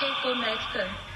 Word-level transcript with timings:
Reconecta. 0.00 1.10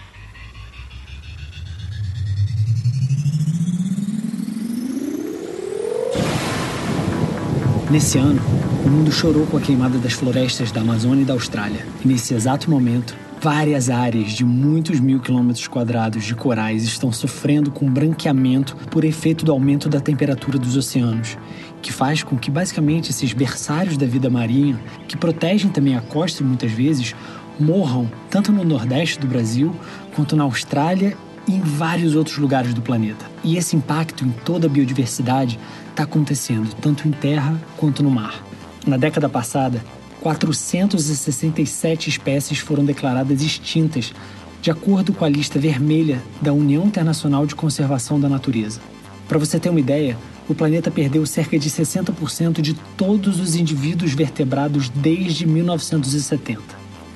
Nesse 7.91 8.19
ano, 8.19 8.41
o 8.85 8.89
mundo 8.89 9.13
chorou 9.13 9.47
com 9.47 9.57
a 9.57 9.61
queimada 9.61 9.99
das 9.99 10.13
florestas 10.15 10.73
da 10.73 10.81
Amazônia 10.81 11.23
e 11.23 11.25
da 11.25 11.33
Austrália. 11.33 11.87
E 12.05 12.09
nesse 12.09 12.35
exato 12.35 12.71
momento, 12.71 13.17
várias 13.45 13.91
áreas 13.91 14.33
de 14.33 14.43
muitos 14.43 14.99
mil 14.99 15.21
quilômetros 15.21 15.69
quadrados 15.69 16.25
de 16.25 16.35
corais 16.35 16.83
estão 16.83 17.13
sofrendo 17.13 17.71
com 17.71 17.85
branqueamento 17.85 18.75
por 18.91 19.05
efeito 19.05 19.45
do 19.45 19.53
aumento 19.53 19.87
da 19.87 20.01
temperatura 20.01 20.59
dos 20.59 20.79
oceanos, 20.79 21.37
que 21.83 21.93
faz 21.93 22.23
com 22.23 22.39
que 22.39 22.51
basicamente 22.51 23.11
esses 23.11 23.35
berçários 23.35 23.99
da 23.99 24.07
vida 24.07 24.31
marinha, 24.31 24.81
que 25.07 25.15
protegem 25.15 25.71
também 25.71 25.95
a 25.95 26.01
costa 26.01 26.43
muitas 26.43 26.73
vezes, 26.73 27.15
morram 27.61 28.11
tanto 28.31 28.51
no 28.51 28.65
nordeste 28.65 29.21
do 29.21 29.27
Brasil 29.27 29.77
quanto 30.17 30.35
na 30.35 30.45
Austrália 30.45 31.15
e 31.47 31.53
em 31.53 31.61
vários 31.61 32.15
outros 32.15 32.39
lugares 32.39 32.73
do 32.73 32.81
planeta. 32.81 33.27
E 33.45 33.59
esse 33.59 33.77
impacto 33.77 34.25
em 34.25 34.31
toda 34.31 34.69
a 34.69 34.71
biodiversidade 34.71 35.61
está 35.91 36.05
acontecendo 36.05 36.75
tanto 36.81 37.07
em 37.07 37.11
terra 37.11 37.61
quanto 37.77 38.03
no 38.03 38.11
mar. 38.11 38.43
Na 38.87 38.97
década 38.97 39.29
passada, 39.29 39.85
467 40.25 42.09
espécies 42.09 42.59
foram 42.59 42.83
declaradas 42.83 43.43
extintas, 43.43 44.15
de 44.63 44.71
acordo 44.71 45.13
com 45.13 45.23
a 45.23 45.29
lista 45.29 45.59
vermelha 45.59 46.23
da 46.41 46.51
União 46.51 46.87
Internacional 46.87 47.45
de 47.45 47.55
Conservação 47.55 48.19
da 48.19 48.27
Natureza. 48.27 48.81
Para 49.29 49.39
você 49.39 49.61
ter 49.61 49.69
uma 49.69 49.81
ideia, 49.81 50.17
o 50.49 50.55
planeta 50.55 50.91
perdeu 50.91 51.27
cerca 51.27 51.59
de 51.59 51.69
60% 51.69 52.63
de 52.63 52.73
todos 52.97 53.39
os 53.39 53.55
indivíduos 53.55 54.15
vertebrados 54.15 54.89
desde 54.89 55.47
1970. 55.47 56.63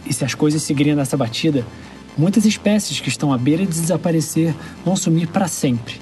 E 0.04 0.12
se 0.12 0.26
as 0.26 0.34
coisas 0.34 0.62
seguirem 0.62 0.94
nessa 0.94 1.16
batida, 1.16 1.66
muitas 2.16 2.44
espécies 2.44 3.00
que 3.00 3.08
estão 3.08 3.32
à 3.32 3.38
beira 3.38 3.64
de 3.64 3.80
desaparecer 3.80 4.54
vão 4.84 4.94
sumir 4.94 5.28
para 5.28 5.48
sempre, 5.48 5.94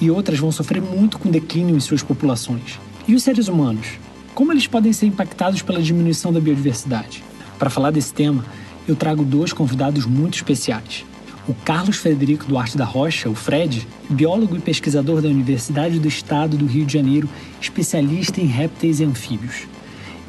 e 0.00 0.12
outras 0.12 0.38
vão 0.38 0.52
sofrer 0.52 0.80
muito 0.80 1.18
com 1.18 1.28
declínio 1.28 1.74
em 1.74 1.80
suas 1.80 2.04
populações. 2.04 2.78
E 3.08 3.16
os 3.16 3.24
seres 3.24 3.48
humanos? 3.48 3.98
Como 4.34 4.50
eles 4.50 4.66
podem 4.66 4.92
ser 4.92 5.06
impactados 5.06 5.60
pela 5.60 5.82
diminuição 5.82 6.32
da 6.32 6.40
biodiversidade? 6.40 7.22
Para 7.58 7.68
falar 7.68 7.90
desse 7.90 8.14
tema, 8.14 8.44
eu 8.88 8.96
trago 8.96 9.24
dois 9.24 9.52
convidados 9.52 10.06
muito 10.06 10.34
especiais. 10.34 11.04
O 11.46 11.52
Carlos 11.52 11.96
Frederico 11.96 12.46
Duarte 12.46 12.78
da 12.78 12.84
Rocha, 12.84 13.28
o 13.28 13.34
Fred, 13.34 13.86
biólogo 14.08 14.56
e 14.56 14.60
pesquisador 14.60 15.20
da 15.20 15.28
Universidade 15.28 15.98
do 15.98 16.08
Estado 16.08 16.56
do 16.56 16.66
Rio 16.66 16.86
de 16.86 16.94
Janeiro, 16.94 17.28
especialista 17.60 18.40
em 18.40 18.46
répteis 18.46 19.00
e 19.00 19.04
anfíbios. 19.04 19.66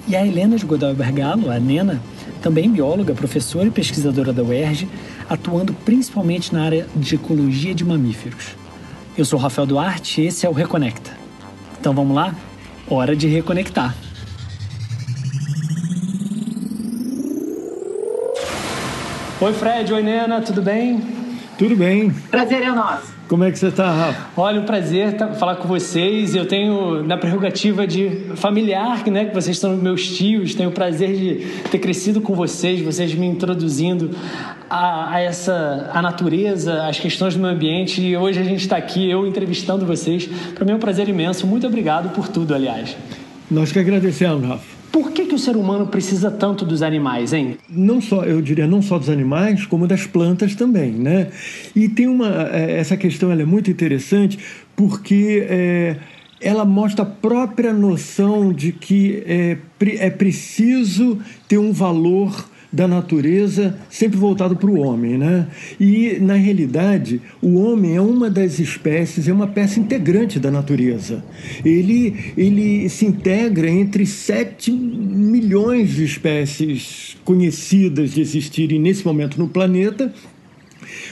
E 0.06 0.18
a 0.18 0.26
Helena 0.26 0.58
de 0.58 0.66
Godoy 0.66 0.94
Bergalo, 0.94 1.50
a 1.50 1.58
Nena, 1.58 2.02
também 2.42 2.70
bióloga, 2.70 3.14
professora 3.14 3.68
e 3.68 3.72
pesquisadora 3.72 4.34
da 4.34 4.44
UERJ, 4.44 4.90
atuando 5.30 5.74
principalmente 5.74 6.54
na 6.54 6.64
área 6.64 6.88
de 6.94 7.16
ecologia 7.16 7.74
de 7.74 7.86
mamíferos. 7.86 8.48
Eu 9.18 9.24
sou 9.24 9.40
Rafael 9.40 9.66
Duarte 9.66 10.20
e 10.20 10.26
esse 10.26 10.46
é 10.46 10.50
o 10.50 10.54
Reconecta. 10.54 11.12
Então 11.80 11.94
vamos 11.94 12.14
lá? 12.14 12.36
Hora 12.96 13.16
de 13.16 13.28
reconectar. 13.28 13.96
Oi, 19.42 19.54
Fred. 19.54 19.92
Oi, 19.92 20.04
Nena. 20.04 20.42
Tudo 20.42 20.62
bem? 20.62 21.02
Tudo 21.58 21.76
bem. 21.76 22.12
Prazer 22.30 22.62
é 22.62 22.70
nosso. 22.70 23.12
Como 23.34 23.44
é 23.44 23.52
que 23.52 23.58
você 23.58 23.70
está, 23.70 23.90
Rafa? 23.92 24.28
Olha, 24.38 24.62
um 24.62 24.64
prazer 24.64 25.18
tá, 25.18 25.30
falar 25.30 25.56
com 25.56 25.68
vocês. 25.68 26.36
Eu 26.36 26.46
tenho, 26.46 27.02
na 27.02 27.18
prerrogativa 27.18 27.88
de 27.88 28.28
familiar, 28.36 29.04
né, 29.08 29.26
que 29.26 29.34
vocês 29.34 29.58
são 29.58 29.76
meus 29.76 30.08
tios, 30.08 30.54
tenho 30.54 30.70
o 30.70 30.72
prazer 30.72 31.16
de 31.16 31.48
ter 31.72 31.80
crescido 31.80 32.22
com 32.22 32.36
vocês, 32.36 32.80
vocês 32.82 33.16
me 33.16 33.26
introduzindo 33.26 34.12
a, 34.70 35.16
a 35.16 35.20
essa 35.20 35.90
a 35.92 36.00
natureza, 36.00 36.84
as 36.86 37.00
questões 37.00 37.34
do 37.34 37.42
meio 37.42 37.56
ambiente. 37.56 38.04
E 38.04 38.16
hoje 38.16 38.40
a 38.40 38.44
gente 38.44 38.62
está 38.62 38.78
aqui, 38.78 39.10
eu 39.10 39.26
entrevistando 39.26 39.84
vocês. 39.84 40.30
Para 40.54 40.64
mim 40.64 40.74
é 40.74 40.76
um 40.76 40.80
prazer 40.80 41.10
imenso. 41.10 41.48
Muito 41.48 41.66
obrigado 41.66 42.14
por 42.14 42.28
tudo, 42.28 42.54
aliás. 42.54 42.96
Nós 43.50 43.72
que 43.72 43.80
agradecemos, 43.80 44.48
Rafa. 44.48 44.83
Por 44.94 45.12
que, 45.12 45.26
que 45.26 45.34
o 45.34 45.40
ser 45.40 45.58
humano 45.58 45.88
precisa 45.88 46.30
tanto 46.30 46.64
dos 46.64 46.84
animais, 46.84 47.34
hein? 47.34 47.58
Não 47.68 48.00
só, 48.00 48.24
eu 48.26 48.40
diria, 48.40 48.68
não 48.68 48.80
só 48.80 49.00
dos 49.00 49.10
animais, 49.10 49.66
como 49.66 49.88
das 49.88 50.06
plantas 50.06 50.54
também, 50.54 50.92
né? 50.92 51.30
E 51.76 51.90
tem 51.90 52.08
uma, 52.08 52.30
essa 52.30 52.96
questão 52.96 53.32
ela 53.32 53.42
é 53.42 53.46
muito 53.46 53.72
interessante 53.72 54.38
porque 54.76 55.48
é, 55.50 55.98
ela 56.40 56.64
mostra 56.64 57.02
a 57.02 57.08
própria 57.08 57.74
noção 57.74 58.54
de 58.54 58.72
que 58.72 59.24
é, 59.26 59.58
é 59.98 60.12
preciso 60.12 61.18
ter 61.48 61.58
um 61.58 61.72
valor 61.74 62.48
da 62.74 62.88
natureza 62.88 63.78
sempre 63.88 64.18
voltado 64.18 64.56
para 64.56 64.70
o 64.70 64.80
homem, 64.80 65.16
né? 65.16 65.48
E 65.80 66.18
na 66.20 66.34
realidade, 66.34 67.22
o 67.40 67.54
homem 67.60 67.96
é 67.96 68.02
uma 68.02 68.32
das 68.32 68.58
espécies, 68.58 69.28
é 69.28 69.34
uma 69.34 69.46
peça 69.46 69.80
integrante 69.80 70.40
da 70.40 70.50
natureza. 70.50 71.24
Ele 71.64 72.34
ele 72.36 72.90
se 72.90 73.06
integra 73.06 73.70
entre 73.70 74.08
7 74.08 74.72
milhões 74.72 75.92
de 75.92 76.04
espécies 76.04 77.16
conhecidas 77.24 78.12
de 78.12 78.22
existirem 78.22 78.80
nesse 78.80 79.06
momento 79.06 79.38
no 79.38 79.48
planeta 79.48 80.12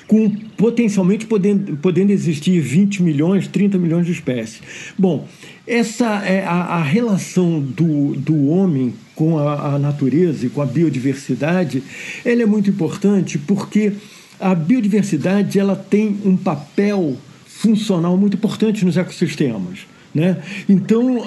com 0.07 0.29
potencialmente 0.57 1.25
podendo, 1.25 1.77
podendo 1.77 2.11
existir 2.11 2.59
20 2.59 3.03
milhões, 3.03 3.47
30 3.47 3.77
milhões 3.77 4.05
de 4.05 4.11
espécies. 4.11 4.61
Bom, 4.97 5.27
essa 5.65 6.25
é 6.25 6.43
a, 6.43 6.51
a 6.51 6.83
relação 6.83 7.61
do, 7.61 8.13
do 8.15 8.47
homem 8.47 8.93
com 9.21 9.37
a, 9.37 9.75
a 9.75 9.77
natureza 9.77 10.47
e 10.47 10.49
com 10.49 10.63
a 10.63 10.65
biodiversidade, 10.65 11.83
ela 12.25 12.41
é 12.41 12.45
muito 12.47 12.71
importante 12.71 13.37
porque 13.37 13.93
a 14.39 14.55
biodiversidade 14.55 15.59
ela 15.59 15.75
tem 15.75 16.17
um 16.25 16.35
papel 16.35 17.15
funcional 17.45 18.17
muito 18.17 18.35
importante 18.35 18.83
nos 18.83 18.97
ecossistemas. 18.97 19.85
Né? 20.13 20.41
Então, 20.67 21.23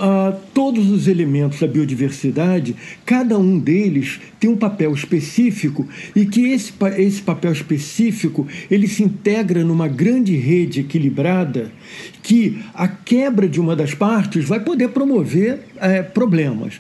todos 0.53 0.91
os 0.91 1.06
elementos 1.06 1.60
da 1.60 1.66
biodiversidade, 1.66 2.77
cada 3.06 3.38
um 3.38 3.59
deles 3.59 4.21
tem 4.38 4.50
um 4.50 4.56
papel 4.56 4.93
específico 4.93 5.88
e 6.15 6.26
que 6.26 6.49
esse, 6.50 6.72
esse 6.99 7.22
papel 7.22 7.53
específico 7.53 8.47
ele 8.71 8.87
se 8.87 9.03
integra 9.03 9.65
numa 9.65 9.88
grande 9.88 10.37
rede 10.37 10.81
equilibrada 10.81 11.72
que 12.22 12.61
a 12.75 12.87
quebra 12.87 13.49
de 13.49 13.59
uma 13.59 13.75
das 13.75 13.94
partes 13.94 14.44
vai 14.44 14.61
poder 14.61 14.88
promover 14.88 15.61
é, 15.76 16.03
problemas. 16.03 16.78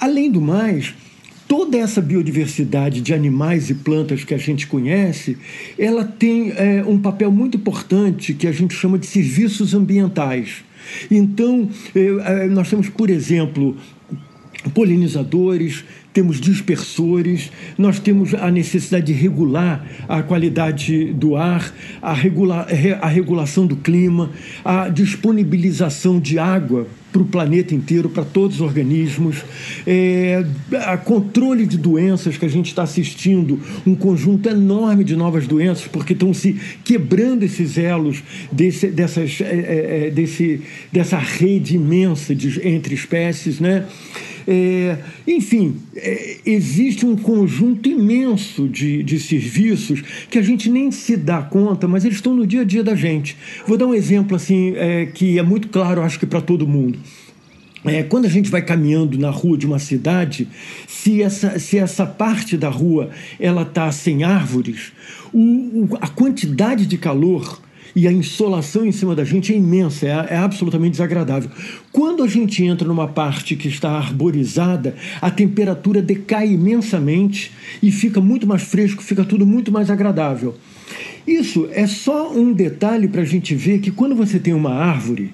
Além 0.00 0.30
do 0.30 0.40
mais, 0.40 0.94
toda 1.46 1.76
essa 1.76 2.00
biodiversidade 2.00 3.02
de 3.02 3.12
animais 3.12 3.68
e 3.68 3.74
plantas 3.74 4.24
que 4.24 4.32
a 4.32 4.38
gente 4.38 4.66
conhece, 4.66 5.36
ela 5.78 6.04
tem 6.04 6.52
é, 6.52 6.82
um 6.86 6.98
papel 6.98 7.30
muito 7.30 7.58
importante 7.58 8.32
que 8.32 8.46
a 8.46 8.52
gente 8.52 8.72
chama 8.72 8.98
de 8.98 9.06
serviços 9.06 9.74
ambientais. 9.74 10.64
Então, 11.10 11.68
é, 11.94 12.46
nós 12.46 12.70
temos, 12.70 12.88
por 12.88 13.10
exemplo, 13.10 13.76
polinizadores, 14.72 15.84
temos 16.14 16.40
dispersores, 16.40 17.50
nós 17.76 17.98
temos 17.98 18.32
a 18.32 18.50
necessidade 18.50 19.06
de 19.06 19.12
regular 19.12 19.86
a 20.08 20.22
qualidade 20.22 21.12
do 21.12 21.36
ar, 21.36 21.74
a, 22.00 22.14
regula 22.14 22.66
a 23.00 23.08
regulação 23.08 23.66
do 23.66 23.76
clima, 23.76 24.30
a 24.64 24.88
disponibilização 24.88 26.18
de 26.18 26.38
água 26.38 26.86
para 27.12 27.22
o 27.22 27.24
planeta 27.24 27.74
inteiro, 27.74 28.08
para 28.08 28.24
todos 28.24 28.56
os 28.56 28.62
organismos, 28.62 29.44
é, 29.86 30.44
controle 31.04 31.66
de 31.66 31.76
doenças 31.76 32.36
que 32.36 32.44
a 32.44 32.48
gente 32.48 32.66
está 32.66 32.82
assistindo, 32.82 33.58
um 33.86 33.94
conjunto 33.94 34.48
enorme 34.48 35.02
de 35.04 35.16
novas 35.16 35.46
doenças, 35.46 35.86
porque 35.86 36.12
estão 36.12 36.32
se 36.32 36.56
quebrando 36.84 37.42
esses 37.42 37.76
elos 37.76 38.22
desse, 38.52 38.88
dessas, 38.88 39.40
é, 39.40 39.44
é, 39.44 40.06
é 40.06 40.10
desse, 40.10 40.60
dessa 40.92 41.18
rede 41.18 41.76
imensa 41.76 42.34
de, 42.34 42.66
entre 42.66 42.94
espécies, 42.94 43.60
né? 43.60 43.86
É, 44.52 44.98
enfim, 45.28 45.76
é, 45.94 46.38
existe 46.44 47.06
um 47.06 47.14
conjunto 47.14 47.88
imenso 47.88 48.68
de, 48.68 49.00
de 49.04 49.20
serviços 49.20 50.02
que 50.28 50.36
a 50.36 50.42
gente 50.42 50.68
nem 50.68 50.90
se 50.90 51.16
dá 51.16 51.40
conta, 51.40 51.86
mas 51.86 52.04
eles 52.04 52.16
estão 52.16 52.34
no 52.34 52.44
dia 52.44 52.62
a 52.62 52.64
dia 52.64 52.82
da 52.82 52.96
gente. 52.96 53.36
Vou 53.64 53.78
dar 53.78 53.86
um 53.86 53.94
exemplo 53.94 54.34
assim 54.34 54.74
é, 54.74 55.06
que 55.06 55.38
é 55.38 55.42
muito 55.44 55.68
claro, 55.68 56.02
acho 56.02 56.18
que 56.18 56.26
para 56.26 56.40
todo 56.40 56.66
mundo. 56.66 56.98
É, 57.84 58.02
quando 58.02 58.24
a 58.24 58.28
gente 58.28 58.50
vai 58.50 58.60
caminhando 58.60 59.16
na 59.16 59.30
rua 59.30 59.56
de 59.56 59.66
uma 59.66 59.78
cidade, 59.78 60.48
se 60.88 61.22
essa, 61.22 61.56
se 61.60 61.78
essa 61.78 62.04
parte 62.04 62.56
da 62.56 62.68
rua 62.68 63.10
ela 63.38 63.62
está 63.62 63.92
sem 63.92 64.24
árvores, 64.24 64.90
o, 65.32 65.38
o, 65.38 65.88
a 66.00 66.08
quantidade 66.08 66.86
de 66.86 66.98
calor 66.98 67.60
e 67.94 68.06
a 68.06 68.12
insolação 68.12 68.84
em 68.84 68.92
cima 68.92 69.14
da 69.14 69.24
gente 69.24 69.52
é 69.52 69.56
imensa, 69.56 70.06
é, 70.06 70.34
é, 70.34 70.36
absolutamente 70.36 70.92
desagradável. 70.92 71.50
Quando 71.92 72.22
a 72.22 72.28
gente 72.28 72.64
entra 72.64 72.86
numa 72.86 73.08
parte 73.08 73.56
que 73.56 73.68
está 73.68 73.90
arborizada, 73.90 74.94
a 75.20 75.30
temperatura 75.30 76.00
decai 76.00 76.52
imensamente 76.52 77.52
e 77.82 77.90
fica 77.90 78.20
muito 78.20 78.46
mais 78.46 78.62
fresco, 78.62 79.02
fica 79.02 79.24
tudo 79.24 79.46
muito 79.46 79.72
mais 79.72 79.90
agradável. 79.90 80.54
Isso 81.26 81.68
é 81.72 81.86
só 81.86 82.32
um 82.32 82.52
detalhe 82.52 83.08
para 83.08 83.22
a 83.22 83.24
gente 83.24 83.54
ver 83.54 83.80
que 83.80 83.90
quando 83.90 84.14
você 84.14 84.38
tem 84.38 84.54
uma 84.54 84.72
árvore, 84.72 85.32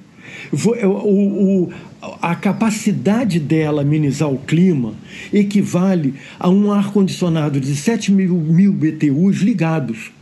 é, 0.76 0.86
o, 0.86 0.90
o, 0.90 1.72
a 2.20 2.34
capacidade 2.34 3.40
dela 3.40 3.82
amenizar 3.82 4.30
o 4.30 4.38
clima 4.38 4.94
equivale 5.32 6.14
a 6.38 6.48
um 6.48 6.70
ar-condicionado 6.72 7.60
de 7.60 7.74
7 7.74 8.12
mil, 8.12 8.34
mil 8.34 8.72
BTUs 8.72 9.38
ligados. 9.38 10.15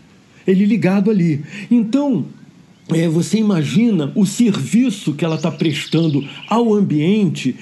Ele 0.46 0.64
ligado 0.66 1.10
ali. 1.10 1.42
Então, 1.70 2.26
é, 2.92 3.08
você 3.08 3.38
imagina 3.38 4.12
o 4.14 4.26
serviço 4.26 5.14
que 5.14 5.24
ela 5.24 5.36
está 5.36 5.50
prestando 5.50 6.22
ao 6.46 6.74
ambiente, 6.74 7.56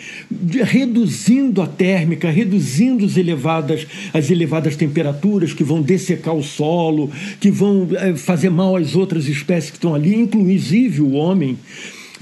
reduzindo 0.64 1.62
a 1.62 1.66
térmica, 1.66 2.28
reduzindo 2.28 3.04
as 3.04 3.16
elevadas, 3.16 3.86
as 4.12 4.30
elevadas 4.30 4.74
temperaturas 4.74 5.54
que 5.54 5.62
vão 5.62 5.80
dessecar 5.80 6.34
o 6.34 6.42
solo, 6.42 7.08
que 7.38 7.52
vão 7.52 7.86
é, 7.92 8.16
fazer 8.16 8.50
mal 8.50 8.74
às 8.74 8.96
outras 8.96 9.28
espécies 9.28 9.70
que 9.70 9.76
estão 9.76 9.94
ali, 9.94 10.12
inclusive 10.14 11.00
o 11.00 11.12
homem. 11.12 11.56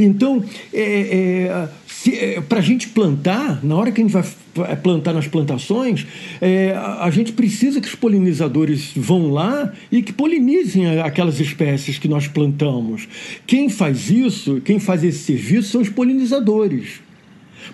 Então, 0.01 0.43
é, 0.73 0.83
é 0.83 1.69
é, 2.09 2.41
para 2.41 2.61
a 2.61 2.63
gente 2.63 2.89
plantar, 2.89 3.63
na 3.63 3.77
hora 3.77 3.93
que 3.93 4.01
a 4.01 4.05
gente 4.05 4.13
vai 4.13 4.77
plantar 4.77 5.13
nas 5.13 5.27
plantações, 5.27 6.07
é, 6.41 6.73
a 6.73 7.11
gente 7.11 7.33
precisa 7.33 7.81
que 7.81 7.89
os 7.89 7.95
polinizadores 7.95 8.93
vão 8.97 9.31
lá 9.31 9.73
e 9.93 10.03
que 10.03 10.13
polinizem 10.13 11.01
aquelas 11.01 11.39
espécies 11.41 11.99
que 11.99 12.09
nós 12.09 12.27
plantamos. 12.27 13.07
Quem 13.47 13.69
faz 13.69 14.09
isso, 14.11 14.63
quem 14.65 14.79
faz 14.79 15.05
esse 15.05 15.19
serviço 15.19 15.71
são 15.71 15.81
os 15.83 15.91
polinizadores. 15.91 17.01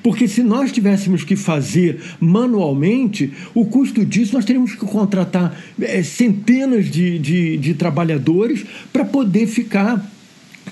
Porque 0.02 0.26
se 0.26 0.42
nós 0.42 0.72
tivéssemos 0.72 1.22
que 1.22 1.36
fazer 1.36 2.00
manualmente, 2.18 3.32
o 3.54 3.64
custo 3.66 4.04
disso 4.04 4.34
nós 4.34 4.44
teríamos 4.44 4.72
que 4.72 4.84
contratar 4.84 5.56
é, 5.80 6.02
centenas 6.02 6.90
de, 6.90 7.20
de, 7.20 7.56
de 7.56 7.74
trabalhadores 7.74 8.64
para 8.92 9.04
poder 9.04 9.46
ficar 9.46 10.15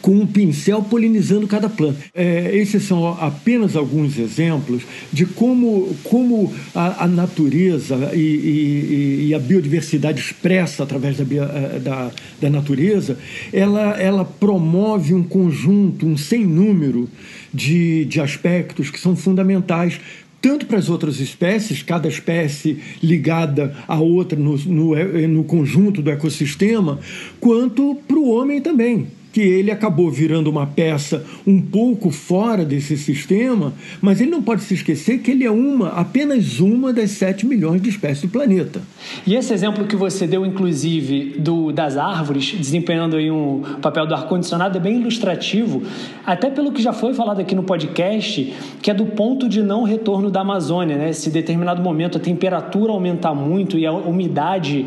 com 0.04 0.16
um 0.16 0.26
pincel 0.26 0.82
polinizando 0.82 1.46
cada 1.46 1.66
planta. 1.66 1.98
É, 2.14 2.54
esses 2.54 2.82
são 2.82 3.08
apenas 3.08 3.74
alguns 3.74 4.18
exemplos 4.18 4.82
de 5.10 5.24
como, 5.24 5.96
como 6.04 6.52
a, 6.74 7.04
a 7.04 7.08
natureza 7.08 8.10
e, 8.12 8.18
e, 8.18 9.26
e, 9.28 9.34
a 9.34 9.38
biodiversidade 9.38 10.20
expressa 10.20 10.82
através 10.82 11.16
da, 11.16 11.24
é, 11.24 11.78
da, 11.78 12.10
da 12.38 12.50
natureza, 12.50 13.16
ela, 13.50 13.98
ela 13.98 14.26
promove 14.26 15.14
um 15.14 15.22
conjunto, 15.22 16.06
um 16.06 16.18
sem 16.18 16.44
número 16.44 17.08
de, 17.50 18.04
de 18.04 18.20
aspectos 18.20 18.90
que 18.90 19.00
são 19.00 19.16
fundamentais 19.16 19.98
tanto 20.38 20.66
para 20.66 20.76
as 20.76 20.90
outras 20.90 21.18
espécies, 21.18 21.82
cada 21.82 22.06
espécie 22.08 22.78
ligada 23.02 23.74
à 23.88 23.98
outra 23.98 24.38
no, 24.38 24.54
no, 24.58 24.94
no 25.28 25.44
conjunto 25.44 26.02
do 26.02 26.10
ecossistema, 26.10 27.00
quanto 27.40 27.94
para 28.06 28.18
o 28.18 28.28
homem 28.28 28.60
também 28.60 29.06
que 29.34 29.40
ele 29.40 29.72
acabou 29.72 30.12
virando 30.12 30.48
uma 30.48 30.64
peça 30.64 31.26
um 31.44 31.60
pouco 31.60 32.12
fora 32.12 32.64
desse 32.64 32.96
sistema, 32.96 33.72
mas 34.00 34.20
ele 34.20 34.30
não 34.30 34.40
pode 34.40 34.62
se 34.62 34.74
esquecer 34.74 35.18
que 35.18 35.32
ele 35.32 35.42
é 35.42 35.50
uma, 35.50 35.88
apenas 35.88 36.60
uma 36.60 36.92
das 36.92 37.10
7 37.10 37.44
milhões 37.44 37.82
de 37.82 37.88
espécies 37.88 38.22
do 38.22 38.28
planeta. 38.28 38.80
E 39.26 39.34
esse 39.34 39.52
exemplo 39.52 39.88
que 39.88 39.96
você 39.96 40.24
deu, 40.24 40.46
inclusive, 40.46 41.34
do, 41.36 41.72
das 41.72 41.96
árvores, 41.96 42.54
desempenhando 42.56 43.16
aí 43.16 43.28
um 43.28 43.60
papel 43.82 44.06
do 44.06 44.14
ar-condicionado, 44.14 44.78
é 44.78 44.80
bem 44.80 45.00
ilustrativo, 45.00 45.82
até 46.24 46.48
pelo 46.48 46.70
que 46.70 46.80
já 46.80 46.92
foi 46.92 47.12
falado 47.12 47.40
aqui 47.40 47.56
no 47.56 47.64
podcast, 47.64 48.54
que 48.80 48.88
é 48.88 48.94
do 48.94 49.06
ponto 49.06 49.48
de 49.48 49.64
não 49.64 49.82
retorno 49.82 50.30
da 50.30 50.42
Amazônia, 50.42 50.96
né? 50.96 51.12
Se 51.12 51.28
determinado 51.28 51.82
momento 51.82 52.18
a 52.18 52.20
temperatura 52.20 52.92
aumentar 52.92 53.34
muito 53.34 53.76
e 53.76 53.84
a 53.84 53.90
umidade 53.90 54.86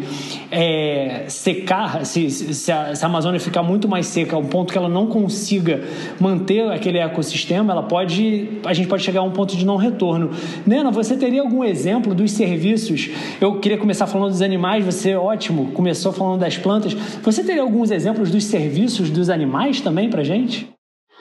é, 0.49 1.25
secar, 1.27 2.05
se, 2.05 2.29
se, 2.29 2.71
a, 2.71 2.95
se 2.95 3.03
a 3.03 3.07
Amazônia 3.09 3.41
ficar 3.41 3.61
muito 3.61 3.89
mais 3.89 4.07
seca 4.07 4.36
um 4.37 4.45
ponto 4.45 4.71
que 4.71 4.77
ela 4.77 4.89
não 4.89 5.07
consiga 5.07 5.83
manter 6.19 6.69
aquele 6.71 6.97
ecossistema, 6.97 7.71
ela 7.73 7.83
pode, 7.83 8.49
a 8.65 8.73
gente 8.73 8.87
pode 8.87 9.03
chegar 9.03 9.21
a 9.21 9.23
um 9.23 9.31
ponto 9.31 9.55
de 9.55 9.65
não 9.65 9.75
retorno. 9.75 10.31
Nena, 10.65 10.91
você 10.91 11.17
teria 11.17 11.41
algum 11.41 11.63
exemplo 11.63 12.13
dos 12.13 12.31
serviços? 12.31 13.09
Eu 13.41 13.59
queria 13.59 13.77
começar 13.77 14.07
falando 14.07 14.31
dos 14.31 14.41
animais, 14.41 14.85
você 14.85 15.15
ótimo, 15.15 15.71
começou 15.73 16.11
falando 16.11 16.39
das 16.39 16.57
plantas. 16.57 16.93
Você 16.93 17.43
teria 17.43 17.61
alguns 17.61 17.91
exemplos 17.91 18.31
dos 18.31 18.43
serviços 18.45 19.09
dos 19.09 19.29
animais 19.29 19.81
também 19.81 20.09
para 20.09 20.23
gente? 20.23 20.76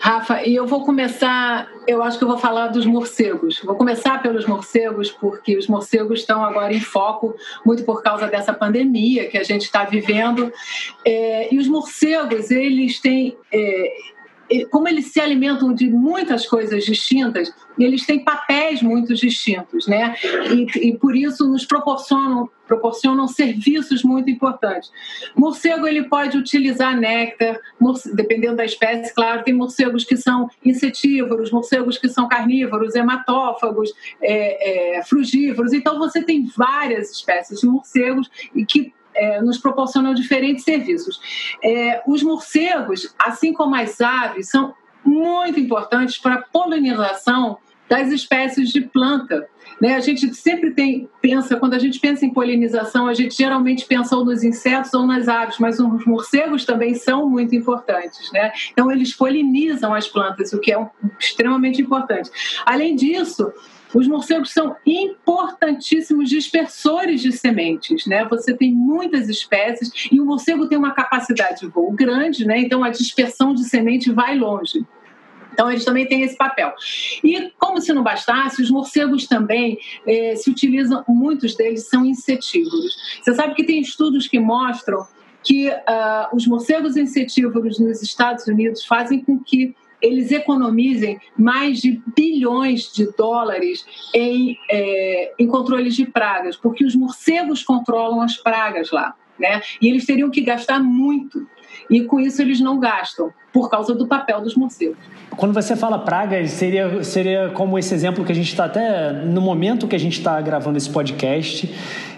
Rafa, 0.07 0.47
e 0.47 0.55
eu 0.55 0.69
vou 0.69 0.85
começar, 0.85 1.69
eu 1.85 2.01
acho 2.01 2.17
que 2.17 2.23
eu 2.23 2.29
vou 2.29 2.39
falar 2.39 2.69
dos 2.69 2.87
morcegos. 2.87 3.61
Vou 3.65 3.75
começar 3.75 4.23
pelos 4.23 4.47
morcegos, 4.47 5.11
porque 5.11 5.59
os 5.59 5.67
morcegos 5.67 6.21
estão 6.21 6.45
agora 6.45 6.73
em 6.73 6.79
foco, 6.79 7.35
muito 7.65 7.83
por 7.83 8.05
causa 8.05 8.29
dessa 8.29 8.53
pandemia 8.53 9.29
que 9.29 9.37
a 9.37 9.43
gente 9.43 9.63
está 9.63 9.83
vivendo. 9.83 10.53
É, 11.05 11.53
e 11.53 11.59
os 11.59 11.67
morcegos, 11.67 12.53
eles 12.53 13.01
têm. 13.01 13.37
É, 13.53 13.97
como 14.71 14.89
eles 14.89 15.13
se 15.13 15.21
alimentam 15.21 15.73
de 15.73 15.89
muitas 15.89 16.47
coisas 16.47 16.85
distintas, 16.85 17.53
eles 17.79 18.07
têm 18.07 18.25
papéis 18.25 18.81
muito 18.81 19.15
distintos, 19.15 19.87
né? 19.87 20.15
E, 20.51 20.89
e, 20.89 20.99
por 20.99 21.15
isso 21.15 21.47
nos 21.47 21.65
proporcionam, 21.65 22.49
proporcionam 22.67 23.29
serviços 23.29 24.03
muito 24.03 24.31
importantes. 24.31 24.91
Morcego 25.37 25.87
ele 25.87 26.05
pode 26.05 26.39
utilizar 26.39 26.97
néctar, 26.97 27.59
dependendo 28.15 28.57
da 28.57 28.65
espécie, 28.65 29.15
claro. 29.15 29.45
Tem 29.45 29.53
morcegos 29.53 30.05
que 30.05 30.17
são 30.17 30.49
insetívoros, 30.65 31.51
morcegos 31.51 31.99
que 31.99 32.09
são 32.09 32.29
carnívoros, 32.29 32.95
hematófagos, 32.95 33.93
é, 34.23 34.99
é, 34.99 35.03
frugívoros. 35.05 35.73
Então 35.73 35.99
você 35.99 36.23
tem 36.23 36.47
várias 36.57 37.11
espécies 37.11 37.61
de 37.61 37.67
morcegos 37.67 38.31
e 38.55 38.65
que 38.65 38.93
é, 39.17 39.41
nos 39.41 39.59
proporcionam 39.59 40.15
diferentes 40.15 40.65
serviços. 40.65 41.21
É, 41.63 42.03
os 42.07 42.23
morcegos, 42.23 43.15
assim 43.19 43.53
como 43.53 43.75
as 43.75 44.01
aves, 44.01 44.49
são 44.49 44.75
muito 45.05 45.59
importantes 45.59 46.19
para 46.19 46.35
a 46.35 46.43
polinização 46.43 47.59
das 47.89 48.11
espécies 48.11 48.71
de 48.71 48.81
planta. 48.81 49.49
Né? 49.81 49.95
A 49.95 50.01
gente 50.01 50.35
sempre 50.35 50.73
tem, 50.73 51.09
pensa, 51.21 51.57
quando 51.57 51.75
a 51.75 51.79
gente 51.79 52.01
pensa 52.01 52.25
em 52.25 52.33
polinização, 52.33 53.07
a 53.07 53.15
gente 53.15 53.37
geralmente 53.37 53.85
pensa 53.85 54.17
ou 54.17 54.25
nos 54.25 54.43
insetos 54.43 54.93
ou 54.95 55.07
nas 55.07 55.29
aves, 55.29 55.59
mas 55.59 55.79
os 55.79 56.05
morcegos 56.05 56.65
também 56.65 56.95
são 56.95 57.29
muito 57.29 57.55
importantes. 57.55 58.31
Né? 58.33 58.53
Então, 58.73 58.91
eles 58.91 59.15
polinizam 59.15 59.95
as 59.95 60.09
plantas, 60.09 60.53
o 60.53 60.61
que 60.61 60.73
é 60.73 60.91
extremamente 61.19 61.81
importante. 61.81 62.31
Além 62.65 62.97
disso, 62.97 63.53
os 63.95 64.07
morcegos 64.07 64.53
são 64.53 64.77
importantíssimos 64.85 66.29
dispersores 66.29 67.21
de 67.21 67.33
sementes, 67.33 68.07
né? 68.07 68.25
Você 68.27 68.55
tem 68.55 68.73
muitas 68.73 69.29
espécies 69.29 69.91
e 70.11 70.21
o 70.21 70.25
morcego 70.25 70.69
tem 70.69 70.77
uma 70.77 70.93
capacidade 70.93 71.61
de 71.61 71.67
voo 71.67 71.93
grande, 71.93 72.45
né? 72.47 72.59
Então 72.59 72.83
a 72.83 72.91
dispersão 72.91 73.55
de 73.55 73.65
semente 73.65 74.11
vai 74.13 74.37
longe. 74.37 74.85
Então, 75.53 75.71
eles 75.71 75.87
também 75.87 76.07
têm 76.07 76.21
esse 76.21 76.37
papel. 76.37 76.75
E, 77.25 77.51
como 77.59 77.81
se 77.81 77.91
não 77.91 78.03
bastasse, 78.03 78.61
os 78.61 78.71
morcegos 78.71 79.27
também 79.27 79.79
eh, 80.07 80.37
se 80.37 80.51
utilizam, 80.51 81.03
muitos 81.09 81.55
deles 81.57 81.89
são 81.89 82.05
insetívoros. 82.05 82.95
Você 83.23 83.35
sabe 83.35 83.55
que 83.55 83.65
tem 83.65 83.81
estudos 83.81 84.29
que 84.29 84.39
mostram 84.39 85.07
que 85.43 85.71
uh, 85.71 86.37
os 86.37 86.47
morcegos 86.47 86.97
insetívoros 86.97 87.79
nos 87.79 88.03
Estados 88.03 88.47
Unidos 88.49 88.85
fazem 88.85 89.23
com 89.23 89.39
que 89.39 89.75
eles 90.07 90.31
economizem 90.31 91.19
mais 91.37 91.81
de 91.81 92.01
bilhões 92.17 92.93
de 92.93 93.07
dólares 93.17 93.85
em, 94.15 94.57
é, 94.71 95.33
em 95.39 95.47
controles 95.47 95.95
de 95.95 96.07
pragas, 96.07 96.57
porque 96.57 96.85
os 96.85 96.95
morcegos 96.95 97.63
controlam 97.63 98.21
as 98.21 98.37
pragas 98.37 98.91
lá. 98.91 99.15
Né? 99.39 99.61
E 99.81 99.89
eles 99.89 100.07
teriam 100.07 100.31
que 100.31 100.41
gastar 100.41 100.81
muito. 100.81 101.47
E 101.91 102.03
com 102.03 102.19
isso 102.19 102.41
eles 102.41 102.61
não 102.61 102.81
gastam, 102.81 103.31
por 103.53 103.71
causa 103.71 103.95
do 103.95 104.07
papel 104.07 104.41
dos 104.41 104.57
morcegos. 104.57 104.97
Quando 105.37 105.53
você 105.53 105.77
fala 105.77 105.99
pragas, 105.99 106.51
seria, 106.51 107.05
seria 107.05 107.51
como 107.51 107.79
esse 107.79 107.95
exemplo 107.95 108.25
que 108.25 108.33
a 108.33 108.35
gente 108.35 108.49
está 108.49 108.65
até 108.65 109.13
no 109.13 109.41
momento 109.41 109.87
que 109.87 109.95
a 109.95 109.99
gente 109.99 110.19
está 110.19 110.41
gravando 110.41 110.79
esse 110.79 110.89
podcast 110.89 111.73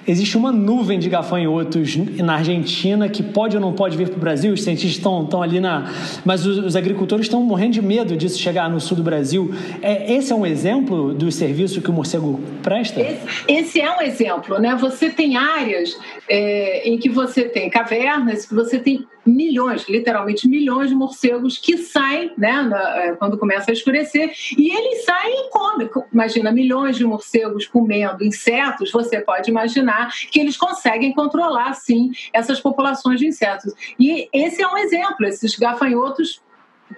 existe 0.08 0.36
uma 0.36 0.50
nuvem 0.50 0.98
de 0.98 1.08
gafanhotos 1.08 1.96
na 1.96 2.36
Argentina 2.36 3.08
que 3.08 3.22
pode 3.22 3.56
ou 3.56 3.60
não 3.60 3.72
pode 3.74 3.96
vir 3.96 4.08
para 4.08 4.16
o 4.16 4.20
Brasil. 4.20 4.52
Os 4.54 4.64
cientistas 4.64 4.96
estão, 4.96 5.22
estão 5.22 5.42
ali 5.42 5.60
na. 5.60 5.92
Mas 6.24 6.46
os, 6.46 6.58
os, 6.58 6.76
agricultores 6.76 7.26
estão 7.26 7.42
morrendo 7.42 7.72
de 7.72 7.82
medo 7.82 8.16
disso 8.16 8.38
chegar 8.38 8.70
no 8.70 8.80
sul 8.80 8.96
do 8.96 9.02
Brasil. 9.02 9.54
É, 9.82 10.14
esse 10.14 10.32
é 10.32 10.34
um 10.34 10.46
exemplo 10.46 11.12
do 11.12 11.30
serviço 11.30 11.82
que 11.82 11.90
o 11.90 11.92
morcego 11.92 12.40
presta? 12.62 13.00
Esse, 13.00 13.20
esse 13.46 13.80
é 13.80 13.94
um 13.94 14.00
exemplo, 14.00 14.58
né? 14.58 14.74
Você 14.76 15.10
tem 15.10 15.36
áreas 15.36 15.96
é, 16.28 16.88
em 16.88 16.98
que 16.98 17.08
você 17.08 17.44
tem 17.44 17.68
cavernas, 17.68 18.46
que 18.46 18.54
você 18.54 18.78
tem 18.78 19.06
milhões, 19.28 19.86
literalmente 19.88 20.48
milhões 20.48 20.88
de 20.88 20.94
morcegos 20.94 21.58
que 21.58 21.76
saem, 21.76 22.32
né, 22.36 22.62
na, 22.62 22.98
é, 22.98 23.12
quando 23.12 23.36
começa 23.36 23.70
a 23.70 23.74
escurecer, 23.74 24.32
e 24.56 24.74
eles 24.74 25.04
saem 25.04 25.46
e 25.46 25.50
comem. 25.50 25.90
Imagina 26.12 26.50
milhões 26.50 26.96
de 26.96 27.04
morcegos 27.04 27.66
comendo 27.66 28.24
insetos, 28.24 28.90
você 28.90 29.20
pode 29.20 29.50
imaginar 29.50 29.97
que 30.06 30.38
eles 30.40 30.56
conseguem 30.56 31.12
controlar, 31.12 31.74
sim, 31.74 32.10
essas 32.32 32.60
populações 32.60 33.18
de 33.18 33.26
insetos. 33.26 33.72
E 33.98 34.28
esse 34.32 34.62
é 34.62 34.68
um 34.68 34.76
exemplo, 34.76 35.26
esses 35.26 35.56
gafanhotos 35.56 36.42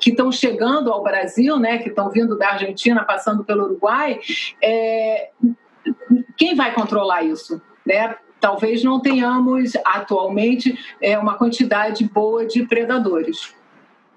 que 0.01 0.11
estão 0.11 0.31
chegando 0.31 0.93
ao 0.93 1.03
Brasil, 1.03 1.59
né, 1.59 1.79
que 1.79 1.89
estão 1.89 2.11
vindo 2.11 2.39
da 2.39 2.51
Argentina, 2.51 3.05
passando 3.05 3.45
pelo 3.45 3.65
Uruguai, 3.65 4.21
é, 4.63 5.31
quem 6.37 6.55
vai 6.55 6.73
controlar 6.73 7.23
isso? 7.23 7.61
Né? 7.85 8.15
talvez 8.41 8.83
não 8.83 8.99
tenhamos 8.99 9.73
atualmente 9.85 10.77
é, 11.01 11.19
uma 11.19 11.35
quantidade 11.35 12.05
boa 12.05 12.47
de 12.47 12.67
predadores. 12.67 13.55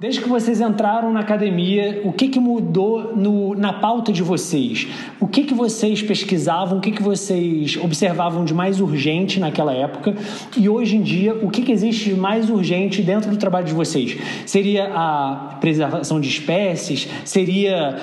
Desde 0.03 0.19
que 0.19 0.27
vocês 0.27 0.59
entraram 0.59 1.13
na 1.13 1.21
academia, 1.21 2.01
o 2.03 2.11
que, 2.11 2.27
que 2.27 2.37
mudou 2.37 3.15
no, 3.15 3.55
na 3.55 3.71
pauta 3.71 4.11
de 4.11 4.21
vocês? 4.21 4.85
O 5.17 5.25
que, 5.25 5.45
que 5.45 5.53
vocês 5.53 6.01
pesquisavam, 6.01 6.79
o 6.79 6.81
que, 6.81 6.91
que 6.91 7.01
vocês 7.01 7.77
observavam 7.77 8.43
de 8.43 8.53
mais 8.53 8.81
urgente 8.81 9.39
naquela 9.39 9.71
época? 9.71 10.13
E 10.57 10.67
hoje 10.67 10.97
em 10.97 11.01
dia, 11.01 11.33
o 11.33 11.49
que, 11.49 11.61
que 11.61 11.71
existe 11.71 12.09
de 12.09 12.15
mais 12.15 12.49
urgente 12.49 13.01
dentro 13.01 13.31
do 13.31 13.37
trabalho 13.37 13.65
de 13.65 13.73
vocês? 13.73 14.17
Seria 14.45 14.91
a 14.93 15.57
preservação 15.61 16.19
de 16.19 16.27
espécies? 16.27 17.07
Seria 17.23 17.97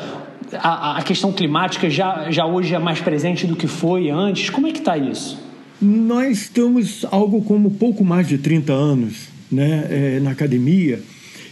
a, 0.54 0.96
a 0.96 1.02
questão 1.02 1.30
climática 1.30 1.90
já, 1.90 2.30
já 2.30 2.46
hoje 2.46 2.74
é 2.74 2.78
mais 2.78 3.02
presente 3.02 3.46
do 3.46 3.54
que 3.54 3.66
foi 3.66 4.08
antes? 4.08 4.48
Como 4.48 4.66
é 4.66 4.72
que 4.72 4.78
está 4.78 4.96
isso? 4.96 5.38
Nós 5.82 6.44
estamos 6.44 7.04
algo 7.10 7.42
como 7.42 7.70
pouco 7.72 8.02
mais 8.02 8.26
de 8.26 8.38
30 8.38 8.72
anos 8.72 9.28
né, 9.52 9.86
é, 9.90 10.20
na 10.20 10.30
academia 10.30 10.98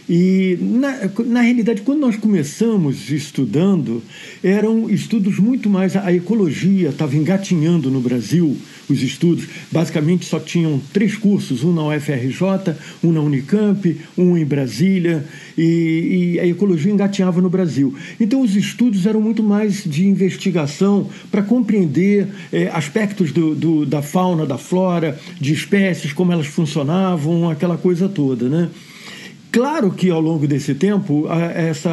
e, 0.09 0.57
na, 0.59 1.07
na 1.27 1.41
realidade, 1.41 1.83
quando 1.83 1.99
nós 1.99 2.15
começamos 2.15 3.11
estudando, 3.11 4.01
eram 4.43 4.89
estudos 4.89 5.37
muito 5.37 5.69
mais. 5.69 5.95
A 5.95 6.11
ecologia 6.11 6.89
estava 6.89 7.15
engatinhando 7.15 7.91
no 7.91 8.01
Brasil, 8.01 8.57
os 8.89 9.03
estudos. 9.03 9.45
Basicamente, 9.71 10.25
só 10.25 10.39
tinham 10.39 10.81
três 10.91 11.15
cursos: 11.15 11.63
um 11.63 11.71
na 11.71 11.95
UFRJ, 11.95 12.75
um 13.03 13.11
na 13.11 13.21
Unicamp, 13.21 13.95
um 14.17 14.35
em 14.35 14.43
Brasília, 14.43 15.23
e, 15.55 16.33
e 16.33 16.39
a 16.39 16.47
ecologia 16.47 16.91
engatinhava 16.91 17.39
no 17.39 17.49
Brasil. 17.49 17.93
Então, 18.19 18.41
os 18.41 18.55
estudos 18.55 19.05
eram 19.05 19.21
muito 19.21 19.43
mais 19.43 19.83
de 19.83 20.07
investigação 20.07 21.07
para 21.29 21.43
compreender 21.43 22.27
eh, 22.51 22.67
aspectos 22.73 23.31
do, 23.31 23.53
do, 23.53 23.85
da 23.85 24.01
fauna, 24.01 24.43
da 24.43 24.57
flora, 24.57 25.19
de 25.39 25.53
espécies, 25.53 26.11
como 26.11 26.31
elas 26.31 26.47
funcionavam, 26.47 27.47
aquela 27.47 27.77
coisa 27.77 28.09
toda, 28.09 28.49
né? 28.49 28.69
Claro 29.51 29.91
que 29.91 30.11
ao 30.11 30.21
longo 30.21 30.47
desse 30.47 30.75
tempo 30.75 31.27
essa, 31.55 31.89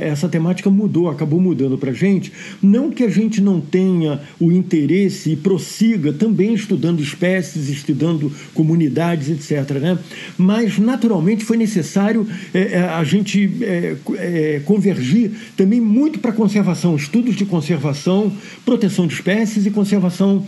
essa 0.00 0.28
temática 0.28 0.68
mudou, 0.68 1.08
acabou 1.08 1.40
mudando 1.40 1.78
para 1.78 1.90
a 1.90 1.94
gente. 1.94 2.30
Não 2.62 2.90
que 2.90 3.02
a 3.02 3.08
gente 3.08 3.40
não 3.40 3.60
tenha 3.60 4.20
o 4.38 4.52
interesse 4.52 5.32
e 5.32 5.36
prossiga 5.36 6.12
também 6.12 6.52
estudando 6.52 7.00
espécies, 7.00 7.70
estudando 7.70 8.30
comunidades, 8.52 9.30
etc. 9.30 9.78
Né? 9.78 9.98
Mas 10.36 10.78
naturalmente 10.78 11.44
foi 11.44 11.56
necessário 11.56 12.26
é, 12.52 12.74
é 12.74 12.80
a 12.82 13.04
gente 13.04 13.58
é, 13.62 13.96
é, 14.16 14.60
convergir 14.64 15.30
também 15.56 15.80
muito 15.80 16.18
para 16.18 16.32
conservação, 16.32 16.94
estudos 16.94 17.36
de 17.36 17.46
conservação, 17.46 18.30
proteção 18.64 19.06
de 19.06 19.14
espécies 19.14 19.64
e 19.64 19.70
conservação 19.70 20.44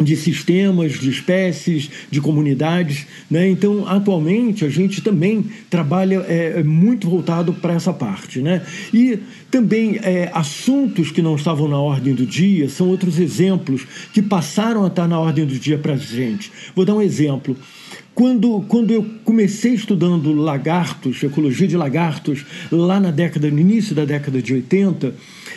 de 0.00 0.16
sistemas, 0.16 0.98
de 0.98 1.10
espécies, 1.10 1.90
de 2.10 2.20
comunidades. 2.20 3.06
Né? 3.30 3.48
Então, 3.48 3.86
atualmente, 3.86 4.64
a 4.64 4.68
gente 4.68 5.00
também 5.00 5.44
trabalha 5.68 6.24
é, 6.28 6.62
muito 6.62 7.08
voltado 7.08 7.52
para 7.52 7.74
essa 7.74 7.92
parte. 7.92 8.40
Né? 8.40 8.62
E 8.92 9.18
também 9.50 9.98
é, 10.02 10.30
assuntos 10.32 11.10
que 11.10 11.20
não 11.20 11.36
estavam 11.36 11.68
na 11.68 11.78
ordem 11.78 12.14
do 12.14 12.24
dia 12.24 12.68
são 12.68 12.88
outros 12.88 13.18
exemplos 13.18 13.86
que 14.12 14.22
passaram 14.22 14.84
a 14.84 14.88
estar 14.88 15.06
na 15.06 15.18
ordem 15.18 15.44
do 15.44 15.58
dia 15.58 15.78
para 15.78 15.94
a 15.94 15.96
gente. 15.96 16.50
Vou 16.74 16.84
dar 16.84 16.94
um 16.94 17.02
exemplo. 17.02 17.56
Quando, 18.14 18.60
quando 18.68 18.90
eu 18.90 19.06
comecei 19.24 19.72
estudando 19.72 20.32
lagartos, 20.34 21.22
ecologia 21.22 21.66
de 21.66 21.76
lagartos, 21.76 22.44
lá 22.70 23.00
na 23.00 23.10
década, 23.10 23.50
no 23.50 23.58
início 23.58 23.94
da 23.94 24.04
década 24.04 24.42
de 24.42 24.52
80, 24.52 25.14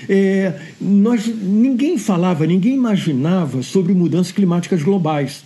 é, 0.10 0.53
nós, 0.79 1.25
ninguém 1.27 1.98
falava, 1.98 2.45
ninguém 2.45 2.74
imaginava 2.74 3.62
sobre 3.63 3.93
mudanças 3.93 4.31
climáticas 4.31 4.81
globais. 4.81 5.43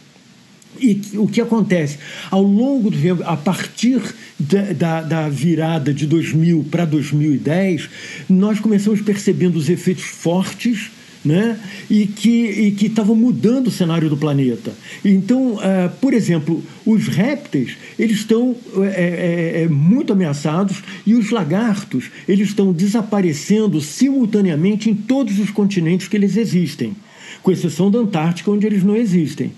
E 0.80 1.02
o 1.16 1.28
que 1.28 1.42
acontece? 1.42 1.98
Ao 2.30 2.42
longo 2.42 2.92
do 2.92 2.98
tempo, 2.98 3.24
a 3.26 3.36
partir 3.36 4.02
da, 4.40 4.74
da, 4.74 5.02
da 5.02 5.30
virada 5.30 5.94
de 5.94 6.06
2000 6.06 6.68
para 6.70 6.86
2010, 6.86 7.90
nós 8.30 8.60
começamos 8.60 9.02
percebendo 9.02 9.56
os 9.56 9.70
efeitos 9.70 10.04
fortes 10.04 10.92
né? 11.28 11.60
e 11.90 12.08
que 12.08 12.86
estavam 12.86 13.16
mudando 13.16 13.68
o 13.68 13.72
cenário 13.72 14.10
do 14.10 14.18
planeta. 14.18 14.74
Então, 15.04 15.56
uh, 15.56 15.90
por 16.02 16.14
exemplo, 16.14 16.64
os 16.86 17.08
répteis 17.08 17.76
eles 18.00 18.20
estão 18.20 18.56
é, 18.96 19.64
é, 19.64 19.68
muito 19.68 20.14
ameaçados 20.14 20.82
e 21.06 21.14
os 21.14 21.30
lagartos 21.30 22.10
eles 22.28 22.50
estão 22.50 22.72
desaparecendo 22.72 23.82
simultaneamente 23.82 24.90
em 24.90 24.96
todos 24.96 25.38
os 25.40 25.50
continentes 25.50 26.08
que 26.08 26.16
eles 26.16 26.38
existem, 26.38 26.96
com 27.44 27.52
exceção 27.52 27.92
da 27.92 28.00
Antártica, 28.00 28.52
onde 28.52 28.66
eles 28.66 28.84
não 28.84 28.96
existem. 28.96 29.52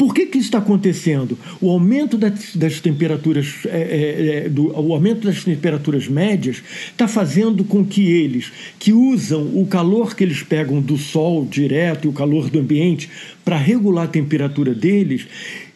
Por 0.00 0.14
que, 0.14 0.24
que 0.24 0.38
isso 0.38 0.46
está 0.46 0.56
acontecendo? 0.56 1.38
O 1.60 1.68
aumento 1.68 2.16
das, 2.16 2.56
das 2.56 2.80
temperaturas, 2.80 3.66
é, 3.66 3.68
é, 3.68 4.46
é, 4.46 4.48
do, 4.48 4.68
o 4.68 4.94
aumento 4.94 5.26
das 5.26 5.44
temperaturas 5.44 6.08
médias 6.08 6.62
está 6.86 7.06
fazendo 7.06 7.64
com 7.64 7.84
que 7.84 8.10
eles, 8.10 8.50
que 8.78 8.94
usam 8.94 9.42
o 9.54 9.66
calor 9.66 10.16
que 10.16 10.24
eles 10.24 10.42
pegam 10.42 10.80
do 10.80 10.96
sol 10.96 11.44
direto 11.44 12.06
e 12.06 12.08
o 12.08 12.14
calor 12.14 12.48
do 12.48 12.60
ambiente 12.60 13.10
para 13.44 13.58
regular 13.58 14.06
a 14.06 14.08
temperatura 14.08 14.74
deles, 14.74 15.26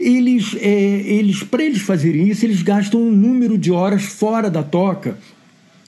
eles, 0.00 0.56
é, 0.58 1.02
eles 1.04 1.42
para 1.42 1.62
eles 1.62 1.82
fazerem 1.82 2.26
isso, 2.26 2.46
eles 2.46 2.62
gastam 2.62 3.02
um 3.02 3.10
número 3.10 3.58
de 3.58 3.70
horas 3.70 4.04
fora 4.04 4.48
da 4.48 4.62
toca 4.62 5.18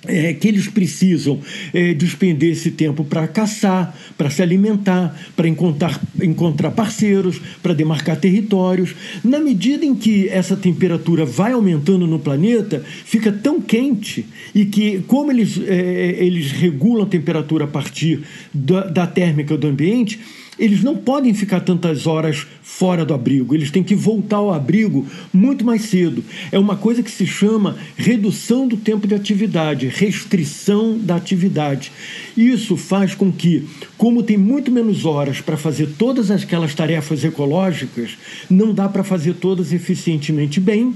é, 0.06 0.32
que 0.34 0.48
eles 0.48 0.68
precisam 0.68 1.40
é, 1.72 1.94
despender 1.94 2.52
esse 2.52 2.70
tempo 2.70 3.04
para 3.04 3.26
caçar, 3.28 3.96
para 4.16 4.30
se 4.30 4.42
alimentar, 4.42 5.18
para 5.34 5.48
encontrar, 5.48 6.00
encontrar 6.20 6.70
parceiros, 6.70 7.40
para 7.62 7.74
demarcar 7.74 8.16
territórios. 8.16 8.94
Na 9.24 9.38
medida 9.38 9.84
em 9.84 9.94
que 9.94 10.28
essa 10.28 10.56
temperatura 10.56 11.24
vai 11.24 11.52
aumentando 11.52 12.06
no 12.06 12.18
planeta, 12.18 12.82
fica 13.04 13.30
tão 13.32 13.60
quente 13.60 14.26
e 14.54 14.64
que, 14.64 15.02
como 15.06 15.30
eles, 15.30 15.60
é, 15.66 16.16
eles 16.24 16.52
regulam 16.52 17.04
a 17.04 17.08
temperatura 17.08 17.64
a 17.64 17.68
partir 17.68 18.22
da, 18.52 18.82
da 18.86 19.06
térmica 19.06 19.56
do 19.56 19.66
ambiente, 19.66 20.18
eles 20.58 20.82
não 20.82 20.96
podem 20.96 21.34
ficar 21.34 21.60
tantas 21.60 22.06
horas 22.06 22.46
fora 22.62 23.04
do 23.04 23.14
abrigo, 23.14 23.54
eles 23.54 23.70
têm 23.70 23.82
que 23.82 23.94
voltar 23.94 24.36
ao 24.36 24.52
abrigo 24.52 25.06
muito 25.32 25.64
mais 25.64 25.82
cedo. 25.82 26.24
É 26.50 26.58
uma 26.58 26.76
coisa 26.76 27.02
que 27.02 27.10
se 27.10 27.26
chama 27.26 27.76
redução 27.96 28.66
do 28.66 28.76
tempo 28.76 29.06
de 29.06 29.14
atividade, 29.14 29.86
restrição 29.86 30.98
da 30.98 31.16
atividade. 31.16 31.92
Isso 32.36 32.76
faz 32.76 33.14
com 33.14 33.32
que, 33.32 33.66
como 33.96 34.22
tem 34.22 34.36
muito 34.36 34.70
menos 34.70 35.04
horas 35.04 35.40
para 35.40 35.56
fazer 35.56 35.88
todas 35.98 36.30
aquelas 36.30 36.74
tarefas 36.74 37.24
ecológicas, 37.24 38.10
não 38.50 38.74
dá 38.74 38.88
para 38.88 39.02
fazer 39.02 39.34
todas 39.34 39.72
eficientemente 39.72 40.60
bem 40.60 40.94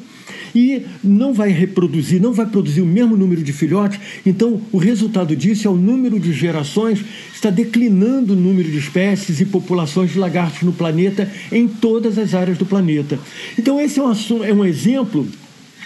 e 0.55 0.83
não 1.03 1.33
vai 1.33 1.51
reproduzir, 1.51 2.21
não 2.21 2.33
vai 2.33 2.47
produzir 2.47 2.81
o 2.81 2.87
mesmo 2.87 3.17
número 3.17 3.43
de 3.43 3.53
filhotes. 3.53 3.99
Então, 4.27 4.61
o 4.73 4.79
resultado 4.79 5.35
disso 5.35 5.67
é 5.67 5.71
o 5.71 5.77
número 5.77 6.19
de 6.19 6.33
gerações 6.33 7.05
está 7.35 7.49
declinando 7.49 8.35
o 8.35 8.37
número 8.37 8.71
de 8.71 8.77
espécies 8.77 9.41
e 9.41 9.47
populações 9.47 10.13
de 10.13 10.19
lagartos 10.19 10.63
no 10.63 10.73
planeta 10.73 11.31
em 11.51 11.67
todas 11.67 12.19
as 12.19 12.35
áreas 12.35 12.59
do 12.59 12.67
planeta. 12.67 13.19
Então, 13.59 13.81
esse 13.81 13.99
é 13.99 14.03
um, 14.03 14.45
é 14.45 14.53
um 14.53 14.65
exemplo 14.65 15.27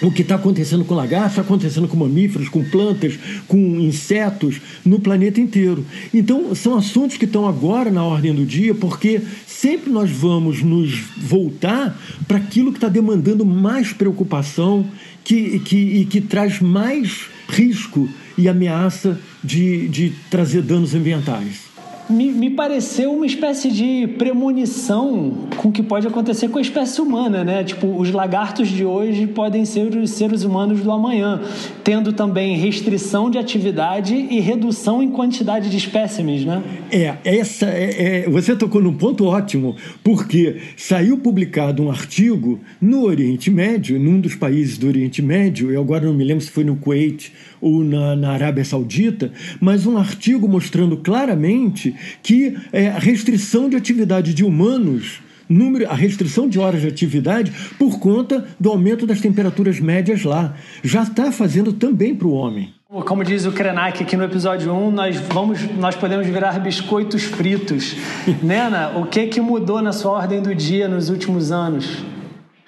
o 0.02 0.10
que 0.10 0.22
está 0.22 0.34
acontecendo 0.34 0.84
com 0.84 0.94
lagartos, 0.94 1.32
está 1.32 1.42
acontecendo 1.42 1.88
com 1.88 1.96
mamíferos, 1.96 2.48
com 2.48 2.64
plantas, 2.64 3.18
com 3.46 3.58
insetos 3.80 4.60
no 4.84 4.98
planeta 4.98 5.40
inteiro. 5.40 5.84
Então, 6.12 6.54
são 6.54 6.76
assuntos 6.76 7.16
que 7.16 7.24
estão 7.24 7.46
agora 7.46 7.90
na 7.90 8.04
ordem 8.04 8.34
do 8.34 8.44
dia, 8.44 8.74
porque 8.74 9.20
sempre 9.46 9.90
nós 9.90 10.10
vamos 10.10 10.62
nos 10.62 10.98
voltar 11.16 11.98
para 12.26 12.38
aquilo 12.38 12.72
que 12.72 12.78
está 12.78 12.88
demandando 12.88 13.44
mais 13.44 13.92
preocupação 13.92 14.86
que, 15.22 15.58
que, 15.60 15.76
e 15.76 16.04
que 16.04 16.20
traz 16.20 16.60
mais 16.60 17.26
risco 17.48 18.08
e 18.36 18.48
ameaça 18.48 19.18
de, 19.42 19.88
de 19.88 20.12
trazer 20.30 20.62
danos 20.62 20.94
ambientais 20.94 21.73
me, 22.08 22.30
me 22.30 22.50
pareceu 22.50 23.12
uma 23.12 23.26
espécie 23.26 23.70
de 23.70 24.06
premonição 24.18 25.48
com 25.56 25.68
o 25.68 25.72
que 25.72 25.82
pode 25.82 26.06
acontecer 26.06 26.48
com 26.48 26.58
a 26.58 26.60
espécie 26.60 27.00
humana, 27.00 27.42
né? 27.42 27.64
Tipo, 27.64 27.86
os 27.98 28.10
lagartos 28.10 28.68
de 28.68 28.84
hoje 28.84 29.26
podem 29.26 29.64
ser 29.64 29.94
os 29.96 30.10
seres 30.10 30.44
humanos 30.44 30.80
do 30.80 30.90
amanhã, 30.90 31.40
tendo 31.82 32.12
também 32.12 32.56
restrição 32.56 33.30
de 33.30 33.38
atividade 33.38 34.14
e 34.14 34.40
redução 34.40 35.02
em 35.02 35.10
quantidade 35.10 35.70
de 35.70 35.76
espécimes, 35.76 36.44
né? 36.44 36.62
É, 36.90 37.14
essa 37.24 37.66
é, 37.66 38.24
é, 38.24 38.30
você 38.30 38.54
tocou 38.54 38.82
num 38.82 38.94
ponto 38.94 39.24
ótimo, 39.24 39.76
porque 40.02 40.58
saiu 40.76 41.18
publicado 41.18 41.82
um 41.82 41.90
artigo 41.90 42.60
no 42.80 43.04
Oriente 43.04 43.50
Médio, 43.50 43.98
num 43.98 44.20
dos 44.20 44.34
países 44.34 44.78
do 44.78 44.86
Oriente 44.86 45.22
Médio, 45.22 45.70
eu 45.70 45.80
agora 45.80 46.06
não 46.06 46.14
me 46.14 46.24
lembro 46.24 46.44
se 46.44 46.50
foi 46.50 46.64
no 46.64 46.76
Kuwait 46.76 47.32
ou 47.64 47.82
na, 47.82 48.14
na 48.14 48.32
Arábia 48.32 48.62
Saudita, 48.62 49.32
mas 49.58 49.86
um 49.86 49.96
artigo 49.96 50.46
mostrando 50.46 50.98
claramente 50.98 51.94
que 52.22 52.54
é, 52.70 52.88
a 52.88 52.98
restrição 52.98 53.70
de 53.70 53.76
atividade 53.76 54.34
de 54.34 54.44
humanos 54.44 55.22
número, 55.48 55.88
a 55.90 55.94
restrição 55.94 56.46
de 56.46 56.58
horas 56.58 56.82
de 56.82 56.88
atividade 56.88 57.52
por 57.78 57.98
conta 57.98 58.46
do 58.60 58.68
aumento 58.68 59.06
das 59.06 59.20
temperaturas 59.20 59.80
médias 59.80 60.24
lá. 60.24 60.54
Já 60.82 61.02
está 61.02 61.32
fazendo 61.32 61.72
também 61.72 62.14
para 62.14 62.26
o 62.26 62.32
homem. 62.32 62.74
Como 63.06 63.24
diz 63.24 63.44
o 63.44 63.52
Krenak 63.52 64.02
aqui 64.02 64.16
no 64.16 64.24
episódio 64.24 64.72
1, 64.72 64.90
nós, 64.90 65.16
vamos, 65.32 65.60
nós 65.76 65.96
podemos 65.96 66.26
virar 66.26 66.58
biscoitos 66.60 67.24
fritos. 67.24 67.96
Nena, 68.42 68.98
o 68.98 69.06
que, 69.06 69.26
que 69.26 69.40
mudou 69.40 69.80
na 69.82 69.92
sua 69.92 70.12
ordem 70.12 70.40
do 70.40 70.54
dia 70.54 70.86
nos 70.86 71.08
últimos 71.08 71.50
anos? 71.50 72.04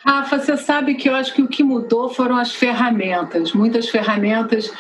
Rafa, 0.07 0.39
você 0.39 0.57
sabe 0.57 0.95
que 0.95 1.09
eu 1.09 1.17
acho 1.17 1.35
que 1.35 1.43
o 1.43 1.49
que 1.49 1.65
mudou 1.65 2.09
foram 2.09 2.37
as 2.37 2.55
ferramentas, 2.55 3.53
muitas 3.53 3.89
ferramentas 3.89 4.73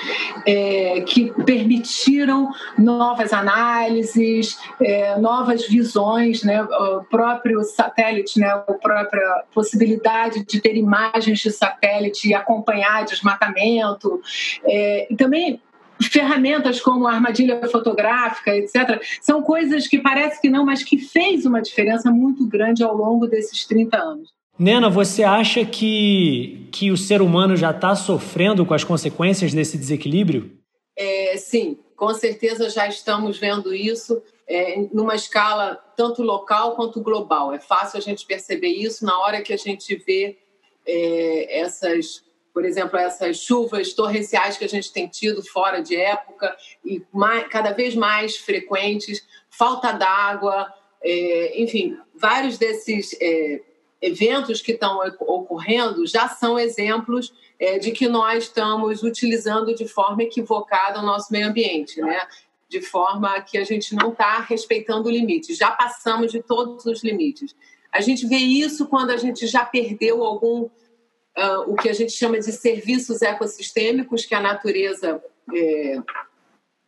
é, 0.47 1.01
que 1.01 1.33
permitiram 1.45 2.53
novas 2.79 3.33
análises, 3.33 4.57
é, 4.81 5.19
novas 5.19 5.67
visões, 5.67 6.45
né? 6.45 6.63
o 6.63 7.03
próprio 7.05 7.65
satélite, 7.65 8.39
né? 8.39 8.47
a 8.47 8.59
própria 8.59 9.43
possibilidade 9.53 10.45
de 10.47 10.61
ter 10.61 10.77
imagens 10.77 11.41
de 11.41 11.51
satélite 11.51 12.29
e 12.29 12.35
acompanhar 12.35 13.05
desmatamento, 13.05 14.21
é, 14.65 15.13
e 15.13 15.17
também 15.17 15.61
ferramentas 16.01 16.81
como 16.81 17.09
armadilha 17.09 17.61
fotográfica, 17.69 18.55
etc., 18.55 19.03
são 19.21 19.43
coisas 19.43 19.89
que 19.89 19.99
parece 19.99 20.41
que 20.41 20.49
não, 20.49 20.65
mas 20.65 20.85
que 20.85 20.99
fez 20.99 21.45
uma 21.45 21.61
diferença 21.61 22.13
muito 22.13 22.47
grande 22.47 22.85
ao 22.85 22.95
longo 22.95 23.27
desses 23.27 23.67
30 23.67 23.97
anos. 23.97 24.37
Nena, 24.59 24.89
você 24.89 25.23
acha 25.23 25.65
que, 25.65 26.69
que 26.73 26.91
o 26.91 26.97
ser 26.97 27.21
humano 27.21 27.57
já 27.57 27.71
está 27.71 27.95
sofrendo 27.95 28.65
com 28.65 28.73
as 28.73 28.85
consequências 28.85 29.53
desse 29.53 29.77
desequilíbrio? 29.77 30.59
É, 30.97 31.37
sim, 31.37 31.79
com 31.95 32.13
certeza 32.15 32.71
já 32.71 32.89
estamos 32.89 33.39
vendo 33.39 33.75
isso 33.75 34.23
é, 34.47 34.77
numa 34.93 35.15
escala 35.15 35.75
tanto 35.97 36.23
local 36.23 36.75
quanto 36.75 37.03
global. 37.03 37.53
É 37.53 37.59
fácil 37.59 37.99
a 37.99 38.01
gente 38.01 38.25
perceber 38.25 38.69
isso 38.69 39.05
na 39.05 39.19
hora 39.19 39.43
que 39.43 39.53
a 39.53 39.59
gente 39.59 39.95
vê 39.97 40.39
é, 40.87 41.61
essas, 41.61 42.25
por 42.55 42.65
exemplo, 42.65 42.99
essas 42.99 43.39
chuvas 43.39 43.93
torrenciais 43.93 44.57
que 44.57 44.65
a 44.65 44.69
gente 44.69 44.93
tem 44.93 45.07
tido 45.07 45.43
fora 45.43 45.81
de 45.81 45.97
época 45.97 46.57
e 46.85 47.03
mais, 47.13 47.47
cada 47.49 47.73
vez 47.73 47.95
mais 47.95 48.37
frequentes, 48.37 49.27
falta 49.51 49.93
d'água, 49.93 50.73
é, 51.03 51.61
enfim, 51.61 51.99
vários 52.15 52.57
desses 52.57 53.15
é, 53.21 53.61
eventos 54.01 54.61
que 54.61 54.73
estão 54.73 54.99
ocorrendo 55.21 56.07
já 56.07 56.29
são 56.29 56.59
exemplos 56.59 57.33
é, 57.59 57.79
de 57.79 57.91
que 57.91 58.09
nós 58.09 58.45
estamos 58.45 59.03
utilizando 59.03 59.75
de 59.75 59.89
forma 59.89 60.23
equivocada 60.23 61.01
o 61.01 61.07
nosso 61.07 61.33
meio 61.33 61.49
ambiente, 61.49 62.01
né? 62.01 62.21
de 62.69 62.81
forma 62.81 63.41
que 63.43 63.57
a 63.59 63.65
gente 63.65 63.95
não 63.95 64.11
está 64.11 64.41
respeitando 64.41 65.09
o 65.09 65.11
limite. 65.11 65.55
Já 65.55 65.71
passamos 65.71 66.33
de 66.33 66.43
todos 66.43 66.85
os 66.85 67.03
limites. 67.03 67.55
A 67.93 68.01
gente 68.01 68.27
vê 68.27 68.37
isso 68.37 68.87
quando 68.87 69.11
a 69.11 69.17
gente 69.17 69.47
já 69.47 69.65
perdeu 69.65 70.23
algum, 70.23 70.63
uh, 70.63 71.61
o 71.67 71.77
que 71.77 71.89
a 71.89 71.93
gente 71.93 72.13
chama 72.13 72.39
de 72.39 72.53
serviços 72.53 73.23
ecossistêmicos 73.23 74.25
que 74.25 74.35
a 74.35 74.41
natureza 74.41 75.23
é, 75.55 75.99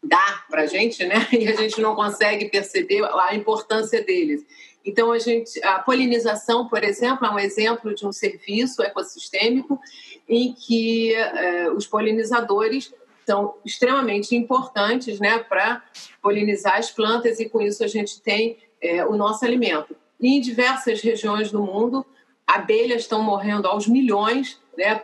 dá 0.03 0.45
para 0.51 0.63
a 0.63 0.67
gente, 0.67 1.05
né? 1.07 1.29
E 1.33 1.47
a 1.49 1.55
gente 1.55 1.81
não 1.81 1.95
consegue 1.95 2.47
perceber 2.47 3.05
a 3.05 3.35
importância 3.35 4.03
deles. 4.03 4.45
Então, 4.85 5.13
a, 5.13 5.19
gente, 5.19 5.63
a 5.63 5.79
polinização, 5.81 6.67
por 6.69 6.83
exemplo, 6.83 7.27
é 7.27 7.31
um 7.31 7.39
exemplo 7.39 7.95
de 7.95 8.07
um 8.07 8.13
serviço 8.13 8.83
ecossistêmico 8.83 9.79
em 10.29 10.53
que 10.53 11.15
eh, 11.15 11.71
os 11.71 11.87
polinizadores 11.87 12.93
são 13.27 13.55
extremamente 13.65 14.35
importantes 14.35 15.21
né, 15.21 15.39
para 15.39 15.83
polinizar 16.23 16.77
as 16.77 16.91
plantas 16.91 17.39
e, 17.39 17.49
com 17.49 17.61
isso, 17.61 17.85
a 17.85 17.87
gente 17.87 18.23
tem 18.23 18.57
eh, 18.81 19.05
o 19.05 19.17
nosso 19.17 19.45
alimento. 19.45 19.95
E 20.19 20.37
em 20.37 20.41
diversas 20.41 21.03
regiões 21.03 21.51
do 21.51 21.61
mundo, 21.61 22.07
abelhas 22.47 23.03
estão 23.03 23.23
morrendo 23.23 23.69
aos 23.69 23.87
milhões 23.87 24.59
né, 24.77 25.03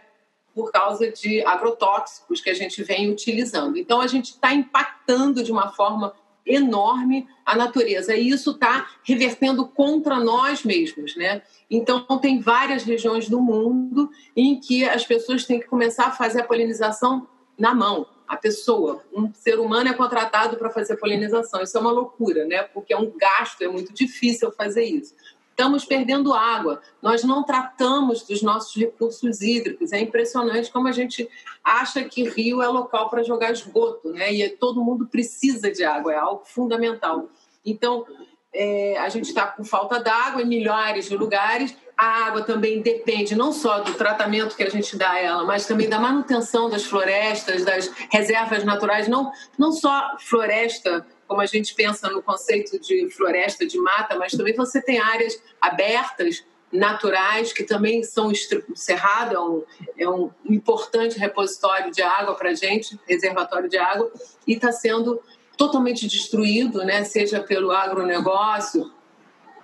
por 0.55 0.73
causa 0.73 1.11
de 1.11 1.45
agrotóxicos 1.45 2.41
que 2.41 2.49
a 2.49 2.55
gente 2.55 2.83
vem 2.83 3.11
utilizando. 3.11 3.77
Então, 3.77 4.01
a 4.01 4.07
gente 4.07 4.31
está 4.31 4.55
impactando 4.55 5.43
de 5.43 5.53
uma 5.53 5.73
forma 5.73 6.15
enorme 6.47 7.27
a 7.45 7.57
natureza. 7.57 8.15
E 8.15 8.29
isso 8.29 8.53
está 8.53 8.87
revertendo 9.03 9.67
contra 9.67 10.19
nós 10.21 10.63
mesmos, 10.63 11.17
né? 11.17 11.43
Então, 11.71 12.05
tem 12.21 12.41
várias 12.41 12.83
regiões 12.83 13.29
do 13.29 13.41
mundo 13.41 14.11
em 14.37 14.59
que 14.59 14.85
as 14.85 15.05
pessoas 15.05 15.45
têm 15.45 15.61
que 15.61 15.67
começar 15.67 16.07
a 16.07 16.13
fazer 16.13 16.41
a 16.41 16.45
polinização 16.45 17.27
na 17.59 17.75
mão. 17.75 18.07
A 18.27 18.37
pessoa, 18.37 19.05
um 19.13 19.33
ser 19.35 19.59
humano 19.61 19.89
é 19.91 19.93
contratado 19.93 20.57
para 20.57 20.71
fazer 20.71 20.97
polinização. 20.97 21.63
Isso 21.63 21.77
é 21.77 21.81
uma 21.81 21.93
loucura, 21.93 22.47
né? 22.47 22.63
Porque 22.63 22.93
é 22.93 22.97
um 22.97 23.13
gasto, 23.17 23.63
é 23.63 23.69
muito 23.69 23.93
difícil 23.93 24.51
fazer 24.53 24.85
isso. 24.85 25.15
Estamos 25.57 25.85
perdendo 25.85 26.35
água. 26.35 26.83
Nós 27.01 27.23
não 27.23 27.45
tratamos 27.45 28.23
dos 28.23 28.43
nossos 28.43 28.75
recursos 28.75 29.41
hídricos. 29.41 29.93
É 29.93 30.01
impressionante 30.01 30.69
como 30.69 30.89
a 30.89 30.93
gente 30.93 31.29
acha 31.63 32.03
que 32.03 32.29
rio 32.29 32.61
é 32.61 32.67
local 32.67 33.09
para 33.09 33.23
jogar 33.23 33.53
esgoto, 33.53 34.11
né? 34.11 34.33
E 34.33 34.49
todo 34.49 34.83
mundo 34.83 35.07
precisa 35.07 35.71
de 35.71 35.85
água, 35.85 36.13
é 36.13 36.17
algo 36.17 36.43
fundamental. 36.45 37.29
Então, 37.65 38.05
é, 38.53 38.99
a 38.99 39.09
gente 39.09 39.27
está 39.29 39.47
com 39.47 39.63
falta 39.63 40.01
d'água 40.01 40.43
em 40.43 40.47
milhares 40.47 41.09
de 41.09 41.17
lugares. 41.17 41.77
A 41.97 42.27
água 42.27 42.43
também 42.43 42.83
depende 42.83 43.37
não 43.37 43.53
só 43.53 43.79
do 43.79 43.95
tratamento 43.95 44.57
que 44.57 44.65
a 44.65 44.71
gente 44.71 44.97
dá 44.97 45.13
a 45.13 45.21
ela, 45.21 45.45
mas 45.45 45.67
também 45.67 45.89
da 45.89 46.01
manutenção 46.01 46.69
das 46.69 46.85
florestas, 46.85 47.65
das 47.65 47.89
reservas 48.11 48.65
naturais, 48.65 49.07
não, 49.07 49.31
não 49.57 49.71
só 49.71 50.17
floresta 50.19 51.07
como 51.27 51.41
a 51.41 51.47
gente 51.47 51.75
pensa 51.75 52.09
no 52.11 52.23
conceito 52.23 52.79
de 52.79 53.09
floresta, 53.11 53.67
de 53.67 53.79
mata, 53.79 54.17
mas 54.17 54.33
também 54.33 54.55
você 54.55 54.81
tem 54.81 54.99
áreas 54.99 55.41
abertas, 55.61 56.45
naturais, 56.75 57.53
que 57.53 57.63
também 57.63 58.03
são 58.03 58.29
o 58.29 58.77
cerrado, 58.77 59.33
é 59.35 59.41
um, 59.41 59.63
é 59.97 60.09
um 60.09 60.31
importante 60.51 61.19
repositório 61.19 61.93
de 61.93 62.03
água 62.03 62.35
para 62.35 62.51
a 62.51 62.55
gente, 62.55 62.99
reservatório 63.07 63.69
de 63.69 63.79
água, 63.79 64.11
e 64.47 64.55
está 64.55 64.73
sendo 64.73 65.23
totalmente 65.57 66.09
destruído, 66.09 66.85
né? 66.85 67.05
seja 67.05 67.41
pelo 67.41 67.71
agronegócio, 67.71 68.93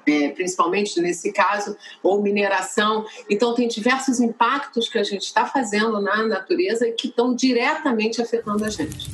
é, 0.07 0.29
principalmente 0.29 1.01
nesse 1.01 1.33
caso, 1.33 1.77
ou 2.01 2.23
mineração. 2.23 3.05
Então, 3.29 3.55
tem 3.55 3.67
diversos 3.67 4.21
impactos 4.21 4.89
que 4.89 4.99
a 4.99 5.03
gente 5.03 5.23
está 5.23 5.47
fazendo 5.47 6.01
na 6.01 6.23
natureza 6.27 6.91
que 6.93 7.09
estão 7.09 7.35
diretamente 7.35 8.23
afetando 8.23 8.65
a 8.65 8.71
gente. 8.71 9.11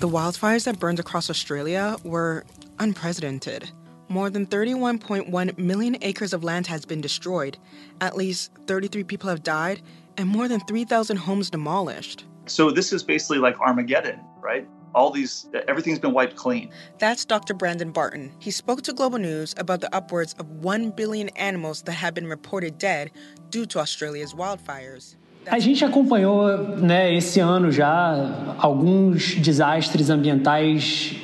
The 0.00 0.08
wildfires 0.08 0.64
that 0.64 0.78
burned 0.78 0.98
across 0.98 1.28
Australia 1.28 1.94
were 2.04 2.46
unprecedented. 2.78 3.70
More 4.08 4.30
than 4.30 4.46
31.1 4.46 5.58
million 5.58 5.98
acres 6.00 6.32
of 6.32 6.42
land 6.42 6.66
has 6.68 6.86
been 6.86 7.02
destroyed, 7.02 7.58
at 8.00 8.16
least 8.16 8.50
33 8.66 9.04
people 9.04 9.28
have 9.28 9.42
died, 9.42 9.82
and 10.16 10.26
more 10.26 10.48
than 10.48 10.60
3,000 10.60 11.18
homes 11.18 11.50
demolished. 11.50 12.24
So, 12.46 12.70
this 12.70 12.94
is 12.94 13.02
basically 13.02 13.40
like 13.40 13.60
Armageddon, 13.60 14.20
right? 14.40 14.66
all 14.94 15.10
these 15.10 15.48
everything's 15.68 15.98
been 15.98 16.12
wiped 16.12 16.34
clean. 16.34 16.70
That's 16.98 17.24
Dr. 17.24 17.54
Brandon 17.54 17.92
Barton. 17.92 18.32
He 18.38 18.50
spoke 18.50 18.82
to 18.82 18.92
Global 18.92 19.18
News 19.18 19.54
about 19.56 19.80
the 19.80 19.94
upwards 19.94 20.34
of 20.38 20.48
1 20.50 20.90
billion 20.92 21.28
animals 21.30 21.82
that 21.82 21.92
have 21.92 22.14
been 22.14 22.26
reported 22.26 22.78
dead 22.78 23.10
due 23.50 23.66
to 23.66 23.78
Australia's 23.78 24.34
wildfires. 24.34 25.16
A 25.46 25.58
gente 25.58 25.84
acompanhou 25.84 26.48
né, 26.76 27.14
esse 27.14 27.40
ano 27.40 27.72
já 27.72 28.54
alguns 28.58 29.34
desastres 29.36 30.10
ambientais 30.10 31.16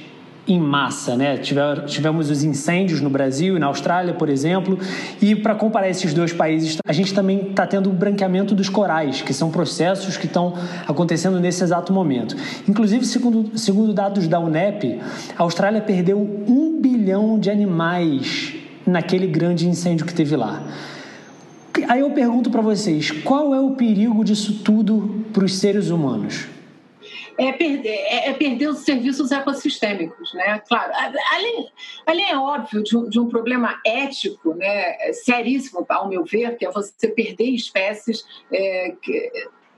em 0.48 0.60
massa, 0.60 1.16
né? 1.16 1.36
Tivemos 1.38 2.30
os 2.30 2.44
incêndios 2.44 3.00
no 3.00 3.10
Brasil 3.10 3.56
e 3.56 3.58
na 3.58 3.66
Austrália, 3.66 4.14
por 4.14 4.28
exemplo, 4.28 4.78
e 5.20 5.34
para 5.34 5.54
comparar 5.54 5.88
esses 5.88 6.14
dois 6.14 6.32
países, 6.32 6.78
a 6.86 6.92
gente 6.92 7.12
também 7.12 7.50
está 7.50 7.66
tendo 7.66 7.90
o 7.90 7.92
branqueamento 7.92 8.54
dos 8.54 8.68
corais, 8.68 9.22
que 9.22 9.34
são 9.34 9.50
processos 9.50 10.16
que 10.16 10.26
estão 10.26 10.54
acontecendo 10.86 11.40
nesse 11.40 11.64
exato 11.64 11.92
momento. 11.92 12.36
Inclusive, 12.68 13.04
segundo, 13.04 13.58
segundo 13.58 13.92
dados 13.92 14.28
da 14.28 14.38
UNEP, 14.38 15.00
a 15.36 15.42
Austrália 15.42 15.80
perdeu 15.80 16.18
um 16.18 16.80
bilhão 16.80 17.38
de 17.38 17.50
animais 17.50 18.54
naquele 18.86 19.26
grande 19.26 19.68
incêndio 19.68 20.06
que 20.06 20.14
teve 20.14 20.36
lá. 20.36 20.62
Aí 21.88 22.00
eu 22.00 22.10
pergunto 22.10 22.50
para 22.50 22.62
vocês, 22.62 23.10
qual 23.10 23.54
é 23.54 23.60
o 23.60 23.72
perigo 23.72 24.24
disso 24.24 24.62
tudo 24.62 25.24
para 25.32 25.44
os 25.44 25.58
seres 25.58 25.90
humanos? 25.90 26.46
É 27.38 27.52
perder, 27.52 27.90
é, 27.90 28.30
é 28.30 28.32
perder 28.32 28.68
os 28.68 28.78
serviços 28.78 29.30
ecossistêmicos, 29.30 30.32
né? 30.32 30.58
Claro, 30.66 30.90
além, 31.32 31.68
além 32.06 32.30
é 32.30 32.38
óbvio 32.38 32.82
de 32.82 32.96
um, 32.96 33.08
de 33.08 33.20
um 33.20 33.28
problema 33.28 33.78
ético, 33.84 34.54
né, 34.54 35.12
seríssimo, 35.12 35.84
ao 35.86 36.08
meu 36.08 36.24
ver, 36.24 36.56
que 36.56 36.64
é 36.64 36.70
você 36.70 37.08
perder 37.08 37.50
espécies 37.50 38.24
é, 38.50 38.94
que, 39.02 39.30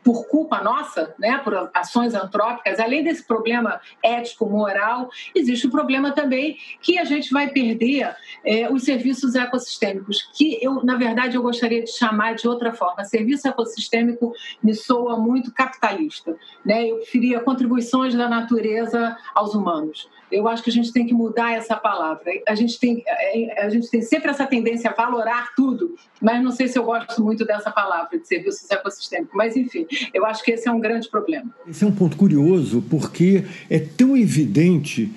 por 0.09 0.27
culpa 0.27 0.63
nossa, 0.63 1.15
né, 1.19 1.37
por 1.45 1.71
ações 1.75 2.15
antrópicas, 2.15 2.81
além 2.81 3.05
desse 3.05 3.23
problema 3.23 3.79
ético-moral, 4.03 5.11
existe 5.35 5.67
o 5.67 5.71
problema 5.71 6.13
também 6.13 6.57
que 6.81 6.99
a 6.99 7.05
gente 7.05 7.31
vai 7.31 7.51
perder 7.51 8.17
é, 8.43 8.73
os 8.73 8.85
serviços 8.85 9.35
ecossistêmicos, 9.35 10.23
que 10.35 10.59
eu, 10.65 10.83
na 10.83 10.97
verdade, 10.97 11.37
eu 11.37 11.43
gostaria 11.43 11.85
de 11.85 11.91
chamar 11.91 12.37
de 12.37 12.49
outra 12.49 12.73
forma. 12.73 13.05
Serviço 13.05 13.49
ecossistêmico 13.49 14.33
me 14.63 14.75
soa 14.75 15.19
muito 15.19 15.53
capitalista. 15.53 16.35
Né? 16.65 16.87
Eu 16.91 16.97
preferia 16.97 17.41
contribuições 17.41 18.15
da 18.15 18.31
natureza 18.31 19.15
aos 19.35 19.55
humanos. 19.55 20.09
Eu 20.31 20.47
acho 20.47 20.63
que 20.63 20.71
a 20.71 20.73
gente 20.73 20.93
tem 20.93 21.07
que 21.07 21.15
mudar 21.15 21.53
essa 21.53 21.75
palavra. 21.77 22.25
A 22.47 22.55
gente 22.55 22.79
tem, 22.79 23.03
é, 23.07 23.63
a 23.65 23.71
gente 23.71 23.91
tem 23.91 24.03
sempre 24.03 24.31
essa 24.31 24.47
tendência 24.47 24.91
a 24.91 24.95
valorar 24.95 25.55
tudo, 25.55 25.95
mas 26.21 26.43
não 26.43 26.51
sei 26.51 26.69
se 26.69 26.79
eu 26.79 26.85
gosto 26.85 27.23
muito 27.23 27.45
dessa 27.45 27.71
palavra 27.71 28.19
de 28.19 28.27
serviços 28.27 28.71
ecossistêmicos. 28.71 29.35
Mas, 29.35 29.57
enfim, 29.57 29.87
Eu 30.13 30.25
acho 30.27 30.45
que 30.45 30.53
esse 30.53 30.69
é 30.69 30.73
um 30.73 30.81
grande 30.81 31.09
problema. 31.09 31.51
Esse 31.69 31.85
é 31.85 31.87
um 31.87 31.93
ponto 31.93 32.17
curioso, 32.17 32.83
porque 32.89 33.45
é 33.69 33.79
tão 33.79 34.17
evidente 34.17 35.11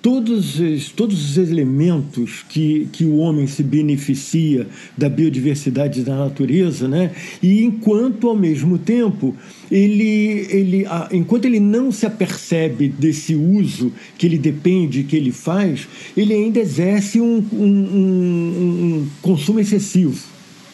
todos 0.00 0.60
os, 0.60 0.90
todos 0.90 1.30
os 1.30 1.36
elementos 1.36 2.44
que, 2.48 2.88
que 2.92 3.04
o 3.04 3.16
homem 3.16 3.46
se 3.46 3.62
beneficia 3.62 4.66
da 4.96 5.08
biodiversidade 5.08 6.02
da 6.02 6.16
natureza, 6.16 6.86
né? 6.86 7.10
e 7.42 7.64
enquanto, 7.64 8.28
ao 8.28 8.36
mesmo 8.36 8.78
tempo, 8.78 9.34
ele, 9.70 10.46
ele, 10.50 10.86
enquanto 11.10 11.44
ele 11.44 11.60
não 11.60 11.90
se 11.90 12.06
apercebe 12.06 12.88
desse 12.88 13.34
uso 13.34 13.92
que 14.16 14.26
ele 14.26 14.38
depende, 14.38 15.02
que 15.02 15.16
ele 15.16 15.32
faz, 15.32 15.88
ele 16.16 16.32
ainda 16.32 16.60
exerce 16.60 17.20
um, 17.20 17.44
um, 17.52 17.66
um, 17.66 18.94
um 19.00 19.08
consumo 19.20 19.58
excessivo. 19.60 20.18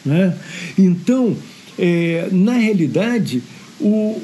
Né? 0.05 0.37
Então, 0.77 1.35
é, 1.77 2.29
na 2.31 2.53
realidade, 2.53 3.41
o, 3.79 4.21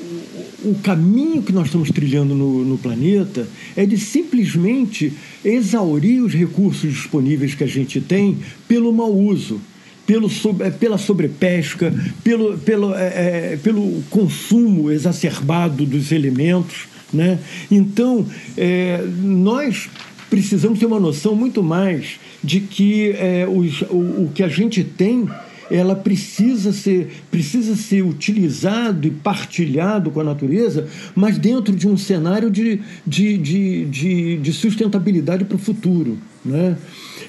o 0.64 0.76
caminho 0.82 1.42
que 1.42 1.52
nós 1.52 1.66
estamos 1.66 1.90
trilhando 1.90 2.34
no, 2.34 2.64
no, 2.64 2.78
planeta 2.78 3.48
é 3.76 3.86
de 3.86 3.98
simplesmente 3.98 5.14
exaurir 5.44 6.24
os 6.24 6.34
recursos 6.34 6.94
disponíveis 6.94 7.54
que 7.54 7.64
a 7.64 7.68
gente 7.68 8.00
tem 8.00 8.38
pelo 8.68 8.94
mau 8.94 9.14
uso, 9.14 9.60
pelo, 10.08 10.30
é, 10.62 10.70
pela 10.70 10.98
sobrepesca, 10.98 11.94
pelo, 12.24 12.58
pelo, 12.60 12.96
é, 12.96 13.54
é, 13.54 13.60
pelo 13.62 14.02
consumo 14.10 14.92
exacerbado 14.92 15.86
dos 15.86 16.12
elementos. 16.12 16.88
Né? 17.14 17.40
Então, 17.70 18.26
é, 18.58 19.04
nós 19.22 19.90
precisamos 20.30 20.80
ter 20.80 20.86
uma 20.86 21.00
noção 21.00 21.36
muito 21.36 21.62
mais 21.62 22.20
de 22.42 22.62
que 22.62 23.12
é, 23.12 23.46
os, 23.48 23.82
o, 23.82 24.24
o 24.24 24.32
que 24.34 24.44
a 24.44 24.48
gente 24.48 24.82
tem 24.82 25.28
ela 25.72 25.96
precisa 25.96 26.74
ser, 26.74 27.24
precisa 27.32 27.76
ser 27.76 28.04
utilizado 28.04 29.08
e 29.08 29.12
partilhado 29.12 30.12
com 30.12 30.20
a 30.20 30.24
natureza, 30.24 30.88
mas 31.16 31.38
dentro 31.38 31.76
de 31.76 31.88
um 31.88 31.98
cenário 31.98 32.52
de, 32.52 32.82
de, 33.08 33.38
de, 33.38 33.86
de, 33.86 34.38
de 34.38 34.54
sustentabilidade 34.54 35.46
para 35.46 35.56
o 35.56 35.60
futuro. 35.60 36.18
Né? 36.44 36.78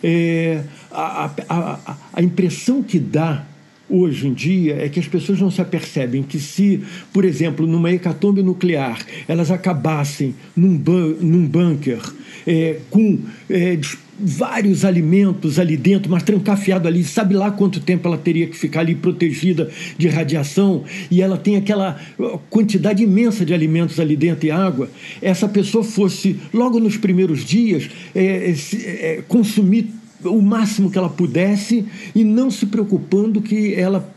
É, 0.02 0.62
a, 0.90 1.30
a, 1.48 1.96
a 2.12 2.22
impressão 2.22 2.82
que 2.82 2.98
dá 2.98 3.46
hoje 3.88 4.26
em 4.26 4.32
dia 4.32 4.76
é 4.82 4.88
que 4.88 4.98
as 4.98 5.06
pessoas 5.06 5.38
não 5.38 5.50
se 5.50 5.60
apercebem 5.60 6.22
que 6.22 6.40
se, 6.40 6.82
por 7.12 7.24
exemplo, 7.24 7.66
numa 7.66 7.92
hecatombe 7.92 8.42
nuclear, 8.42 8.98
elas 9.28 9.50
acabassem 9.50 10.34
num, 10.56 10.76
ban 10.76 11.14
num 11.20 11.46
bunker 11.46 12.00
é, 12.46 12.78
com 12.90 13.18
é, 13.50 13.78
vários 14.22 14.84
alimentos 14.84 15.58
ali 15.58 15.76
dentro, 15.76 16.10
mas 16.10 16.22
trancafiado 16.22 16.86
ali, 16.86 17.02
sabe 17.02 17.34
lá 17.34 17.50
quanto 17.50 17.80
tempo 17.80 18.06
ela 18.06 18.16
teria 18.16 18.46
que 18.46 18.56
ficar 18.56 18.80
ali 18.80 18.94
protegida 18.94 19.70
de 19.98 20.08
radiação, 20.08 20.84
e 21.10 21.20
ela 21.20 21.36
tem 21.36 21.56
aquela 21.56 22.00
quantidade 22.48 23.02
imensa 23.02 23.44
de 23.44 23.52
alimentos 23.52 23.98
ali 23.98 24.16
dentro 24.16 24.46
e 24.46 24.50
água, 24.50 24.88
essa 25.20 25.48
pessoa 25.48 25.82
fosse, 25.82 26.38
logo 26.52 26.78
nos 26.78 26.96
primeiros 26.96 27.44
dias, 27.44 27.90
é, 28.14 28.54
é, 28.84 29.22
consumir 29.26 29.90
o 30.24 30.40
máximo 30.40 30.90
que 30.90 30.96
ela 30.96 31.08
pudesse 31.08 31.84
e 32.14 32.22
não 32.22 32.50
se 32.50 32.66
preocupando 32.66 33.42
que 33.42 33.74
ela 33.74 34.08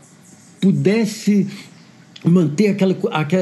pudesse 0.60 1.46
manter 2.26 2.68
aquela, 2.68 2.96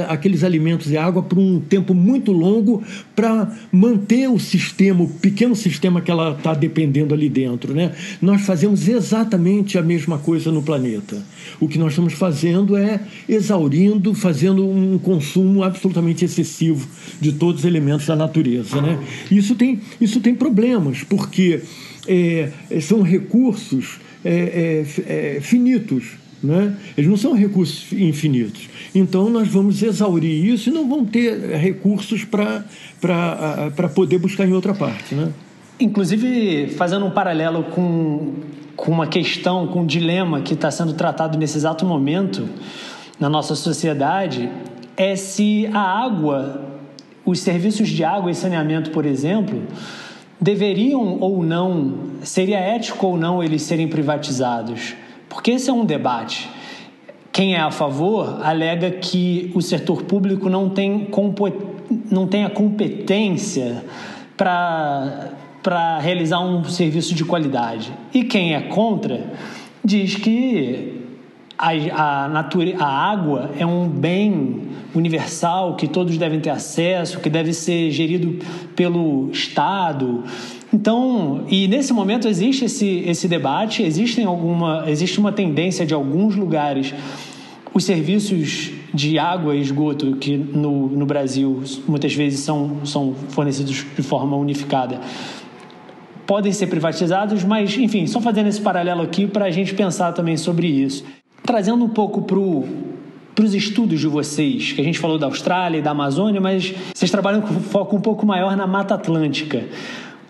aqueles 0.09 0.45
alimentos 0.45 0.91
e 0.91 0.97
água 0.97 1.23
por 1.23 1.39
um 1.39 1.59
tempo 1.59 1.95
muito 1.95 2.33
longo 2.33 2.83
para 3.17 3.51
manter 3.73 4.29
o 4.29 4.39
sistema, 4.39 5.03
o 5.03 5.09
pequeno 5.09 5.57
sistema 5.57 6.01
que 6.01 6.11
ela 6.11 6.33
está 6.33 6.55
dependendo 6.55 7.15
ali 7.15 7.29
dentro. 7.29 7.75
Né? 7.75 7.93
Nós 8.21 8.43
fazemos 8.43 8.87
exatamente 8.87 9.79
a 9.79 9.83
mesma 9.83 10.19
coisa 10.19 10.53
no 10.53 10.63
planeta. 10.63 11.23
O 11.59 11.67
que 11.67 11.79
nós 11.79 11.93
estamos 11.93 12.13
fazendo 12.13 12.77
é 12.77 13.01
exaurindo, 13.29 14.15
fazendo 14.15 14.69
um 14.69 14.99
consumo 14.99 15.63
absolutamente 15.63 16.25
excessivo 16.25 16.87
de 17.21 17.33
todos 17.33 17.61
os 17.61 17.67
elementos 17.67 18.07
da 18.07 18.15
natureza. 18.15 18.81
Né? 18.83 18.99
Isso, 19.31 19.55
tem, 19.55 19.81
isso 20.01 20.21
tem 20.21 20.35
problemas, 20.35 21.03
porque 21.03 21.63
é, 22.07 22.51
são 22.83 23.03
recursos 23.03 23.99
é, 24.25 24.85
é, 25.07 25.37
é 25.37 25.41
finitos 25.41 26.24
né? 26.45 26.77
Eles 26.97 27.09
não 27.09 27.17
são 27.17 27.33
recursos 27.35 27.91
infinitos. 27.93 28.69
Então, 28.95 29.31
nós 29.31 29.49
vamos 29.49 29.83
exaurir 29.83 30.45
isso 30.45 30.69
e 30.69 30.73
não 30.73 30.89
vamos 30.89 31.11
ter 31.11 31.57
recursos 31.57 32.25
para 32.25 33.89
poder 33.95 34.19
buscar 34.19 34.47
em 34.47 34.53
outra 34.53 34.75
parte. 34.75 35.15
Né? 35.15 35.33
Inclusive, 35.81 36.69
fazendo 36.77 37.07
um 37.07 37.11
paralelo 37.11 37.65
com, 37.65 38.35
com 38.77 38.93
uma 38.93 39.07
questão, 39.07 39.67
com 39.67 39.81
um 39.81 39.87
dilema 39.87 40.43
que 40.43 40.53
está 40.55 40.71
sendo 40.71 40.93
tratado 40.93 41.39
nesse 41.39 41.57
exato 41.57 41.87
momento 41.87 42.47
na 43.19 43.29
nossa 43.29 43.55
sociedade, 43.55 44.51
é 44.97 45.17
se 45.17 45.67
a 45.73 45.81
água, 45.81 46.63
os 47.25 47.41
serviços 47.41 47.89
de 47.89 48.05
água 48.05 48.31
e 48.31 48.35
saneamento, 48.35 48.91
por 48.91 49.07
exemplo, 49.07 49.63
deveriam 50.41 51.19
ou 51.21 51.43
não, 51.43 51.95
seria 52.23 52.59
ético 52.59 53.07
ou 53.07 53.17
não 53.17 53.43
eles 53.43 53.63
serem 53.63 53.89
privatizados. 53.89 54.95
Porque 55.35 55.51
esse 55.51 55.69
é 55.69 55.73
um 55.73 55.85
debate. 55.85 56.49
Quem 57.33 57.57
é 57.57 57.61
a 57.61 57.71
favor 57.71 58.41
alega 58.43 58.93
que 58.93 59.51
o 59.55 59.61
setor 59.61 60.05
público 60.05 60.49
não 60.49 60.71
tem, 60.71 61.09
não 62.11 62.27
tem 62.29 62.45
a 62.45 62.51
competência 62.51 63.85
para 64.37 65.99
realizar 66.01 66.39
um 66.39 66.63
serviço 66.65 67.15
de 67.15 67.25
qualidade. 67.25 67.93
E 68.15 68.23
quem 68.23 68.55
é 68.55 68.61
contra 68.61 69.33
diz 69.85 70.15
que 70.15 71.03
a, 71.59 71.71
a, 71.93 72.45
a 72.79 72.87
água 72.87 73.51
é 73.59 73.67
um 73.67 73.89
bem 73.89 74.69
universal 74.95 75.75
que 75.75 75.89
todos 75.89 76.17
devem 76.17 76.39
ter 76.39 76.51
acesso, 76.51 77.19
que 77.19 77.29
deve 77.29 77.53
ser 77.53 77.91
gerido 77.91 78.39
pelo 78.77 79.31
Estado, 79.33 80.23
então, 80.75 81.45
e 81.49 81.69
nesse 81.69 81.93
momento 81.93 82.27
existe 82.27 82.65
esse, 82.65 83.05
esse 83.07 83.29
debate, 83.29 83.85
alguma, 84.27 84.83
existe 84.89 85.21
uma 85.21 85.31
tendência 85.31 85.87
de 85.87 85.95
alguns 85.95 86.35
lugares 86.35 86.93
os 87.73 87.85
serviços 87.85 88.73
de 88.93 89.17
água 89.17 89.55
e 89.55 89.61
esgoto 89.61 90.17
que 90.17 90.37
no, 90.37 90.89
no 90.89 91.07
Brasil 91.07 91.63
muitas 91.87 92.13
vezes 92.13 92.41
são, 92.41 92.85
são 92.85 93.15
fornecidos 93.29 93.87
de 93.97 94.03
forma 94.03 94.37
unificada 94.37 95.01
podem 96.27 96.53
ser 96.53 96.67
privatizados, 96.69 97.45
mas 97.45 97.77
enfim, 97.77 98.07
só 98.07 98.21
fazendo 98.21 98.49
esse 98.49 98.61
paralelo 98.61 99.03
aqui 99.03 99.27
para 99.27 99.45
a 99.45 99.51
gente 99.51 99.75
pensar 99.75 100.13
também 100.13 100.37
sobre 100.37 100.67
isso. 100.67 101.05
Trazendo 101.45 101.85
um 101.85 101.89
pouco 101.89 102.23
para 102.23 103.45
os 103.45 103.55
estudos 103.55 104.01
de 104.01 104.07
vocês, 104.07 104.73
que 104.73 104.81
a 104.81 104.85
gente 104.85 104.99
falou 104.99 105.19
da 105.19 105.27
Austrália 105.27 105.79
e 105.79 105.83
da 105.83 105.91
Amazônia, 105.91 106.41
mas 106.41 106.75
vocês 106.95 107.11
trabalham 107.11 107.43
com 107.43 107.55
foco 107.61 107.95
um 107.95 108.01
pouco 108.01 108.25
maior 108.25 108.57
na 108.57 108.67
Mata 108.67 108.95
Atlântica. 108.95 109.65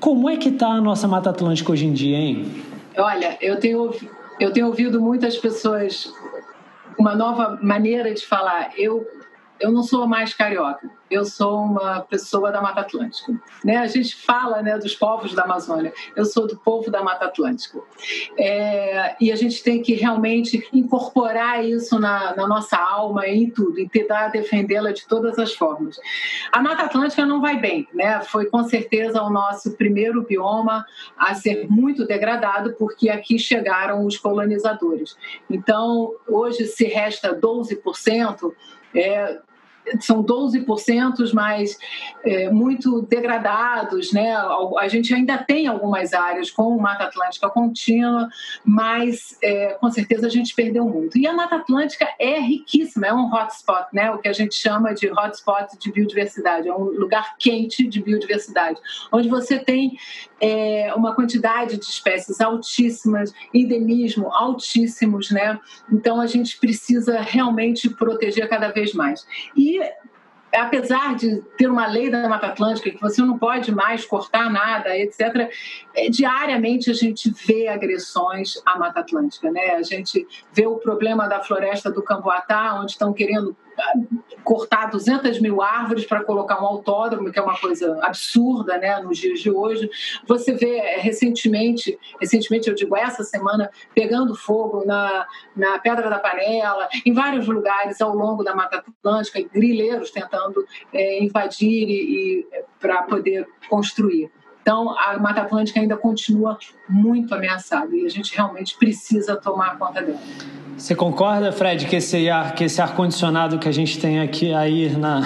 Como 0.05 0.29
é 0.29 0.37
que 0.37 0.51
está 0.51 0.67
a 0.67 0.83
nossa 0.83 1.09
Mata 1.09 1.31
Atlântica 1.31 1.73
hoje 1.73 1.87
em 1.87 1.93
dia, 1.95 2.19
hein? 2.19 2.45
Olha, 2.95 3.39
eu 3.41 3.59
tenho, 3.59 3.91
eu 4.39 4.53
tenho 4.53 4.67
ouvido 4.67 5.01
muitas 5.01 5.39
pessoas 5.39 6.13
uma 6.99 7.15
nova 7.15 7.59
maneira 7.63 8.13
de 8.13 8.27
falar. 8.27 8.75
Eu, 8.77 9.09
eu 9.59 9.73
não 9.73 9.83
sou 9.83 10.07
mais 10.07 10.35
carioca 10.35 10.91
eu 11.15 11.25
sou 11.25 11.59
uma 11.59 12.01
pessoa 12.01 12.51
da 12.51 12.61
Mata 12.61 12.81
Atlântica. 12.81 13.33
Né? 13.65 13.77
A 13.77 13.87
gente 13.87 14.17
fala 14.17 14.61
né, 14.61 14.77
dos 14.77 14.95
povos 14.95 15.33
da 15.33 15.45
Amazônia, 15.45 15.93
eu 16.17 16.25
sou 16.25 16.47
do 16.47 16.57
povo 16.57 16.91
da 16.91 17.03
Mata 17.03 17.27
Atlântica. 17.27 17.79
É, 18.37 19.15
e 19.21 19.31
a 19.31 19.37
gente 19.37 19.63
tem 19.63 19.81
que 19.81 19.95
realmente 19.95 20.69
incorporar 20.73 21.65
isso 21.65 21.99
na, 22.01 22.35
na 22.35 22.49
nossa 22.49 22.77
alma 22.77 23.29
em 23.29 23.49
tudo, 23.49 23.79
e 23.79 23.89
tentar 23.89 24.29
defendê-la 24.29 24.93
de 24.93 25.07
todas 25.07 25.39
as 25.39 25.55
formas. 25.55 26.01
A 26.51 26.61
Mata 26.61 26.83
Atlântica 26.83 27.25
não 27.25 27.41
vai 27.41 27.61
bem, 27.61 27.87
né? 27.95 28.21
foi 28.23 28.47
com 28.47 28.65
certeza 28.65 29.23
o 29.23 29.31
nosso 29.31 29.77
primeiro 29.77 30.23
bioma 30.23 30.85
a 31.17 31.35
ser 31.35 31.69
muito 31.71 32.05
degradado, 32.05 32.75
porque 32.77 33.09
aqui 33.09 33.39
chegaram 33.39 34.05
os 34.05 34.19
colonizadores. 34.19 35.17
Então, 35.49 36.13
hoje 36.27 36.67
se 36.67 36.85
resta 36.85 37.39
12%. 37.39 38.53
É, 38.97 39.41
são 40.01 40.23
12% 40.23 41.33
mais 41.33 41.79
é, 42.25 42.51
muito 42.51 43.03
degradados, 43.03 44.13
né? 44.13 44.35
A 44.79 44.89
gente 44.89 45.15
ainda 45.15 45.39
tem 45.39 45.67
algumas 45.67 46.13
áreas 46.13 46.51
com 46.51 46.77
Mata 46.79 47.05
Atlântica 47.05 47.49
contínua, 47.49 48.29
mas 48.65 49.37
é, 49.43 49.77
com 49.81 49.91
certeza 49.91 50.27
a 50.27 50.31
gente 50.31 50.55
perdeu 50.55 50.85
muito. 50.85 51.19
E 51.19 51.27
a 51.27 51.33
Mata 51.33 51.57
Atlântica 51.57 52.09
é 52.19 52.39
riquíssima, 52.41 53.07
é 53.07 53.13
um 53.13 53.33
hotspot, 53.33 53.87
né? 53.93 54.11
O 54.11 54.19
que 54.19 54.29
a 54.29 54.33
gente 54.33 54.55
chama 54.55 54.95
de 54.95 55.11
hotspot 55.11 55.79
de 55.79 55.93
biodiversidade, 55.93 56.69
é 56.69 56.75
um 56.75 56.85
lugar 56.85 57.37
quente 57.39 57.87
de 57.87 58.03
biodiversidade, 58.03 58.79
onde 59.13 59.29
você 59.29 59.59
tem 59.59 59.99
é, 60.41 60.93
uma 60.95 61.15
quantidade 61.15 61.77
de 61.77 61.85
espécies 61.85 62.41
altíssimas, 62.41 63.33
endemismo 63.53 64.33
altíssimos, 64.33 65.31
né? 65.31 65.59
Então 65.93 66.21
a 66.21 66.27
gente 66.27 66.59
precisa 66.59 67.21
realmente 67.21 67.89
proteger 67.89 68.49
cada 68.49 68.69
vez 68.69 68.93
mais. 68.93 69.27
E 69.57 69.74
apesar 70.55 71.17
de 71.17 71.43
ter 71.59 71.69
uma 71.69 71.87
lei 71.87 72.11
da 72.11 72.29
Mata 72.29 72.47
Atlântica 72.47 72.91
que 72.91 73.01
você 73.01 73.21
não 73.21 73.39
pode 73.39 73.73
mais 73.73 74.05
cortar 74.05 74.51
nada, 74.51 74.97
etc., 74.97 75.51
é, 75.95 76.09
diariamente 76.09 76.91
a 76.91 76.95
gente 76.95 77.31
vê 77.47 77.69
agressões 77.69 78.55
à 78.65 78.79
Mata 78.79 79.01
Atlântica. 79.01 79.51
Né? 79.51 79.75
A 79.75 79.83
gente 79.83 80.27
vê 80.53 80.67
o 80.67 80.77
problema 80.77 81.29
da 81.29 81.41
floresta 81.41 81.91
do 81.91 82.03
Camboatá, 82.03 82.79
onde 82.81 82.93
estão 82.93 83.13
querendo 83.13 83.57
cortar 84.45 84.91
200 84.91 85.41
mil 85.41 85.63
árvores 85.63 86.05
para 86.05 86.23
colocar 86.23 86.63
um 86.63 86.67
autódromo, 86.67 87.33
que 87.33 87.39
é 87.39 87.43
uma 87.43 87.59
coisa 87.59 87.99
absurda 88.03 88.77
né, 88.79 89.01
nos 89.01 89.19
dias 89.19 89.41
de 89.41 89.51
hoje. 89.51 89.91
Você 90.27 90.53
vê 90.53 90.77
é, 90.77 91.01
recentemente, 91.01 91.99
recentemente 92.21 92.69
eu 92.69 92.75
digo 92.75 92.97
essa 92.97 93.25
semana, 93.25 93.71
pegando 93.95 94.35
fogo 94.35 94.85
na, 94.85 95.27
na 95.57 95.79
Pedra 95.79 96.11
da 96.11 96.19
Panela, 96.19 96.89
em 97.05 97.13
vários 97.13 97.47
lugares 97.49 98.01
ao 98.01 98.15
longo 98.15 98.45
da 98.45 98.55
Mata 98.55 98.85
Atlântica, 98.87 99.43
grileiros 99.53 100.11
tentando 100.11 100.67
é, 100.93 101.23
invadir 101.23 101.89
e, 101.89 102.41
e 102.41 102.47
para 102.79 103.03
poder 103.03 103.49
construir. 103.69 104.31
Então, 104.61 104.99
a 104.99 105.19
Mata 105.19 105.43
Atlântica 105.43 105.79
ainda 105.79 105.97
continua 105.97 106.59
muito 106.89 107.35
ameaçada 107.35 107.95
e 107.95 108.07
a 108.07 108.09
gente 108.09 108.35
realmente 108.35 108.77
precisa 108.79 109.37
tomar 109.37 109.79
conta 109.79 110.01
dela. 110.01 110.19
Você 110.85 110.95
concorda, 110.95 111.51
Fred, 111.51 111.87
que 111.87 111.97
esse 111.97 112.29
ar, 112.29 112.55
que 112.55 112.65
esse 112.65 112.79
ar 112.79 112.95
condicionado 112.95 113.59
que 113.59 113.67
a 113.67 113.73
gente 113.73 113.99
tem 113.99 114.21
aqui 114.21 114.53
aí 114.53 114.91
na, 114.91 115.21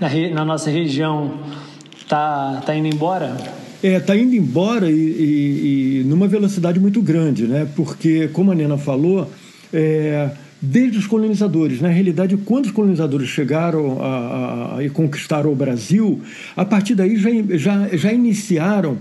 na, 0.00 0.08
na 0.34 0.44
nossa 0.44 0.70
região 0.70 1.38
tá, 2.08 2.60
tá 2.66 2.74
indo 2.74 2.88
embora? 2.88 3.36
É, 3.80 4.00
tá 4.00 4.16
indo 4.16 4.34
embora 4.34 4.90
e, 4.90 4.94
e, 4.94 6.00
e, 6.00 6.04
numa 6.04 6.26
velocidade 6.26 6.80
muito 6.80 7.00
grande, 7.00 7.46
né? 7.46 7.64
Porque, 7.76 8.26
como 8.32 8.50
a 8.50 8.56
Nena 8.56 8.76
falou, 8.76 9.30
é, 9.72 10.30
desde 10.60 10.98
os 10.98 11.06
colonizadores. 11.06 11.80
Na 11.80 11.90
realidade, 11.90 12.36
quando 12.36 12.64
os 12.66 12.72
colonizadores 12.72 13.28
chegaram 13.28 14.02
a, 14.02 14.06
a, 14.08 14.80
a, 14.80 14.90
conquistaram 14.90 15.52
o 15.52 15.54
Brasil, 15.54 16.20
a 16.56 16.64
partir 16.64 16.96
daí 16.96 17.16
já, 17.16 17.30
já, 17.56 17.88
já 17.96 18.12
iniciaram 18.12 18.98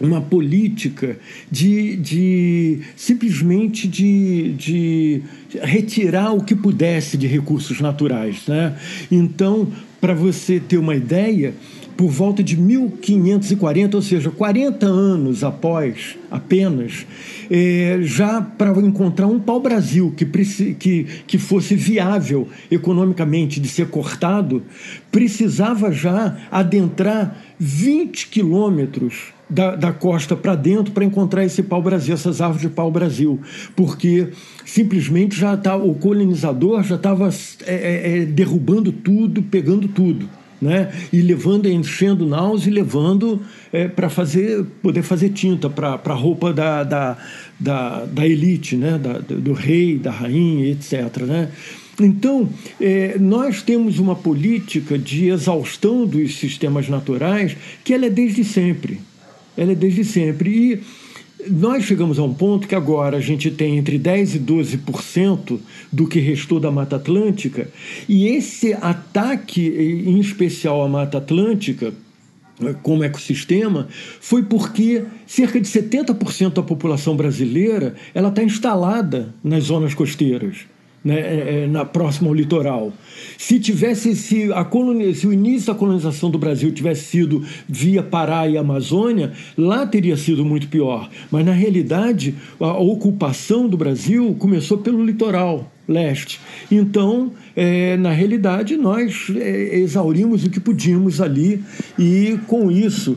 uma 0.00 0.20
política 0.20 1.18
de, 1.50 1.96
de 1.96 2.80
simplesmente 2.96 3.88
de, 3.88 4.52
de 4.52 5.22
retirar 5.62 6.32
o 6.32 6.42
que 6.42 6.54
pudesse 6.54 7.16
de 7.16 7.26
recursos 7.26 7.80
naturais. 7.80 8.46
Né? 8.46 8.76
Então, 9.10 9.68
para 10.00 10.14
você 10.14 10.60
ter 10.60 10.76
uma 10.78 10.94
ideia, 10.94 11.54
por 11.96 12.10
volta 12.10 12.42
de 12.42 12.56
1540, 12.56 13.96
ou 13.96 14.02
seja, 14.02 14.30
40 14.30 14.86
anos 14.86 15.42
após 15.42 16.16
apenas, 16.30 17.06
é, 17.50 18.00
já 18.02 18.42
para 18.42 18.78
encontrar 18.80 19.26
um 19.26 19.38
pau-brasil 19.40 20.12
que, 20.14 20.26
que, 20.74 21.06
que 21.26 21.38
fosse 21.38 21.74
viável 21.74 22.48
economicamente 22.70 23.58
de 23.58 23.68
ser 23.68 23.88
cortado, 23.88 24.62
precisava 25.10 25.90
já 25.90 26.36
adentrar 26.50 27.42
20 27.58 28.28
quilômetros 28.28 29.35
da, 29.48 29.76
da 29.76 29.92
costa 29.92 30.34
para 30.34 30.54
dentro 30.54 30.92
para 30.92 31.04
encontrar 31.04 31.44
esse 31.44 31.62
pau-brasil, 31.62 32.14
essas 32.14 32.40
árvores 32.40 32.62
de 32.62 32.68
pau-brasil, 32.68 33.40
porque 33.74 34.28
simplesmente 34.64 35.38
já 35.38 35.56
tá, 35.56 35.76
o 35.76 35.94
colonizador 35.94 36.82
já 36.82 36.96
estava 36.96 37.28
é, 37.66 37.74
é, 37.74 38.18
é, 38.18 38.24
derrubando 38.24 38.90
tudo, 38.90 39.42
pegando 39.42 39.88
tudo 39.88 40.28
né? 40.60 40.90
E 41.12 41.20
levando, 41.20 41.68
enchendo 41.68 42.26
naus 42.26 42.66
e 42.66 42.70
levando 42.70 43.42
é, 43.72 43.88
para 43.88 44.08
fazer, 44.08 44.64
poder 44.82 45.02
fazer 45.02 45.30
tinta 45.30 45.68
para 45.68 46.00
a 46.02 46.14
roupa 46.14 46.52
da, 46.52 46.82
da, 46.82 47.18
da, 47.58 48.04
da 48.04 48.26
elite, 48.26 48.76
né? 48.76 48.98
Da, 48.98 49.18
do 49.18 49.52
rei, 49.52 49.98
da 49.98 50.10
rainha, 50.10 50.70
etc. 50.70 51.22
Né? 51.22 51.50
Então, 52.00 52.48
é, 52.80 53.16
nós 53.18 53.62
temos 53.62 53.98
uma 53.98 54.14
política 54.14 54.98
de 54.98 55.28
exaustão 55.28 56.06
dos 56.06 56.36
sistemas 56.36 56.88
naturais 56.88 57.56
que 57.84 57.92
ela 57.94 58.06
é 58.06 58.10
desde 58.10 58.44
sempre. 58.44 59.00
Ela 59.56 59.72
é 59.72 59.74
desde 59.74 60.04
sempre. 60.04 60.50
E 60.50 60.80
nós 61.50 61.84
chegamos 61.84 62.18
a 62.18 62.22
um 62.22 62.32
ponto 62.34 62.66
que 62.66 62.74
agora 62.74 63.16
a 63.16 63.20
gente 63.20 63.50
tem 63.50 63.78
entre 63.78 63.98
10% 63.98 64.34
e 64.34 64.38
12% 64.38 65.58
do 65.92 66.06
que 66.06 66.18
restou 66.18 66.58
da 66.58 66.70
Mata 66.70 66.96
Atlântica, 66.96 67.68
e 68.08 68.26
esse 68.26 68.72
ataque, 68.74 69.66
em 69.68 70.18
especial 70.18 70.82
à 70.82 70.88
Mata 70.88 71.18
Atlântica, 71.18 71.92
como 72.82 73.04
ecossistema, 73.04 73.86
foi 74.18 74.42
porque 74.42 75.04
cerca 75.26 75.60
de 75.60 75.68
70% 75.68 76.54
da 76.54 76.62
população 76.62 77.14
brasileira 77.14 77.94
ela 78.14 78.30
está 78.30 78.42
instalada 78.42 79.34
nas 79.44 79.64
zonas 79.64 79.92
costeiras 79.92 80.66
né, 81.06 81.20
é, 81.20 81.62
é, 81.62 81.66
na 81.68 81.84
próxima 81.84 82.28
ao 82.28 82.34
litoral. 82.34 82.92
Se 83.38 83.60
tivesse 83.60 84.16
se, 84.16 84.52
a 84.52 84.64
colonia, 84.64 85.14
se 85.14 85.24
o 85.24 85.32
início 85.32 85.72
da 85.72 85.78
colonização 85.78 86.28
do 86.28 86.36
Brasil 86.36 86.72
tivesse 86.72 87.04
sido 87.04 87.44
via 87.68 88.02
Pará 88.02 88.48
e 88.48 88.58
Amazônia, 88.58 89.32
lá 89.56 89.86
teria 89.86 90.16
sido 90.16 90.44
muito 90.44 90.66
pior. 90.66 91.08
Mas 91.30 91.46
na 91.46 91.52
realidade, 91.52 92.34
a 92.58 92.76
ocupação 92.78 93.68
do 93.68 93.76
Brasil 93.76 94.34
começou 94.36 94.78
pelo 94.78 95.04
litoral 95.04 95.70
leste. 95.86 96.40
Então, 96.68 97.30
é, 97.54 97.96
na 97.96 98.10
realidade, 98.10 98.76
nós 98.76 99.30
é, 99.36 99.78
exaurimos 99.78 100.42
o 100.42 100.50
que 100.50 100.58
podíamos 100.58 101.20
ali 101.20 101.62
e 101.96 102.36
com 102.48 102.68
isso 102.68 103.16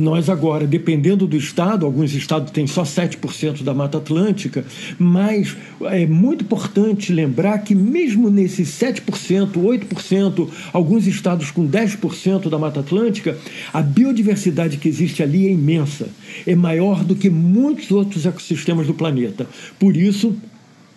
nós 0.00 0.28
agora, 0.28 0.66
dependendo 0.66 1.26
do 1.26 1.36
estado, 1.36 1.84
alguns 1.84 2.14
estados 2.14 2.50
têm 2.50 2.66
só 2.66 2.82
7% 2.82 3.62
da 3.62 3.74
Mata 3.74 3.98
Atlântica, 3.98 4.64
mas 4.98 5.56
é 5.82 6.06
muito 6.06 6.44
importante 6.44 7.12
lembrar 7.12 7.58
que 7.58 7.74
mesmo 7.74 8.30
nesses 8.30 8.68
7%, 8.70 9.52
8%, 9.52 10.48
alguns 10.72 11.06
estados 11.06 11.50
com 11.50 11.68
10% 11.68 12.48
da 12.48 12.58
Mata 12.58 12.80
Atlântica, 12.80 13.36
a 13.72 13.82
biodiversidade 13.82 14.76
que 14.76 14.88
existe 14.88 15.22
ali 15.22 15.46
é 15.46 15.50
imensa, 15.50 16.08
é 16.46 16.54
maior 16.54 17.04
do 17.04 17.14
que 17.14 17.28
muitos 17.30 17.90
outros 17.90 18.26
ecossistemas 18.26 18.86
do 18.86 18.94
planeta. 18.94 19.46
Por 19.78 19.96
isso, 19.96 20.36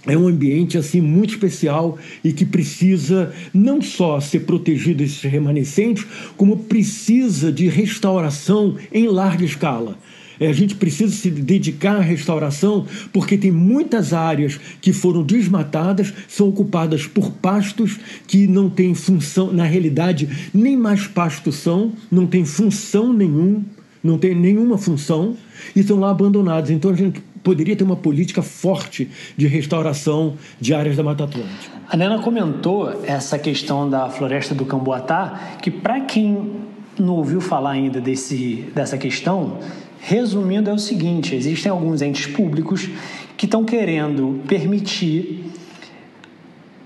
é 0.08 0.18
um 0.18 0.28
ambiente 0.28 0.78
assim 0.78 1.00
muito 1.00 1.32
especial 1.32 1.98
e 2.24 2.34
que 2.34 2.46
precisa 2.46 3.34
não 3.54 3.82
só 3.82 4.20
ser 4.20 4.42
protegido 4.42 4.98
desses 4.98 5.22
remanescentes, 5.22 6.06
como 6.36 6.58
precisa 6.58 7.52
de 7.52 7.68
restauração 7.68 8.78
em 8.92 9.08
larga 9.08 9.46
escala. 9.46 9.98
É, 10.40 10.48
a 10.48 10.54
gente 10.54 10.74
precisa 10.74 11.16
se 11.16 11.30
dedicar 11.30 11.98
à 11.98 12.02
restauração 12.02 12.88
porque 13.14 13.38
tem 13.38 13.52
muitas 13.52 14.12
áreas 14.12 14.60
que 14.82 14.92
foram 14.92 15.22
desmatadas, 15.22 16.12
são 16.28 16.50
ocupadas 16.50 17.06
por 17.06 17.30
pastos 17.34 18.00
que 18.26 18.48
não 18.48 18.68
têm 18.68 18.96
função, 18.96 19.54
na 19.54 19.66
realidade, 19.66 20.28
nem 20.52 20.76
mais 20.76 21.06
pastos 21.06 21.58
são, 21.58 21.94
não 22.10 22.26
tem 22.26 22.44
função 22.44 23.14
nenhum, 23.14 23.64
não 24.04 24.18
tem 24.18 24.34
nenhuma 24.34 24.80
função 24.80 25.38
e 25.76 25.82
estão 25.82 26.00
lá 26.00 26.10
abandonados. 26.10 26.72
Então 26.72 26.90
a 26.90 26.96
gente 26.96 27.22
poderia 27.44 27.76
ter 27.76 27.84
uma 27.84 27.96
política 27.96 28.42
forte 28.42 29.10
de 29.36 29.48
restauração 29.48 30.36
de 30.60 30.74
áreas 30.74 30.96
da 30.96 31.04
Mata 31.04 31.24
Atlântica. 31.24 31.76
A 31.88 31.98
Nena 31.98 32.20
comentou 32.20 33.04
essa 33.04 33.38
questão 33.38 33.90
da 33.90 34.10
floresta 34.10 34.54
do 34.54 34.66
Camboatá, 34.66 35.58
que 35.62 35.72
para 35.72 36.02
quem 36.02 36.52
não 37.00 37.16
ouviu 37.16 37.42
falar 37.42 37.72
ainda 37.72 38.00
desse, 38.00 38.70
dessa 38.76 38.98
questão, 38.98 39.60
resumindo 40.00 40.70
é 40.70 40.74
o 40.74 40.80
seguinte, 40.80 41.36
existem 41.36 41.72
alguns 41.72 42.02
entes 42.02 42.28
públicos 42.28 42.90
que 43.38 43.46
estão 43.46 43.64
querendo 43.64 44.40
permitir 44.48 45.46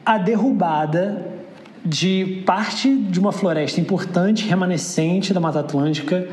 a 0.05 0.17
derrubada 0.17 1.33
de 1.83 2.43
parte 2.45 2.93
de 2.95 3.19
uma 3.19 3.31
floresta 3.31 3.79
importante, 3.79 4.47
remanescente 4.47 5.33
da 5.33 5.39
Mata 5.39 5.59
Atlântica, 5.59 6.27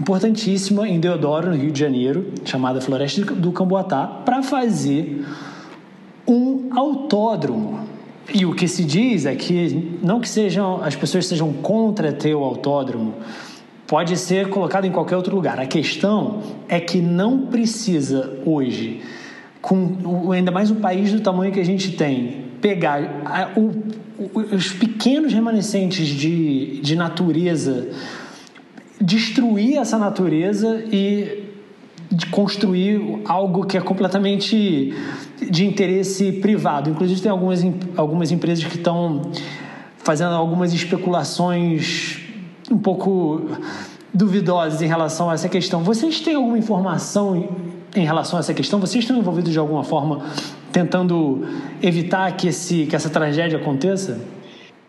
importantíssima 0.00 0.88
em 0.88 0.98
Deodoro, 0.98 1.50
no 1.50 1.56
Rio 1.56 1.70
de 1.70 1.78
Janeiro, 1.78 2.32
chamada 2.44 2.80
Floresta 2.80 3.24
do 3.24 3.52
Camboatá, 3.52 4.06
para 4.06 4.42
fazer 4.42 5.24
um 6.26 6.68
autódromo. 6.72 7.80
E 8.32 8.46
o 8.46 8.54
que 8.54 8.68
se 8.68 8.84
diz 8.84 9.26
é 9.26 9.34
que 9.34 9.98
não 10.02 10.20
que 10.20 10.28
sejam 10.28 10.82
as 10.82 10.94
pessoas 10.94 11.26
sejam 11.26 11.52
contra 11.52 12.12
ter 12.12 12.34
o 12.34 12.42
autódromo, 12.42 13.14
pode 13.86 14.16
ser 14.16 14.48
colocado 14.48 14.86
em 14.86 14.90
qualquer 14.90 15.16
outro 15.16 15.34
lugar. 15.34 15.58
A 15.60 15.66
questão 15.66 16.40
é 16.68 16.80
que 16.80 16.98
não 16.98 17.46
precisa 17.46 18.38
hoje, 18.46 19.02
com 19.60 20.32
ainda 20.32 20.50
mais 20.50 20.70
um 20.70 20.76
país 20.76 21.12
do 21.12 21.20
tamanho 21.20 21.52
que 21.52 21.60
a 21.60 21.64
gente 21.64 21.92
tem, 21.92 22.46
pegar 22.60 23.22
a, 23.24 23.50
o, 23.58 23.70
os 24.54 24.72
pequenos 24.72 25.32
remanescentes 25.32 26.06
de, 26.06 26.80
de 26.80 26.96
natureza 26.96 27.90
destruir 29.02 29.76
essa 29.78 29.98
natureza 29.98 30.82
e 30.90 31.50
de 32.10 32.26
construir 32.26 33.22
algo 33.24 33.66
que 33.66 33.76
é 33.76 33.80
completamente 33.80 34.94
de 35.50 35.66
interesse 35.66 36.32
privado. 36.32 36.90
Inclusive, 36.90 37.20
tem 37.20 37.30
algumas, 37.30 37.64
algumas 37.96 38.30
empresas 38.30 38.64
que 38.64 38.76
estão 38.76 39.32
fazendo 39.98 40.34
algumas 40.34 40.72
especulações 40.72 42.20
um 42.70 42.78
pouco 42.78 43.42
duvidosas 44.12 44.82
em 44.82 44.86
relação 44.86 45.30
a 45.30 45.34
essa 45.34 45.48
questão. 45.48 45.82
Vocês 45.82 46.20
têm 46.20 46.34
alguma 46.34 46.58
informação 46.58 47.48
em 47.94 48.04
relação 48.04 48.38
a 48.38 48.40
essa 48.40 48.54
questão? 48.54 48.78
Vocês 48.78 49.04
estão 49.04 49.16
envolvidos 49.18 49.52
de 49.52 49.58
alguma 49.58 49.82
forma 49.82 50.22
tentando 50.70 51.46
evitar 51.82 52.30
que, 52.36 52.48
esse, 52.48 52.86
que 52.86 52.94
essa 52.94 53.10
tragédia 53.10 53.58
aconteça? 53.58 54.20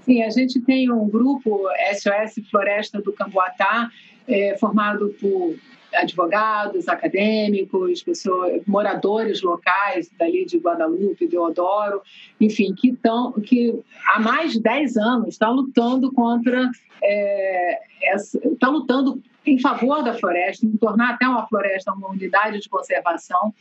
Sim, 0.06 0.22
a 0.22 0.30
gente 0.30 0.60
tem 0.62 0.92
um 0.92 1.08
grupo 1.10 1.68
SOS 1.94 2.46
Floresta 2.50 3.02
do 3.02 3.14
Camboatá, 3.14 3.90
é, 4.28 4.58
formado 4.58 5.16
por 5.20 5.56
advogados, 5.96 6.88
acadêmicos, 6.88 8.02
pessoas, 8.02 8.62
moradores 8.66 9.42
locais 9.42 10.10
dali 10.18 10.46
de 10.46 10.58
Guadalupe, 10.58 11.28
Deodoro, 11.28 12.02
enfim, 12.42 12.74
que 12.74 12.90
estão 12.90 13.32
que 13.34 13.80
há 14.14 14.20
mais 14.20 14.54
de 14.54 14.62
10 14.62 14.98
anos 14.98 15.28
está 15.30 15.50
lutando 15.50 16.12
contra 16.12 16.70
é, 17.04 17.80
está 18.16 18.70
lutando 18.70 19.22
em 19.46 19.60
favor 19.60 20.04
da 20.04 20.14
floresta, 20.14 20.66
em 20.66 20.76
tornar 20.78 21.12
até 21.12 21.28
uma 21.28 21.46
floresta 21.48 21.94
uma 21.94 22.10
unidade 22.10 22.60
de 22.60 22.70
conservação. 22.70 23.54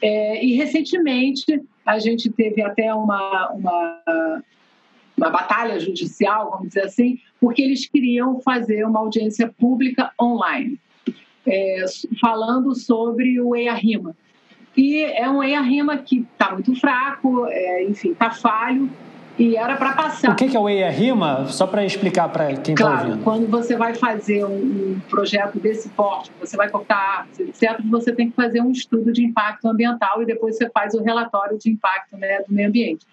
É, 0.00 0.44
e 0.44 0.54
recentemente 0.56 1.62
a 1.86 1.98
gente 1.98 2.28
teve 2.28 2.60
até 2.60 2.92
uma, 2.92 3.50
uma, 3.52 4.42
uma 5.22 5.30
batalha 5.30 5.78
judicial, 5.78 6.50
vamos 6.50 6.68
dizer 6.68 6.82
assim, 6.82 7.18
porque 7.40 7.62
eles 7.62 7.86
queriam 7.86 8.40
fazer 8.40 8.84
uma 8.84 9.00
audiência 9.00 9.52
pública 9.58 10.10
online 10.20 10.78
é, 11.46 11.84
falando 12.20 12.74
sobre 12.74 13.40
o 13.40 13.54
EIA-RIMA. 13.54 14.16
E 14.76 15.02
é 15.04 15.28
um 15.28 15.42
EIA-RIMA 15.42 15.98
que 15.98 16.26
está 16.32 16.52
muito 16.52 16.74
fraco, 16.74 17.46
é, 17.46 17.84
enfim, 17.84 18.12
está 18.12 18.30
falho, 18.30 18.90
e 19.38 19.56
era 19.56 19.76
para 19.76 19.92
passar. 19.92 20.32
O 20.32 20.36
que 20.36 20.56
é 20.56 20.58
o 20.58 20.68
EIA-RIMA? 20.68 21.46
Só 21.48 21.66
para 21.66 21.84
explicar 21.84 22.28
para 22.28 22.54
quem 22.56 22.74
está 22.74 22.86
claro, 22.86 23.08
ouvindo. 23.08 23.24
quando 23.24 23.48
você 23.48 23.76
vai 23.76 23.94
fazer 23.94 24.44
um, 24.44 25.00
projeto 25.08 25.58
desse 25.58 25.88
porte, 25.90 26.30
você 26.40 26.56
vai 26.56 26.68
cortar 26.68 26.96
árvores, 26.96 27.40
etc., 27.40 27.80
você 27.90 28.12
tem 28.12 28.30
que 28.30 28.36
fazer 28.36 28.60
um 28.60 28.70
estudo 28.70 29.12
de 29.12 29.24
impacto 29.24 29.66
ambiental 29.68 30.22
e 30.22 30.26
depois 30.26 30.56
você 30.56 30.68
faz 30.70 30.94
o 30.94 31.02
relatório 31.02 31.58
de 31.58 31.70
impacto 31.70 32.16
né, 32.16 32.42
do 32.46 32.54
meio 32.54 32.68
ambiente. 32.68 33.06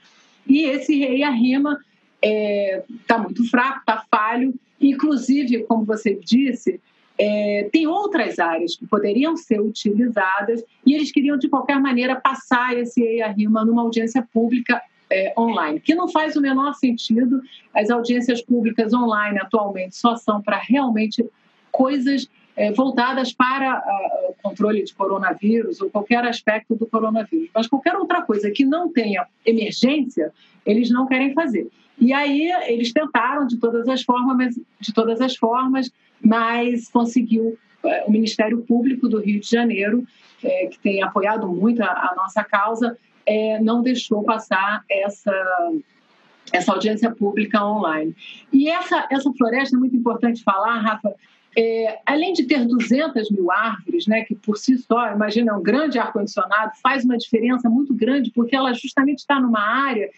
E 0.47 0.63
esse 0.63 1.03
EIA-RIMA 1.03 1.79
está 2.21 2.27
é, 2.27 2.83
tá 3.07 3.17
muito 3.17 3.49
fraco, 3.49 3.79
está 3.79 4.03
falho, 4.09 4.53
inclusive, 4.79 5.63
como 5.63 5.85
você 5.85 6.15
disse, 6.15 6.79
é, 7.17 7.69
tem 7.71 7.85
outras 7.85 8.39
áreas 8.39 8.77
que 8.77 8.87
poderiam 8.87 9.35
ser 9.35 9.59
utilizadas 9.59 10.63
e 10.85 10.93
eles 10.93 11.11
queriam, 11.11 11.37
de 11.37 11.49
qualquer 11.49 11.79
maneira, 11.79 12.15
passar 12.15 12.77
esse 12.77 13.01
EIA-RIMA 13.01 13.65
numa 13.65 13.81
audiência 13.81 14.25
pública 14.33 14.81
é, 15.11 15.33
online, 15.37 15.79
que 15.79 15.95
não 15.95 16.07
faz 16.07 16.35
o 16.35 16.41
menor 16.41 16.73
sentido. 16.75 17.41
As 17.75 17.89
audiências 17.89 18.41
públicas 18.41 18.93
online 18.93 19.37
atualmente 19.39 19.97
só 19.97 20.15
são 20.15 20.41
para 20.41 20.57
realmente 20.57 21.25
coisas 21.71 22.29
é, 22.59 22.73
voltadas 22.73 23.31
para 23.31 23.81
o 24.27 24.33
controle 24.43 24.83
de 24.83 24.93
coronavírus 24.93 25.79
ou 25.79 25.89
qualquer 25.89 26.25
aspecto 26.25 26.75
do 26.75 26.85
coronavírus. 26.85 27.49
Mas 27.55 27.67
qualquer 27.67 27.95
outra 27.95 28.21
coisa 28.21 28.51
que 28.51 28.65
não 28.65 28.91
tenha 28.91 29.25
emergência, 29.45 30.33
eles 30.65 30.89
não 30.91 31.07
querem 31.07 31.33
fazer. 31.33 31.69
E 31.97 32.11
aí 32.11 32.51
eles 32.67 32.91
tentaram 32.91 33.47
de 33.47 33.55
todas 33.55 33.87
as 33.87 34.03
formas, 34.03 34.59
de 34.77 34.93
todas 34.93 35.21
as 35.21 35.37
formas, 35.37 35.89
mas 36.21 36.89
conseguiu 36.89 37.57
é, 37.81 38.03
o 38.05 38.11
Ministério 38.11 38.61
Público 38.63 39.07
do 39.07 39.21
Rio 39.21 39.39
de 39.39 39.49
Janeiro, 39.49 40.05
é, 40.43 40.67
que 40.67 40.77
tem 40.79 41.01
apoiado 41.01 41.47
muito 41.47 41.81
a, 41.81 42.13
nossa 42.17 42.43
causa, 42.43 42.97
não 43.61 43.83
deixou 43.83 44.23
passar 44.23 44.83
essa 44.89 45.31
essa 46.51 46.71
audiência 46.71 47.11
pública 47.11 47.63
online. 47.63 48.15
E 48.51 48.69
essa, 48.69 49.07
essa 49.11 49.31
floresta 49.33 49.75
é 49.75 49.79
muito 49.79 49.95
importante 49.95 50.43
falar, 50.43 50.79
Rafa, 50.79 51.13
é, 51.59 51.99
além 52.05 52.31
de 52.31 52.45
ter 52.45 52.65
200 52.65 53.29
mil 53.31 53.51
árvores, 53.51 54.07
né, 54.07 54.23
que 54.23 54.33
por 54.33 54.57
si 54.57 54.77
só, 54.77 55.11
imagina, 55.11 55.57
um 55.57 55.61
grande 55.61 55.99
ar-condicionado, 55.99 56.71
faz 56.81 57.03
uma 57.03 57.17
diferença 57.17 57.69
muito 57.69 57.93
grande, 57.93 58.31
porque 58.31 58.55
ela 58.55 58.73
justamente 58.73 59.19
está 59.19 59.41
numa 59.41 59.59
área 59.59 60.09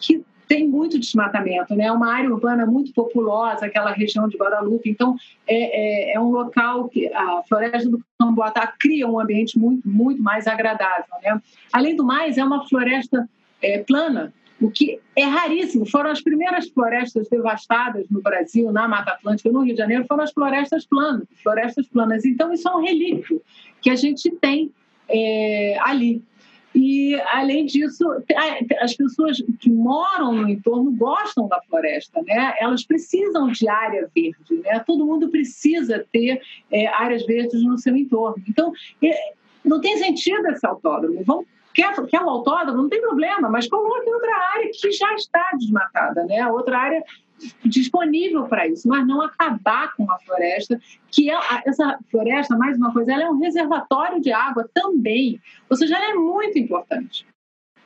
que 0.00 0.24
tem 0.48 0.66
muito 0.66 0.98
desmatamento, 0.98 1.76
né? 1.76 1.84
É 1.84 1.92
uma 1.92 2.12
área 2.12 2.28
urbana 2.28 2.66
muito 2.66 2.92
populosa, 2.92 3.66
aquela 3.66 3.92
região 3.92 4.28
de 4.28 4.36
Guadalupe. 4.36 4.90
Então, 4.90 5.14
é, 5.46 6.10
é, 6.10 6.14
é 6.14 6.20
um 6.20 6.30
local 6.32 6.88
que 6.88 7.06
a 7.14 7.40
floresta 7.48 7.88
do 7.88 8.04
Camboatá 8.18 8.66
cria 8.66 9.06
um 9.06 9.20
ambiente 9.20 9.56
muito, 9.56 9.88
muito 9.88 10.20
mais 10.20 10.48
agradável, 10.48 11.04
né? 11.22 11.40
Além 11.72 11.94
do 11.94 12.04
mais, 12.04 12.36
é 12.36 12.42
uma 12.42 12.66
floresta 12.66 13.28
é, 13.62 13.78
plana, 13.78 14.34
o 14.60 14.70
que 14.70 15.00
é 15.16 15.24
raríssimo. 15.24 15.88
Foram 15.88 16.10
as 16.10 16.20
primeiras 16.20 16.68
florestas 16.68 17.28
devastadas 17.28 18.06
no 18.10 18.20
Brasil, 18.20 18.70
na 18.70 18.86
Mata 18.86 19.12
Atlântica, 19.12 19.50
no 19.50 19.62
Rio 19.62 19.74
de 19.74 19.78
Janeiro, 19.78 20.04
foram 20.06 20.24
as 20.24 20.32
florestas 20.32 20.84
planas, 20.86 21.26
florestas 21.42 21.86
planas. 21.88 22.24
Então, 22.24 22.52
isso 22.52 22.68
é 22.68 22.76
um 22.76 22.82
relíquio 22.82 23.40
que 23.80 23.90
a 23.90 23.96
gente 23.96 24.30
tem 24.30 24.70
é, 25.08 25.78
ali. 25.80 26.22
E, 26.72 27.20
além 27.32 27.66
disso, 27.66 28.04
as 28.80 28.94
pessoas 28.94 29.42
que 29.58 29.68
moram 29.68 30.32
no 30.32 30.48
entorno 30.48 30.92
gostam 30.92 31.48
da 31.48 31.60
floresta, 31.62 32.22
né? 32.22 32.54
Elas 32.60 32.84
precisam 32.84 33.48
de 33.50 33.68
área 33.68 34.08
verde, 34.14 34.62
né? 34.62 34.78
Todo 34.86 35.04
mundo 35.04 35.28
precisa 35.28 36.06
ter 36.12 36.40
é, 36.70 36.86
áreas 36.86 37.26
verdes 37.26 37.64
no 37.64 37.76
seu 37.76 37.96
entorno. 37.96 38.40
Então, 38.48 38.72
é, 39.02 39.32
não 39.64 39.80
tem 39.80 39.96
sentido 39.98 40.46
esse 40.46 40.64
autódromo. 40.64 41.24
Vão, 41.24 41.44
quer, 41.74 41.94
quer 42.06 42.20
um 42.20 42.30
autódromo? 42.30 42.82
Não 42.82 42.88
tem 42.88 43.00
problema, 43.00 43.48
mas 43.48 43.68
coloque 43.68 44.10
outra 44.10 44.32
área 44.54 44.70
que 44.72 44.92
já 44.92 45.14
está 45.14 45.50
desmatada, 45.58 46.24
né? 46.24 46.46
Outra 46.48 46.78
área 46.78 47.02
disponível 47.64 48.44
para 48.44 48.66
isso, 48.66 48.86
mas 48.88 49.06
não 49.06 49.22
acabar 49.22 49.94
com 49.96 50.10
a 50.10 50.18
floresta, 50.18 50.78
que 51.10 51.30
é, 51.30 51.38
essa 51.64 51.98
floresta, 52.10 52.56
mais 52.56 52.76
uma 52.76 52.92
coisa, 52.92 53.12
ela 53.12 53.24
é 53.24 53.30
um 53.30 53.38
reservatório 53.38 54.20
de 54.20 54.32
água 54.32 54.68
também, 54.74 55.40
ou 55.68 55.76
seja, 55.76 55.96
ela 55.96 56.10
é 56.10 56.14
muito 56.14 56.58
importante. 56.58 57.26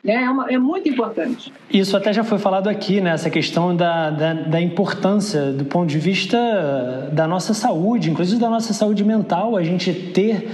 Né? 0.02 0.22
É, 0.22 0.30
uma, 0.30 0.52
é 0.52 0.58
muito 0.58 0.86
importante. 0.86 1.50
Isso 1.70 1.96
até 1.96 2.12
já 2.12 2.22
foi 2.22 2.38
falado 2.38 2.68
aqui, 2.68 3.00
né? 3.00 3.12
essa 3.12 3.30
questão 3.30 3.74
da, 3.74 4.10
da, 4.10 4.34
da, 4.34 4.60
importância 4.60 5.50
do 5.50 5.64
ponto 5.64 5.88
de 5.88 5.98
vista 5.98 7.08
da 7.10 7.26
nossa 7.26 7.54
saúde, 7.54 8.10
inclusive 8.10 8.38
da 8.38 8.50
nossa 8.50 8.74
saúde 8.74 9.02
mental, 9.02 9.56
a 9.56 9.62
gente 9.62 9.92
ter 10.12 10.50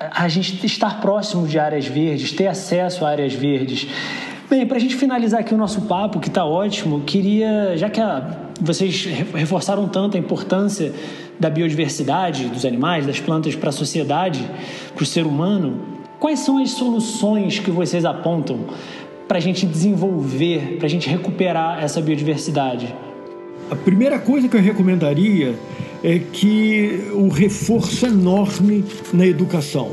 a 0.00 0.28
gente 0.28 0.64
estar 0.64 1.00
próximo 1.00 1.46
de 1.46 1.58
áreas 1.58 1.86
verdes, 1.86 2.32
ter 2.32 2.46
acesso 2.46 3.04
a 3.04 3.10
áreas 3.10 3.34
verdes. 3.34 3.86
Bem, 4.48 4.66
para 4.66 4.78
a 4.78 4.80
gente 4.80 4.96
finalizar 4.96 5.40
aqui 5.40 5.52
o 5.52 5.58
nosso 5.58 5.82
papo, 5.82 6.18
que 6.18 6.28
está 6.28 6.44
ótimo, 6.44 7.02
queria, 7.02 7.76
já 7.76 7.90
que 7.90 8.00
a, 8.00 8.48
vocês 8.60 9.04
reforçaram 9.34 9.86
tanto 9.88 10.16
a 10.16 10.20
importância 10.20 10.92
da 11.38 11.50
biodiversidade, 11.50 12.46
dos 12.46 12.64
animais, 12.64 13.06
das 13.06 13.20
plantas 13.20 13.54
para 13.54 13.68
a 13.68 13.72
sociedade, 13.72 14.42
para 14.94 15.02
o 15.02 15.06
ser 15.06 15.26
humano, 15.26 15.82
quais 16.18 16.40
são 16.40 16.58
as 16.58 16.70
soluções 16.70 17.58
que 17.58 17.70
vocês 17.70 18.04
apontam 18.04 18.66
para 19.28 19.38
a 19.38 19.40
gente 19.40 19.66
desenvolver, 19.66 20.76
para 20.78 20.86
a 20.86 20.90
gente 20.90 21.08
recuperar 21.08 21.82
essa 21.82 22.00
biodiversidade? 22.00 22.92
A 23.70 23.76
primeira 23.76 24.18
coisa 24.18 24.48
que 24.48 24.56
eu 24.56 24.60
recomendaria 24.60 25.54
é 26.02 26.18
que 26.18 27.08
o 27.12 27.28
reforço 27.28 28.04
enorme 28.04 28.84
na 29.12 29.24
educação. 29.24 29.92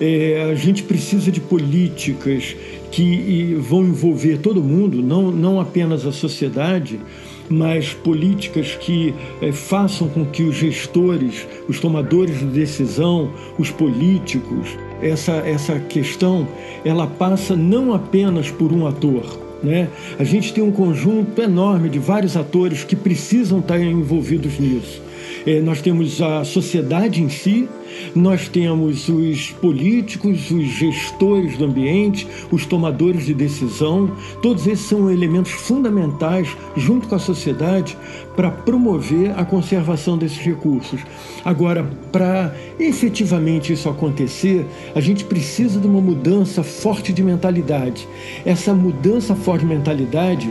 É, 0.00 0.48
a 0.50 0.54
gente 0.54 0.84
precisa 0.84 1.32
de 1.32 1.40
políticas 1.40 2.54
que 2.92 3.56
vão 3.60 3.82
envolver 3.82 4.38
todo 4.38 4.62
mundo, 4.62 5.02
não, 5.02 5.32
não 5.32 5.60
apenas 5.60 6.06
a 6.06 6.12
sociedade, 6.12 7.00
mas 7.48 7.92
políticas 7.92 8.76
que 8.76 9.12
é, 9.40 9.50
façam 9.50 10.08
com 10.08 10.24
que 10.24 10.44
os 10.44 10.54
gestores, 10.54 11.46
os 11.68 11.80
tomadores 11.80 12.38
de 12.38 12.46
decisão, 12.46 13.32
os 13.58 13.68
políticos, 13.70 14.78
essa, 15.00 15.32
essa 15.32 15.76
questão, 15.80 16.46
ela 16.84 17.06
passa 17.06 17.56
não 17.56 17.92
apenas 17.92 18.48
por 18.48 18.72
um 18.72 18.86
ator, 18.86 19.41
né? 19.62 19.88
A 20.18 20.24
gente 20.24 20.52
tem 20.52 20.62
um 20.62 20.72
conjunto 20.72 21.40
enorme 21.40 21.88
de 21.88 21.98
vários 21.98 22.36
atores 22.36 22.84
que 22.84 22.96
precisam 22.96 23.60
estar 23.60 23.78
envolvidos 23.78 24.58
nisso. 24.58 25.02
É, 25.46 25.60
nós 25.60 25.80
temos 25.80 26.20
a 26.22 26.44
sociedade 26.44 27.22
em 27.22 27.28
si, 27.28 27.68
nós 28.14 28.48
temos 28.48 29.08
os 29.08 29.50
políticos, 29.52 30.50
os 30.50 30.64
gestores 30.64 31.56
do 31.56 31.64
ambiente, 31.64 32.26
os 32.50 32.64
tomadores 32.64 33.26
de 33.26 33.34
decisão, 33.34 34.10
todos 34.40 34.66
esses 34.66 34.86
são 34.86 35.10
elementos 35.10 35.52
fundamentais, 35.52 36.48
junto 36.76 37.08
com 37.08 37.14
a 37.14 37.18
sociedade, 37.18 37.96
para 38.36 38.50
promover 38.50 39.32
a 39.38 39.44
conservação 39.44 40.16
desses 40.16 40.38
recursos. 40.38 41.00
Agora, 41.44 41.88
para 42.10 42.54
efetivamente 42.78 43.72
isso 43.72 43.88
acontecer, 43.88 44.64
a 44.94 45.00
gente 45.00 45.24
precisa 45.24 45.80
de 45.80 45.86
uma 45.86 46.00
mudança 46.00 46.62
forte 46.62 47.12
de 47.12 47.22
mentalidade. 47.22 48.08
Essa 48.44 48.72
mudança 48.72 49.34
forte 49.34 49.66
de 49.66 49.74
mentalidade 49.74 50.50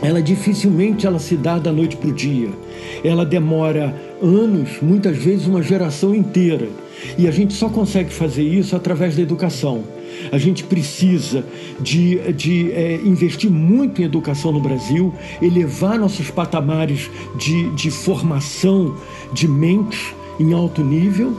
ela 0.00 0.22
dificilmente 0.22 1.06
ela 1.06 1.18
se 1.18 1.36
dá 1.36 1.58
da 1.58 1.72
noite 1.72 1.96
para 1.96 2.08
o 2.08 2.12
dia. 2.12 2.50
Ela 3.04 3.24
demora 3.24 3.94
anos, 4.22 4.80
muitas 4.82 5.16
vezes 5.16 5.46
uma 5.46 5.62
geração 5.62 6.14
inteira. 6.14 6.68
E 7.16 7.28
a 7.28 7.30
gente 7.30 7.54
só 7.54 7.68
consegue 7.68 8.12
fazer 8.12 8.42
isso 8.42 8.74
através 8.74 9.16
da 9.16 9.22
educação. 9.22 9.84
A 10.32 10.38
gente 10.38 10.64
precisa 10.64 11.44
de, 11.80 12.32
de 12.32 12.72
é, 12.72 12.96
investir 13.04 13.50
muito 13.50 14.02
em 14.02 14.04
educação 14.04 14.52
no 14.52 14.60
Brasil, 14.60 15.14
elevar 15.40 15.98
nossos 15.98 16.30
patamares 16.30 17.08
de, 17.38 17.70
de 17.70 17.90
formação 17.90 18.96
de 19.32 19.46
mentes 19.46 20.12
em 20.40 20.52
alto 20.52 20.82
nível, 20.82 21.36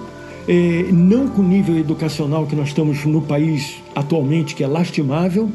é, 0.48 0.86
não 0.92 1.28
com 1.28 1.42
o 1.42 1.48
nível 1.48 1.78
educacional 1.78 2.46
que 2.46 2.56
nós 2.56 2.70
estamos 2.70 3.06
no 3.06 3.22
país 3.22 3.76
atualmente, 3.94 4.56
que 4.56 4.64
é 4.64 4.68
lastimável, 4.68 5.50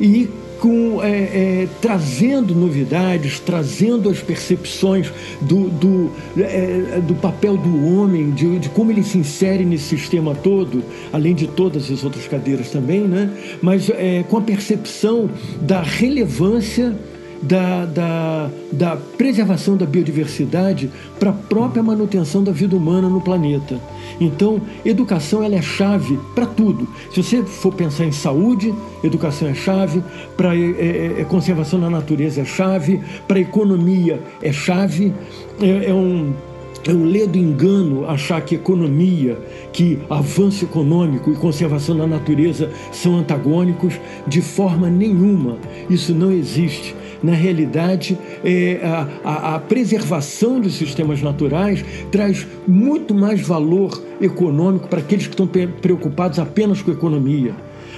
e 0.00 0.28
com, 0.60 1.02
é, 1.02 1.08
é, 1.08 1.68
trazendo 1.80 2.54
novidades, 2.54 3.38
trazendo 3.40 4.08
as 4.08 4.20
percepções 4.20 5.12
do, 5.40 5.68
do, 5.68 6.10
é, 6.38 7.00
do 7.00 7.14
papel 7.14 7.56
do 7.56 7.86
homem, 7.86 8.30
de, 8.30 8.58
de, 8.58 8.68
como 8.68 8.90
ele 8.90 9.02
se 9.02 9.18
insere 9.18 9.64
nesse 9.64 9.96
sistema 9.96 10.34
todo, 10.34 10.82
além 11.12 11.34
de 11.34 11.46
todas 11.46 11.90
as 11.90 12.04
outras 12.04 12.26
cadeiras 12.26 12.70
também, 12.70 13.00
né? 13.00 13.30
mas 13.60 13.90
é, 13.90 14.24
com 14.28 14.36
a 14.36 14.42
percepção 14.42 15.30
da 15.60 15.82
relevância 15.82 16.94
da, 17.42 17.84
da, 17.84 18.50
da 18.72 18.96
preservação 18.96 19.76
da 19.76 19.86
biodiversidade 19.86 20.90
para 21.18 21.30
a 21.30 21.32
própria 21.32 21.82
manutenção 21.82 22.42
da 22.42 22.52
vida 22.52 22.76
humana 22.76 23.08
no 23.08 23.20
planeta. 23.20 23.80
Então, 24.20 24.60
educação 24.84 25.42
ela 25.42 25.56
é 25.56 25.62
chave 25.62 26.18
para 26.34 26.46
tudo. 26.46 26.88
Se 27.12 27.22
você 27.22 27.42
for 27.42 27.74
pensar 27.74 28.04
em 28.04 28.12
saúde, 28.12 28.74
educação 29.02 29.48
é 29.48 29.54
chave, 29.54 30.02
para 30.36 30.54
é, 30.54 30.60
é, 30.60 31.20
é, 31.20 31.24
conservação 31.24 31.80
da 31.80 31.90
natureza 31.90 32.42
é 32.42 32.44
chave, 32.44 33.00
para 33.26 33.38
economia 33.38 34.22
é 34.42 34.52
chave. 34.52 35.12
É, 35.60 35.90
é 35.90 35.94
um 35.94 36.32
é 36.86 36.92
um 36.92 37.04
ledo 37.04 37.38
engano 37.38 38.06
achar 38.06 38.42
que 38.42 38.54
economia, 38.54 39.38
que 39.72 39.98
avanço 40.10 40.66
econômico 40.66 41.30
e 41.32 41.34
conservação 41.34 41.96
da 41.96 42.06
natureza 42.06 42.70
são 42.92 43.16
antagônicos 43.16 43.94
de 44.26 44.42
forma 44.42 44.90
nenhuma. 44.90 45.56
Isso 45.88 46.14
não 46.14 46.30
existe 46.30 46.94
na 47.24 47.32
realidade, 47.32 48.18
é, 48.44 48.80
a, 49.24 49.54
a, 49.54 49.58
preservação 49.58 50.60
dos 50.60 50.74
sistemas 50.74 51.22
naturais 51.22 51.84
traz 52.12 52.46
muito 52.68 53.14
mais 53.14 53.40
valor 53.40 54.02
econômico 54.20 54.88
para 54.88 54.98
aqueles 55.00 55.26
que 55.26 55.32
estão 55.32 55.46
preocupados 55.46 56.38
apenas 56.38 56.82
com 56.82 56.90
economia. 56.90 57.54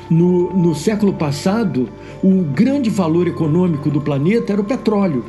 No, 0.09 0.53
no 0.57 0.75
século 0.77 1.13
passado, 1.13 1.89
o 2.23 2.43
grande 2.55 2.89
valor 2.89 3.27
econômico 3.27 3.91
do 3.91 4.01
planeta 4.01 4.53
era 4.53 4.61
o 4.61 4.65
petróleo 4.65 5.25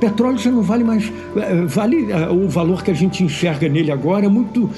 petróleo 0.00 0.36
já 0.36 0.50
não 0.50 0.62
vale 0.62 0.82
mais. 0.82 1.12
É, 1.36 1.64
vale 1.64 2.10
é, 2.10 2.28
o 2.28 2.48
valor 2.48 2.82
que 2.82 2.90
a 2.90 2.94
gente 2.94 3.22
enxerga 3.22 3.68
nele 3.68 3.92
agora 3.92 4.26
é 4.26 4.28
muito 4.28 4.68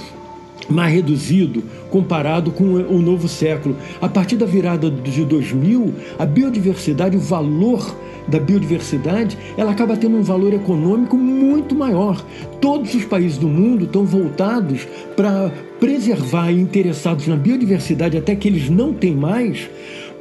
mais 0.69 0.93
reduzido 0.93 1.63
comparado 1.91 2.51
com 2.51 2.65
o 2.65 3.01
novo 3.01 3.29
século. 3.29 3.77
A 4.01 4.09
partir 4.09 4.37
da 4.37 4.47
virada 4.47 4.91
de 4.91 5.25
2000, 5.25 5.95
a 6.19 6.27
biodiversidade, 6.27 7.17
o 7.17 7.21
valor 7.21 7.95
da 8.27 8.39
biodiversidade, 8.39 9.37
ela 9.57 9.73
acaba 9.73 9.97
tendo 9.97 10.17
um 10.17 10.23
valor 10.23 10.53
econômico 10.55 11.17
muito 11.17 11.75
maior. 11.75 12.25
Todos 12.61 12.95
os 12.95 13.05
países 13.05 13.39
do 13.39 13.49
mundo 13.49 13.85
estão 13.85 14.05
voltados 14.05 14.87
para 15.15 15.53
preservar 15.79 16.51
e 16.51 16.61
interessados 16.61 17.27
na 17.27 17.37
biodiversidade 17.37 18.17
até 18.17 18.35
que 18.35 18.49
eles 18.49 18.71
não 18.71 18.93
têm 18.93 19.15
mais, 19.15 19.69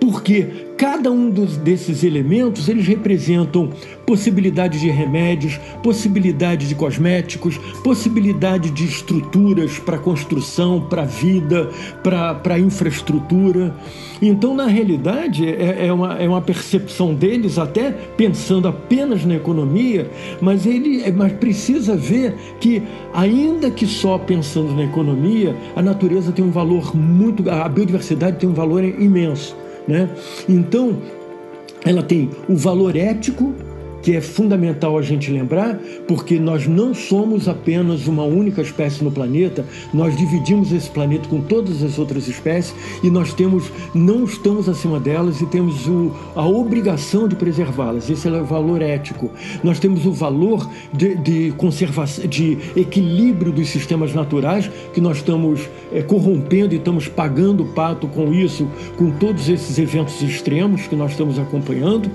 porque 0.04 0.48
cada 0.76 1.10
um 1.10 1.30
dos, 1.30 1.56
desses 1.56 2.04
elementos 2.04 2.68
eles 2.68 2.86
representam 2.86 3.70
possibilidade 4.06 4.78
de 4.78 4.90
remédios, 4.90 5.58
possibilidade 5.82 6.68
de 6.68 6.76
cosméticos, 6.76 7.58
possibilidade 7.82 8.70
de 8.70 8.84
estruturas 8.84 9.80
para 9.80 9.98
construção, 9.98 10.82
para 10.82 11.06
vida, 11.06 11.70
para 12.04 12.60
infraestrutura. 12.60 13.74
Então, 14.22 14.54
na 14.54 14.66
realidade, 14.66 15.48
é, 15.48 15.88
é, 15.88 15.94
uma, 15.94 16.16
é 16.16 16.28
uma 16.28 16.42
percepção 16.42 17.16
deles, 17.16 17.58
até 17.58 17.90
pensando 17.92 18.68
apenas 18.68 19.24
na 19.24 19.36
economia, 19.36 20.12
mas 20.42 20.66
ele 20.66 21.10
mas 21.14 21.32
precisa 21.32 21.96
ver 21.96 22.36
que, 22.60 22.84
ainda 23.14 23.72
que 23.72 23.88
só 23.88 24.18
pensando 24.18 24.74
na 24.74 24.84
economia, 24.84 25.56
a 25.78 25.82
natureza 25.82 26.34
tem 26.34 26.44
um 26.44 26.52
valor 26.52 26.94
muito. 26.94 27.50
a 27.50 27.70
biodiversidade 27.70 28.38
tem 28.38 28.50
um 28.50 28.54
valor 28.54 28.84
imenso. 28.84 29.63
Né? 29.88 30.10
Então, 30.48 30.98
ela 31.86 32.02
tem 32.02 32.30
o 32.48 32.56
valor 32.56 32.96
ético 32.96 33.54
que 34.04 34.16
é 34.16 34.22
fundamental 34.22 34.98
a 34.98 35.02
gente 35.02 35.32
lembrar, 35.32 35.80
porque 36.08 36.38
nós 36.38 36.68
não 36.68 36.94
somos 36.94 37.48
apenas 37.48 38.06
uma 38.06 38.24
única 38.24 38.62
espécie 38.62 39.04
no 39.04 39.10
planeta, 39.12 39.66
nós 39.94 40.16
dividimos 40.16 40.72
esse 40.74 40.90
planeta 40.90 41.28
com 41.30 41.42
todas 41.42 41.82
as 41.82 41.98
outras 41.98 42.28
espécies 42.28 42.76
e 43.02 43.10
nós 43.10 43.34
temos, 43.34 43.72
não 43.96 44.26
estamos 44.26 44.68
acima 44.68 45.00
delas 45.00 45.40
e 45.40 45.46
temos 45.46 45.88
o, 45.88 46.12
a 46.36 46.46
obrigação 46.46 47.28
de 47.28 47.36
preservá-las. 47.36 48.10
Esse 48.10 48.28
é 48.28 48.32
o 48.32 48.46
valor 48.46 48.82
ético. 48.82 49.32
Nós 49.64 49.80
temos 49.80 50.06
o 50.06 50.12
valor 50.12 50.70
de, 50.92 51.16
de 51.16 51.54
conservação, 51.58 52.28
de 52.28 52.58
equilíbrio 52.76 53.54
dos 53.54 53.70
sistemas 53.70 54.14
naturais 54.14 54.70
que 54.94 55.00
nós 55.00 55.18
estamos 55.18 55.62
é, 55.94 56.02
corrompendo 56.02 56.74
e 56.74 56.78
estamos 56.78 57.08
pagando 57.08 57.64
o 57.64 57.68
pato 57.68 58.08
com 58.08 58.34
isso, 58.34 58.68
com 58.98 59.12
todos 59.12 59.48
esses 59.48 59.78
eventos 59.80 60.22
extremos 60.22 60.88
que 60.88 60.96
nós 60.96 61.12
estamos 61.12 61.40
acompanhando. 61.40 62.12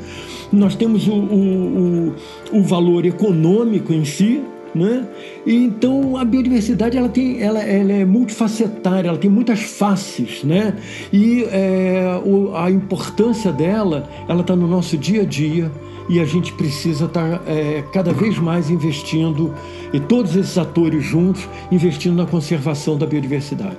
Nós 0.50 0.74
temos 0.74 1.06
o, 1.06 1.12
o, 1.12 1.77
o, 1.78 2.14
o 2.52 2.62
valor 2.62 3.04
econômico 3.06 3.92
em 3.92 4.04
si, 4.04 4.42
né? 4.74 5.06
Então 5.46 6.16
a 6.16 6.24
biodiversidade 6.24 6.96
ela 6.96 7.08
tem, 7.08 7.40
ela, 7.42 7.60
ela 7.60 7.92
é 7.92 8.04
multifacetária, 8.04 9.08
ela 9.08 9.18
tem 9.18 9.30
muitas 9.30 9.60
faces, 9.60 10.44
né? 10.44 10.74
E 11.12 11.44
é, 11.44 12.20
o, 12.24 12.54
a 12.54 12.70
importância 12.70 13.52
dela, 13.52 14.08
ela 14.28 14.40
está 14.42 14.54
no 14.54 14.66
nosso 14.66 14.96
dia 14.96 15.22
a 15.22 15.24
dia 15.24 15.70
e 16.08 16.20
a 16.20 16.24
gente 16.24 16.52
precisa 16.54 17.04
estar 17.04 17.38
tá, 17.38 17.42
é, 17.46 17.84
cada 17.92 18.12
vez 18.12 18.38
mais 18.38 18.70
investindo 18.70 19.54
e 19.92 20.00
todos 20.00 20.36
esses 20.36 20.56
atores 20.56 21.04
juntos 21.04 21.48
investindo 21.70 22.16
na 22.16 22.26
conservação 22.26 22.96
da 22.96 23.06
biodiversidade. 23.06 23.76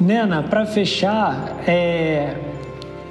Nena, 0.00 0.42
para 0.42 0.66
fechar, 0.66 1.62
é, 1.66 2.36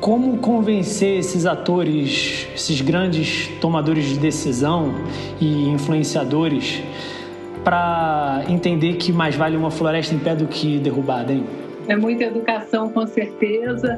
como 0.03 0.37
convencer 0.37 1.19
esses 1.19 1.45
atores, 1.45 2.45
esses 2.53 2.81
grandes 2.81 3.47
tomadores 3.61 4.03
de 4.03 4.19
decisão 4.19 4.93
e 5.39 5.69
influenciadores 5.69 6.83
para 7.63 8.43
entender 8.49 8.95
que 8.95 9.13
mais 9.13 9.33
vale 9.33 9.55
uma 9.55 9.71
floresta 9.71 10.13
em 10.13 10.19
pé 10.19 10.35
do 10.35 10.45
que 10.45 10.77
derrubada, 10.77 11.31
hein? 11.31 11.45
É 11.87 11.95
muita 11.95 12.25
educação, 12.25 12.89
com 12.89 13.07
certeza. 13.07 13.97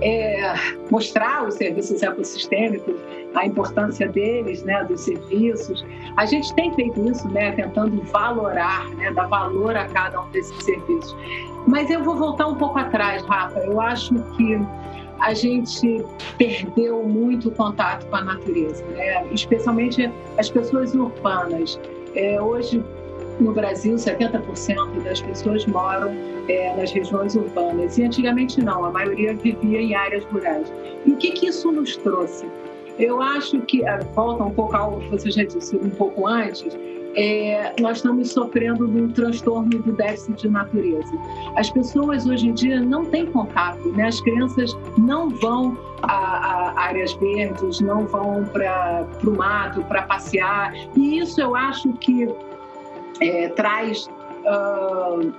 É 0.00 0.54
mostrar 0.90 1.46
os 1.46 1.54
serviços 1.54 2.02
ecossistêmicos, 2.02 2.96
a 3.36 3.46
importância 3.46 4.08
deles, 4.08 4.64
né, 4.64 4.82
dos 4.82 5.02
serviços. 5.02 5.86
A 6.16 6.26
gente 6.26 6.52
tem 6.56 6.74
feito 6.74 7.08
isso, 7.08 7.28
né, 7.28 7.52
tentando 7.52 8.02
valorar, 8.10 8.88
né, 8.96 9.12
dar 9.12 9.28
valor 9.28 9.76
a 9.76 9.84
cada 9.84 10.20
um 10.20 10.28
desses 10.30 10.64
serviços. 10.64 11.16
Mas 11.64 11.88
eu 11.90 12.02
vou 12.02 12.16
voltar 12.16 12.48
um 12.48 12.56
pouco 12.56 12.76
atrás, 12.76 13.22
Rafa. 13.22 13.60
Eu 13.60 13.80
acho 13.80 14.12
que 14.36 14.58
a 15.22 15.34
gente 15.34 16.04
perdeu 16.36 17.04
muito 17.04 17.48
o 17.48 17.52
contato 17.52 18.04
com 18.06 18.16
a 18.16 18.24
natureza, 18.24 18.84
né? 18.86 19.24
especialmente 19.32 20.10
as 20.36 20.50
pessoas 20.50 20.94
urbanas. 20.94 21.80
É, 22.16 22.42
hoje, 22.42 22.84
no 23.38 23.52
Brasil, 23.52 23.94
70% 23.94 25.02
das 25.04 25.22
pessoas 25.22 25.64
moram 25.66 26.12
é, 26.48 26.76
nas 26.76 26.90
regiões 26.90 27.36
urbanas 27.36 27.96
e 27.98 28.04
antigamente 28.04 28.60
não, 28.60 28.84
a 28.84 28.90
maioria 28.90 29.34
vivia 29.34 29.80
em 29.80 29.94
áreas 29.94 30.24
rurais. 30.24 30.72
E 31.06 31.12
o 31.12 31.16
que, 31.16 31.30
que 31.30 31.46
isso 31.46 31.70
nos 31.70 31.96
trouxe? 31.98 32.44
Eu 32.98 33.22
acho 33.22 33.60
que, 33.62 33.86
é, 33.86 33.98
volta 34.14 34.42
um 34.42 34.50
pouco 34.50 34.76
ao 34.76 34.98
que 34.98 35.08
você 35.08 35.30
já 35.30 35.44
disse 35.44 35.76
um 35.76 35.90
pouco 35.90 36.26
antes, 36.26 36.76
é, 37.14 37.74
nós 37.80 37.98
estamos 37.98 38.30
sofrendo 38.30 38.86
de 38.88 39.02
um 39.02 39.08
transtorno 39.08 39.68
do 39.68 39.92
déficit 39.92 40.42
de 40.42 40.48
natureza. 40.48 41.12
As 41.56 41.70
pessoas 41.70 42.26
hoje 42.26 42.48
em 42.48 42.54
dia 42.54 42.80
não 42.80 43.04
têm 43.04 43.26
contato, 43.26 43.88
né? 43.92 44.06
as 44.06 44.20
crianças 44.20 44.76
não 44.98 45.28
vão 45.28 45.76
a, 46.02 46.12
a 46.12 46.80
áreas 46.80 47.12
verdes, 47.14 47.80
não 47.80 48.06
vão 48.06 48.44
para 48.44 49.06
o 49.24 49.30
mato 49.30 49.82
para 49.84 50.02
passear, 50.02 50.74
e 50.96 51.18
isso 51.18 51.40
eu 51.40 51.54
acho 51.54 51.92
que 51.94 52.28
é, 53.20 53.48
traz. 53.50 54.08
Uh, 54.44 55.32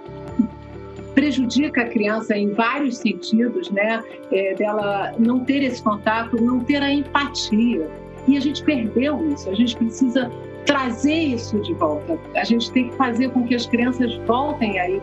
prejudica 1.13 1.82
a 1.82 1.86
criança 1.86 2.36
em 2.36 2.51
vários 2.53 2.97
sentidos, 2.97 3.69
né? 3.69 4.03
É, 4.32 4.55
dela 4.55 5.13
não 5.19 5.41
ter 5.41 5.61
esse 5.61 5.82
contato, 5.84 6.41
não 6.41 6.59
ter 6.61 6.82
a 6.82 6.91
empatia. 6.91 7.88
E 8.28 8.36
a 8.36 8.39
gente 8.39 8.63
perdeu 8.63 9.24
isso. 9.32 9.47
A 9.47 9.53
gente 9.53 9.76
precisa 9.78 10.32
trazer 10.66 11.14
isso 11.14 11.59
de 11.59 11.74
volta. 11.74 12.18
A 12.36 12.43
gente 12.43 12.72
tem 12.72 12.89
que 12.89 12.95
fazer 12.95 13.30
com 13.32 13.45
que 13.45 13.55
as 13.55 13.66
crianças 13.66 14.16
voltem 14.26 14.80
aí 14.80 15.01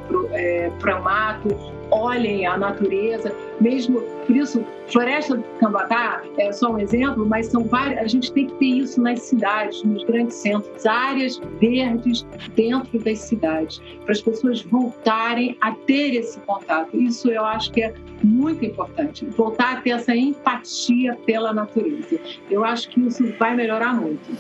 para 0.78 0.96
é, 0.96 1.00
mato, 1.00 1.48
olhem 1.90 2.46
a 2.46 2.56
natureza, 2.56 3.34
mesmo 3.60 4.00
por 4.26 4.36
isso 4.36 4.64
Floresta 4.88 5.36
do 5.36 5.42
Cambatá 5.58 6.22
é 6.38 6.52
só 6.52 6.72
um 6.72 6.78
exemplo, 6.78 7.26
mas 7.26 7.46
são 7.46 7.64
várias. 7.64 7.98
A 7.98 8.06
gente 8.06 8.32
tem 8.32 8.46
que 8.46 8.54
ter 8.54 8.66
isso 8.66 9.00
nas 9.00 9.22
cidades, 9.22 9.82
nos 9.82 10.04
grandes 10.04 10.36
centros, 10.36 10.86
áreas 10.86 11.40
verdes 11.60 12.26
dentro 12.54 12.98
das 12.98 13.18
cidades, 13.18 13.80
para 14.04 14.12
as 14.12 14.20
pessoas 14.20 14.62
voltarem 14.62 15.56
a 15.60 15.72
ter 15.72 16.14
esse 16.14 16.40
contato. 16.40 16.96
Isso 16.96 17.28
eu 17.30 17.44
acho 17.44 17.70
que 17.72 17.82
é 17.82 17.94
muito 18.22 18.64
importante, 18.64 19.24
voltar 19.26 19.78
a 19.78 19.80
ter 19.80 19.90
essa 19.90 20.14
empatia 20.14 21.16
pela 21.26 21.52
natureza. 21.52 22.18
Eu 22.50 22.64
acho 22.64 22.88
que 22.88 23.00
isso 23.00 23.24
vai 23.38 23.54
melhorar 23.54 23.94
muito. 23.94 24.30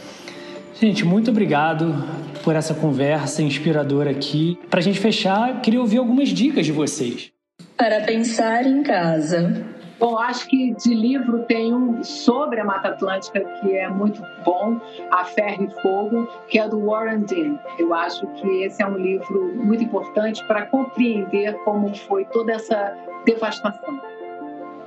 Gente, 0.74 1.04
muito 1.04 1.30
obrigado 1.30 1.94
por 2.42 2.56
essa 2.56 2.74
conversa 2.74 3.42
inspiradora 3.42 4.10
aqui. 4.10 4.58
Para 4.70 4.80
a 4.80 4.82
gente 4.82 4.98
fechar, 4.98 5.60
queria 5.60 5.80
ouvir 5.80 5.98
algumas 5.98 6.28
dicas 6.28 6.64
de 6.64 6.72
vocês. 6.72 7.32
Para 7.76 8.00
pensar 8.02 8.66
em 8.66 8.82
casa. 8.82 9.64
Bom, 9.98 10.18
acho 10.18 10.48
que 10.48 10.74
de 10.76 10.94
livro 10.94 11.40
tem 11.40 11.74
um 11.74 12.02
sobre 12.02 12.58
a 12.58 12.64
Mata 12.64 12.88
Atlântica 12.88 13.40
que 13.40 13.76
é 13.76 13.86
muito 13.86 14.22
bom, 14.42 14.80
A 15.10 15.26
Ferro 15.26 15.64
e 15.64 15.82
Fogo, 15.82 16.26
que 16.48 16.58
é 16.58 16.66
do 16.66 16.86
Warren 16.86 17.20
Dean. 17.20 17.58
Eu 17.78 17.92
acho 17.92 18.26
que 18.28 18.48
esse 18.62 18.82
é 18.82 18.86
um 18.86 18.96
livro 18.96 19.54
muito 19.56 19.84
importante 19.84 20.42
para 20.46 20.64
compreender 20.66 21.52
como 21.64 21.94
foi 21.94 22.24
toda 22.24 22.52
essa 22.52 22.96
devastação 23.26 24.00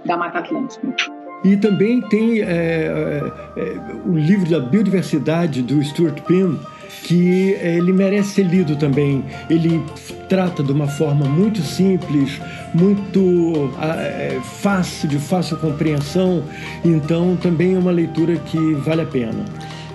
da 0.03 0.17
Mata 0.17 0.39
Atlântica. 0.39 1.22
E 1.43 1.57
também 1.57 2.01
tem 2.01 2.41
é, 2.41 2.45
é, 2.45 3.59
é 3.59 3.77
o 4.05 4.15
livro 4.15 4.49
da 4.49 4.59
biodiversidade 4.59 5.61
do 5.61 5.83
Stuart 5.83 6.21
Pym, 6.21 6.57
que 7.03 7.53
é, 7.55 7.77
ele 7.77 7.91
merece 7.91 8.35
ser 8.35 8.43
lido 8.43 8.75
também. 8.75 9.23
Ele 9.49 9.83
trata 10.29 10.63
de 10.63 10.71
uma 10.71 10.87
forma 10.87 11.25
muito 11.25 11.61
simples, 11.61 12.39
muito 12.73 13.71
é, 13.81 14.39
fácil, 14.61 15.09
de 15.09 15.19
fácil 15.19 15.57
compreensão, 15.57 16.43
então 16.83 17.35
também 17.35 17.75
é 17.75 17.77
uma 17.77 17.91
leitura 17.91 18.35
que 18.37 18.73
vale 18.75 19.01
a 19.01 19.05
pena. 19.05 19.43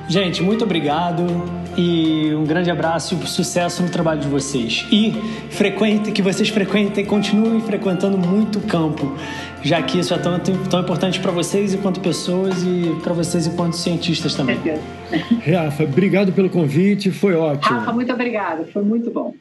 Gente, 0.08 0.42
muito 0.42 0.64
obrigado 0.64 1.22
e 1.76 2.34
um 2.34 2.42
grande 2.42 2.70
abraço 2.70 3.14
e 3.14 3.26
sucesso 3.26 3.82
no 3.82 3.90
trabalho 3.90 4.20
de 4.20 4.26
vocês. 4.26 4.86
E 4.90 5.12
frequente, 5.50 6.10
que 6.12 6.22
vocês 6.22 6.48
frequentem, 6.48 7.04
continuem 7.04 7.60
frequentando 7.60 8.16
muito 8.16 8.58
o 8.58 8.62
campo, 8.62 9.14
já 9.62 9.82
que 9.82 9.98
isso 9.98 10.14
é 10.14 10.18
tão, 10.18 10.38
tão 10.40 10.80
importante 10.80 11.20
para 11.20 11.30
vocês 11.30 11.74
enquanto 11.74 12.00
pessoas 12.00 12.62
e 12.62 12.98
para 13.02 13.12
vocês 13.12 13.46
enquanto 13.46 13.74
cientistas 13.74 14.34
também. 14.34 14.58
Rafa, 15.44 15.84
obrigado 15.84 16.32
pelo 16.32 16.48
convite, 16.48 17.10
foi 17.10 17.34
ótimo. 17.34 17.78
Rafa, 17.78 17.92
muito 17.92 18.10
obrigada, 18.10 18.64
foi 18.72 18.82
muito 18.82 19.10
bom. 19.10 19.34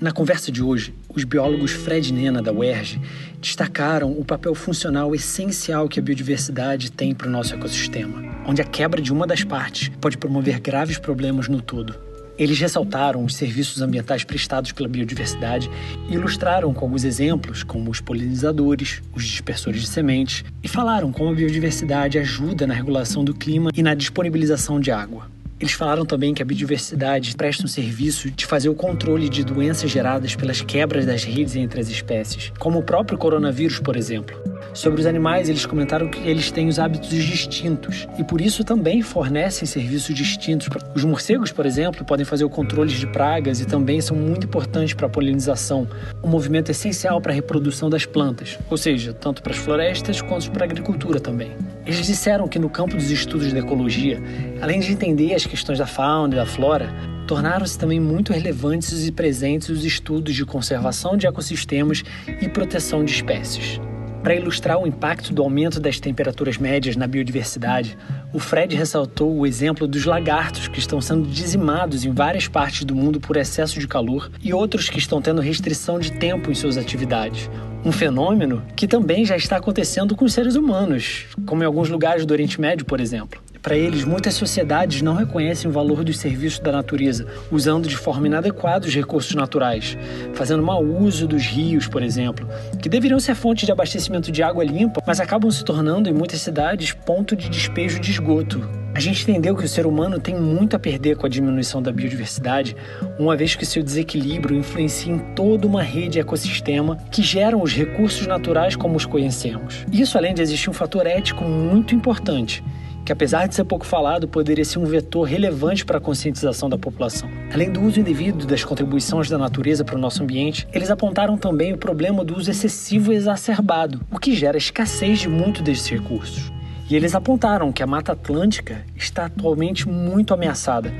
Na 0.00 0.12
conversa 0.12 0.52
de 0.52 0.62
hoje, 0.62 0.94
os 1.16 1.24
biólogos 1.24 1.72
Fred 1.72 2.12
Nena, 2.12 2.42
da 2.42 2.52
UERJ, 2.52 3.00
destacaram 3.40 4.12
o 4.12 4.24
papel 4.24 4.54
funcional 4.54 5.14
essencial 5.14 5.88
que 5.88 5.98
a 5.98 6.02
biodiversidade 6.02 6.92
tem 6.92 7.14
para 7.14 7.26
o 7.26 7.30
nosso 7.30 7.54
ecossistema, 7.54 8.22
onde 8.46 8.60
a 8.60 8.64
quebra 8.64 9.00
de 9.00 9.12
uma 9.12 9.26
das 9.26 9.42
partes 9.42 9.90
pode 10.00 10.18
promover 10.18 10.60
graves 10.60 10.98
problemas 10.98 11.48
no 11.48 11.62
todo. 11.62 12.06
Eles 12.38 12.58
ressaltaram 12.58 13.24
os 13.24 13.34
serviços 13.34 13.80
ambientais 13.80 14.22
prestados 14.22 14.70
pela 14.70 14.88
biodiversidade 14.88 15.70
e 16.10 16.14
ilustraram 16.14 16.74
com 16.74 16.84
alguns 16.84 17.02
exemplos, 17.02 17.62
como 17.62 17.90
os 17.90 18.00
polinizadores, 18.00 19.00
os 19.14 19.24
dispersores 19.24 19.80
de 19.80 19.86
sementes, 19.86 20.44
e 20.62 20.68
falaram 20.68 21.10
como 21.10 21.30
a 21.30 21.34
biodiversidade 21.34 22.18
ajuda 22.18 22.66
na 22.66 22.74
regulação 22.74 23.24
do 23.24 23.34
clima 23.34 23.70
e 23.74 23.82
na 23.82 23.94
disponibilização 23.94 24.78
de 24.78 24.90
água. 24.90 25.34
Eles 25.58 25.72
falaram 25.72 26.04
também 26.04 26.34
que 26.34 26.42
a 26.42 26.44
biodiversidade 26.44 27.34
presta 27.34 27.64
um 27.64 27.68
serviço 27.68 28.30
de 28.30 28.44
fazer 28.44 28.68
o 28.68 28.74
controle 28.74 29.26
de 29.26 29.42
doenças 29.42 29.90
geradas 29.90 30.36
pelas 30.36 30.60
quebras 30.60 31.06
das 31.06 31.24
redes 31.24 31.56
entre 31.56 31.80
as 31.80 31.88
espécies, 31.88 32.52
como 32.58 32.78
o 32.78 32.82
próprio 32.82 33.16
coronavírus, 33.16 33.78
por 33.78 33.96
exemplo. 33.96 34.36
Sobre 34.74 35.00
os 35.00 35.06
animais, 35.06 35.48
eles 35.48 35.64
comentaram 35.64 36.10
que 36.10 36.18
eles 36.28 36.50
têm 36.50 36.68
os 36.68 36.78
hábitos 36.78 37.08
distintos 37.08 38.06
e 38.18 38.24
por 38.24 38.42
isso 38.42 38.64
também 38.64 39.00
fornecem 39.00 39.66
serviços 39.66 40.14
distintos. 40.14 40.68
Os 40.94 41.04
morcegos, 41.04 41.50
por 41.50 41.64
exemplo, 41.64 42.04
podem 42.04 42.26
fazer 42.26 42.44
o 42.44 42.50
controle 42.50 42.92
de 42.92 43.06
pragas 43.06 43.58
e 43.58 43.64
também 43.64 44.02
são 44.02 44.14
muito 44.14 44.46
importantes 44.46 44.92
para 44.92 45.06
a 45.06 45.10
polinização, 45.10 45.88
um 46.22 46.28
movimento 46.28 46.70
essencial 46.70 47.18
para 47.18 47.32
a 47.32 47.34
reprodução 47.34 47.88
das 47.88 48.04
plantas, 48.04 48.58
ou 48.68 48.76
seja, 48.76 49.14
tanto 49.14 49.42
para 49.42 49.52
as 49.52 49.58
florestas 49.58 50.20
quanto 50.20 50.50
para 50.50 50.64
a 50.64 50.66
agricultura 50.66 51.18
também. 51.18 51.50
Eles 51.86 52.04
disseram 52.04 52.48
que 52.48 52.58
no 52.58 52.68
campo 52.68 52.96
dos 52.96 53.10
estudos 53.10 53.52
da 53.52 53.60
ecologia, 53.60 54.20
além 54.60 54.80
de 54.80 54.92
entender 54.92 55.34
as 55.34 55.46
questões 55.46 55.78
da 55.78 55.86
fauna 55.86 56.34
e 56.34 56.36
da 56.36 56.44
flora, 56.44 56.92
tornaram-se 57.28 57.78
também 57.78 58.00
muito 58.00 58.32
relevantes 58.32 59.06
e 59.06 59.12
presentes 59.12 59.68
os 59.68 59.84
estudos 59.84 60.34
de 60.34 60.44
conservação 60.44 61.16
de 61.16 61.26
ecossistemas 61.26 62.02
e 62.40 62.48
proteção 62.48 63.04
de 63.04 63.12
espécies. 63.12 63.80
Para 64.20 64.34
ilustrar 64.34 64.76
o 64.76 64.88
impacto 64.88 65.32
do 65.32 65.40
aumento 65.40 65.78
das 65.78 66.00
temperaturas 66.00 66.58
médias 66.58 66.96
na 66.96 67.06
biodiversidade, 67.06 67.96
o 68.32 68.40
Fred 68.40 68.74
ressaltou 68.74 69.32
o 69.36 69.46
exemplo 69.46 69.86
dos 69.86 70.04
lagartos 70.04 70.66
que 70.66 70.80
estão 70.80 71.00
sendo 71.00 71.28
dizimados 71.28 72.04
em 72.04 72.12
várias 72.12 72.48
partes 72.48 72.82
do 72.84 72.96
mundo 72.96 73.20
por 73.20 73.36
excesso 73.36 73.78
de 73.78 73.86
calor 73.86 74.28
e 74.42 74.52
outros 74.52 74.90
que 74.90 74.98
estão 74.98 75.22
tendo 75.22 75.40
restrição 75.40 76.00
de 76.00 76.10
tempo 76.10 76.50
em 76.50 76.54
suas 76.56 76.76
atividades. 76.76 77.48
Um 77.86 77.92
fenômeno 77.92 78.64
que 78.74 78.88
também 78.88 79.24
já 79.24 79.36
está 79.36 79.58
acontecendo 79.58 80.16
com 80.16 80.24
os 80.24 80.32
seres 80.32 80.56
humanos, 80.56 81.26
como 81.46 81.62
em 81.62 81.66
alguns 81.66 81.88
lugares 81.88 82.26
do 82.26 82.32
Oriente 82.32 82.60
Médio, 82.60 82.84
por 82.84 82.98
exemplo. 82.98 83.40
Para 83.62 83.76
eles, 83.76 84.02
muitas 84.02 84.34
sociedades 84.34 85.02
não 85.02 85.14
reconhecem 85.14 85.70
o 85.70 85.72
valor 85.72 86.02
dos 86.02 86.18
serviços 86.18 86.58
da 86.58 86.72
natureza, 86.72 87.28
usando 87.48 87.86
de 87.86 87.96
forma 87.96 88.26
inadequada 88.26 88.88
os 88.88 88.94
recursos 88.94 89.36
naturais, 89.36 89.96
fazendo 90.34 90.64
mau 90.64 90.84
uso 90.84 91.28
dos 91.28 91.46
rios, 91.46 91.86
por 91.86 92.02
exemplo, 92.02 92.48
que 92.82 92.88
deveriam 92.88 93.20
ser 93.20 93.36
fonte 93.36 93.64
de 93.64 93.70
abastecimento 93.70 94.32
de 94.32 94.42
água 94.42 94.64
limpa, 94.64 95.00
mas 95.06 95.20
acabam 95.20 95.48
se 95.48 95.64
tornando, 95.64 96.08
em 96.08 96.12
muitas 96.12 96.40
cidades, 96.40 96.92
ponto 96.92 97.36
de 97.36 97.48
despejo 97.48 98.00
de 98.00 98.10
esgoto. 98.10 98.68
A 98.96 98.98
gente 98.98 99.30
entendeu 99.30 99.54
que 99.54 99.62
o 99.62 99.68
ser 99.68 99.84
humano 99.84 100.18
tem 100.18 100.34
muito 100.40 100.74
a 100.74 100.78
perder 100.78 101.18
com 101.18 101.26
a 101.26 101.28
diminuição 101.28 101.82
da 101.82 101.92
biodiversidade, 101.92 102.74
uma 103.18 103.36
vez 103.36 103.54
que 103.54 103.66
seu 103.66 103.82
desequilíbrio 103.82 104.56
influencia 104.56 105.12
em 105.12 105.18
toda 105.34 105.66
uma 105.66 105.82
rede 105.82 106.12
de 106.12 106.20
ecossistema 106.20 106.96
que 107.10 107.22
geram 107.22 107.60
os 107.60 107.74
recursos 107.74 108.26
naturais 108.26 108.74
como 108.74 108.96
os 108.96 109.04
conhecemos. 109.04 109.84
Isso 109.92 110.16
além 110.16 110.32
de 110.32 110.40
existir 110.40 110.70
um 110.70 110.72
fator 110.72 111.06
ético 111.06 111.44
muito 111.44 111.94
importante, 111.94 112.64
que 113.04 113.12
apesar 113.12 113.46
de 113.46 113.54
ser 113.54 113.64
pouco 113.64 113.84
falado, 113.84 114.26
poderia 114.26 114.64
ser 114.64 114.78
um 114.78 114.86
vetor 114.86 115.24
relevante 115.24 115.84
para 115.84 115.98
a 115.98 116.00
conscientização 116.00 116.66
da 116.66 116.78
população. 116.78 117.28
Além 117.52 117.70
do 117.70 117.82
uso 117.82 118.00
indevido 118.00 118.46
das 118.46 118.64
contribuições 118.64 119.28
da 119.28 119.36
natureza 119.36 119.84
para 119.84 119.96
o 119.96 120.00
nosso 120.00 120.22
ambiente, 120.22 120.66
eles 120.72 120.90
apontaram 120.90 121.36
também 121.36 121.74
o 121.74 121.76
problema 121.76 122.24
do 122.24 122.34
uso 122.34 122.50
excessivo 122.50 123.12
e 123.12 123.16
exacerbado, 123.16 124.00
o 124.10 124.18
que 124.18 124.34
gera 124.34 124.56
escassez 124.56 125.18
de 125.18 125.28
muito 125.28 125.62
desses 125.62 125.86
recursos. 125.86 126.50
E 126.88 126.94
eles 126.94 127.16
apontaram 127.16 127.72
que 127.72 127.82
a 127.82 127.86
Mata 127.86 128.12
Atlântica 128.12 128.84
está 128.94 129.26
atualmente 129.26 129.88
muito 129.88 130.32
ameaçada, 130.32 130.92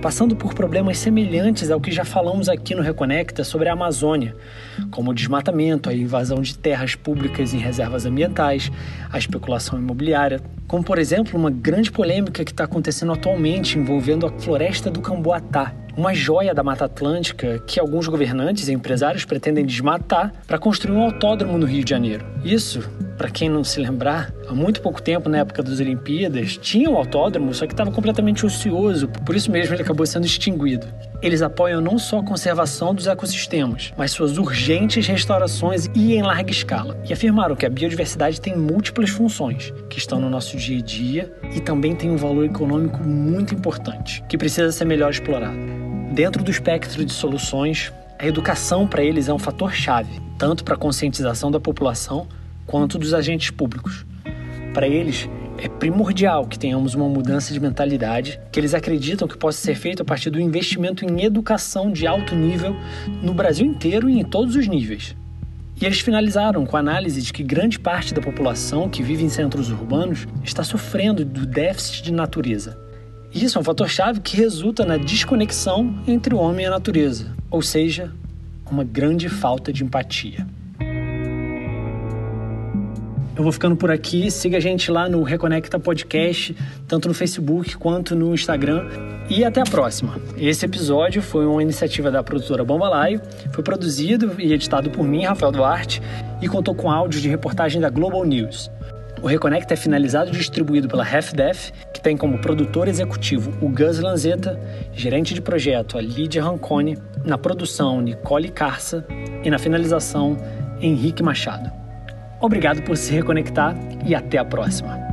passando 0.00 0.36
por 0.36 0.54
problemas 0.54 0.98
semelhantes 0.98 1.68
ao 1.68 1.80
que 1.80 1.90
já 1.90 2.04
falamos 2.04 2.48
aqui 2.48 2.76
no 2.76 2.82
Reconecta 2.82 3.42
sobre 3.42 3.68
a 3.68 3.72
Amazônia, 3.72 4.36
como 4.90 5.10
o 5.10 5.14
desmatamento, 5.14 5.88
a 5.88 5.94
invasão 5.94 6.40
de 6.40 6.56
terras 6.56 6.94
públicas 6.94 7.54
em 7.54 7.58
reservas 7.58 8.06
ambientais, 8.06 8.70
a 9.10 9.18
especulação 9.18 9.78
imobiliária, 9.78 10.40
como 10.66 10.82
por 10.82 10.98
exemplo 10.98 11.38
uma 11.38 11.50
grande 11.50 11.90
polêmica 11.90 12.44
que 12.44 12.50
está 12.50 12.64
acontecendo 12.64 13.12
atualmente 13.12 13.78
envolvendo 13.78 14.26
a 14.26 14.30
floresta 14.30 14.90
do 14.90 15.00
Camboatá, 15.00 15.74
uma 15.96 16.14
joia 16.14 16.54
da 16.54 16.62
Mata 16.62 16.86
Atlântica 16.86 17.58
que 17.66 17.78
alguns 17.78 18.08
governantes 18.08 18.68
e 18.68 18.72
empresários 18.72 19.24
pretendem 19.24 19.64
desmatar 19.64 20.32
para 20.46 20.58
construir 20.58 20.96
um 20.96 21.02
autódromo 21.02 21.58
no 21.58 21.66
Rio 21.66 21.84
de 21.84 21.90
Janeiro. 21.90 22.24
Isso, 22.44 22.88
para 23.18 23.30
quem 23.30 23.48
não 23.48 23.62
se 23.62 23.78
lembrar, 23.80 24.32
há 24.48 24.54
muito 24.54 24.80
pouco 24.80 25.02
tempo, 25.02 25.28
na 25.28 25.38
época 25.38 25.62
das 25.62 25.80
Olimpíadas, 25.80 26.56
tinha 26.56 26.88
um 26.88 26.96
autódromo, 26.96 27.52
só 27.52 27.66
que 27.66 27.74
estava 27.74 27.90
completamente 27.90 28.46
ocioso, 28.46 29.08
por 29.08 29.36
isso 29.36 29.50
mesmo 29.50 29.74
ele 29.74 29.82
acabou 29.82 30.06
sendo 30.06 30.24
extinguido. 30.24 30.86
Eles 31.22 31.40
apoiam 31.40 31.80
não 31.80 32.00
só 32.00 32.18
a 32.18 32.24
conservação 32.24 32.92
dos 32.92 33.06
ecossistemas, 33.06 33.94
mas 33.96 34.10
suas 34.10 34.38
urgentes 34.38 35.06
restaurações 35.06 35.88
e 35.94 36.16
em 36.16 36.22
larga 36.22 36.50
escala. 36.50 37.00
E 37.08 37.12
afirmaram 37.12 37.54
que 37.54 37.64
a 37.64 37.70
biodiversidade 37.70 38.40
tem 38.40 38.56
múltiplas 38.56 39.08
funções 39.08 39.72
que 39.88 39.98
estão 39.98 40.20
no 40.20 40.28
nosso 40.28 40.56
dia 40.56 40.78
a 40.78 40.82
dia 40.82 41.32
e 41.54 41.60
também 41.60 41.94
tem 41.94 42.10
um 42.10 42.16
valor 42.16 42.44
econômico 42.44 42.98
muito 43.04 43.54
importante, 43.54 44.24
que 44.28 44.36
precisa 44.36 44.72
ser 44.72 44.84
melhor 44.84 45.12
explorado. 45.12 45.56
Dentro 46.12 46.42
do 46.42 46.50
espectro 46.50 47.04
de 47.04 47.12
soluções, 47.12 47.92
a 48.18 48.26
educação 48.26 48.88
para 48.88 49.04
eles 49.04 49.28
é 49.28 49.32
um 49.32 49.38
fator 49.38 49.72
chave, 49.72 50.20
tanto 50.36 50.64
para 50.64 50.74
a 50.74 50.78
conscientização 50.78 51.52
da 51.52 51.60
população 51.60 52.26
quanto 52.66 52.98
dos 52.98 53.14
agentes 53.14 53.50
públicos. 53.50 54.04
Para 54.74 54.88
eles, 54.88 55.28
é 55.58 55.68
primordial 55.68 56.46
que 56.46 56.58
tenhamos 56.58 56.94
uma 56.94 57.08
mudança 57.08 57.52
de 57.52 57.60
mentalidade 57.60 58.40
que 58.50 58.58
eles 58.58 58.74
acreditam 58.74 59.28
que 59.28 59.36
possa 59.36 59.58
ser 59.58 59.74
feito 59.74 60.02
a 60.02 60.04
partir 60.04 60.30
do 60.30 60.40
investimento 60.40 61.04
em 61.04 61.22
educação 61.22 61.90
de 61.90 62.06
alto 62.06 62.34
nível 62.34 62.76
no 63.22 63.34
Brasil 63.34 63.66
inteiro 63.66 64.08
e 64.08 64.18
em 64.18 64.24
todos 64.24 64.56
os 64.56 64.66
níveis. 64.66 65.16
E 65.80 65.84
eles 65.84 66.00
finalizaram 66.00 66.64
com 66.64 66.76
a 66.76 66.80
análise 66.80 67.20
de 67.20 67.32
que 67.32 67.42
grande 67.42 67.78
parte 67.78 68.14
da 68.14 68.20
população 68.20 68.88
que 68.88 69.02
vive 69.02 69.24
em 69.24 69.28
centros 69.28 69.70
urbanos 69.70 70.26
está 70.44 70.62
sofrendo 70.62 71.24
do 71.24 71.44
déficit 71.46 72.04
de 72.04 72.12
natureza, 72.12 72.78
isso 73.34 73.56
é 73.56 73.60
um 73.62 73.64
fator-chave 73.64 74.20
que 74.20 74.36
resulta 74.36 74.84
na 74.84 74.98
desconexão 74.98 75.94
entre 76.06 76.34
o 76.34 76.38
homem 76.38 76.64
e 76.64 76.68
a 76.68 76.70
natureza, 76.70 77.34
ou 77.50 77.62
seja, 77.62 78.12
uma 78.70 78.84
grande 78.84 79.30
falta 79.30 79.72
de 79.72 79.82
empatia. 79.82 80.46
Eu 83.42 83.44
vou 83.44 83.52
ficando 83.52 83.74
por 83.74 83.90
aqui. 83.90 84.30
Siga 84.30 84.58
a 84.58 84.60
gente 84.60 84.88
lá 84.88 85.08
no 85.08 85.20
Reconecta 85.24 85.76
Podcast, 85.76 86.56
tanto 86.86 87.08
no 87.08 87.14
Facebook 87.14 87.76
quanto 87.76 88.14
no 88.14 88.32
Instagram. 88.32 88.88
E 89.28 89.44
até 89.44 89.60
a 89.60 89.64
próxima. 89.64 90.16
Esse 90.36 90.64
episódio 90.64 91.20
foi 91.20 91.44
uma 91.44 91.60
iniciativa 91.60 92.08
da 92.08 92.22
produtora 92.22 92.62
Bombalaio, 92.64 93.20
foi 93.50 93.64
produzido 93.64 94.32
e 94.38 94.52
editado 94.52 94.90
por 94.90 95.02
mim, 95.02 95.24
Rafael 95.24 95.50
Duarte, 95.50 96.00
e 96.40 96.46
contou 96.46 96.72
com 96.72 96.88
áudios 96.88 97.20
de 97.20 97.28
reportagem 97.28 97.80
da 97.80 97.90
Global 97.90 98.24
News. 98.24 98.70
O 99.20 99.26
Reconecta 99.26 99.74
é 99.74 99.76
finalizado 99.76 100.30
e 100.30 100.34
distribuído 100.34 100.86
pela 100.86 101.02
HalfDef, 101.02 101.72
que 101.92 102.00
tem 102.00 102.16
como 102.16 102.40
produtor 102.40 102.86
executivo 102.86 103.52
o 103.60 103.68
Gus 103.68 103.98
Lanzetta, 103.98 104.56
gerente 104.92 105.34
de 105.34 105.42
projeto 105.42 105.98
a 105.98 106.00
Lídia 106.00 106.44
Rancone, 106.44 106.96
na 107.24 107.36
produção 107.36 108.00
Nicole 108.00 108.50
Carça 108.50 109.04
e 109.42 109.50
na 109.50 109.58
finalização 109.58 110.36
Henrique 110.80 111.24
Machado. 111.24 111.81
Obrigado 112.42 112.82
por 112.82 112.96
se 112.96 113.12
reconectar 113.12 113.76
e 114.04 114.16
até 114.16 114.36
a 114.36 114.44
próxima. 114.44 115.11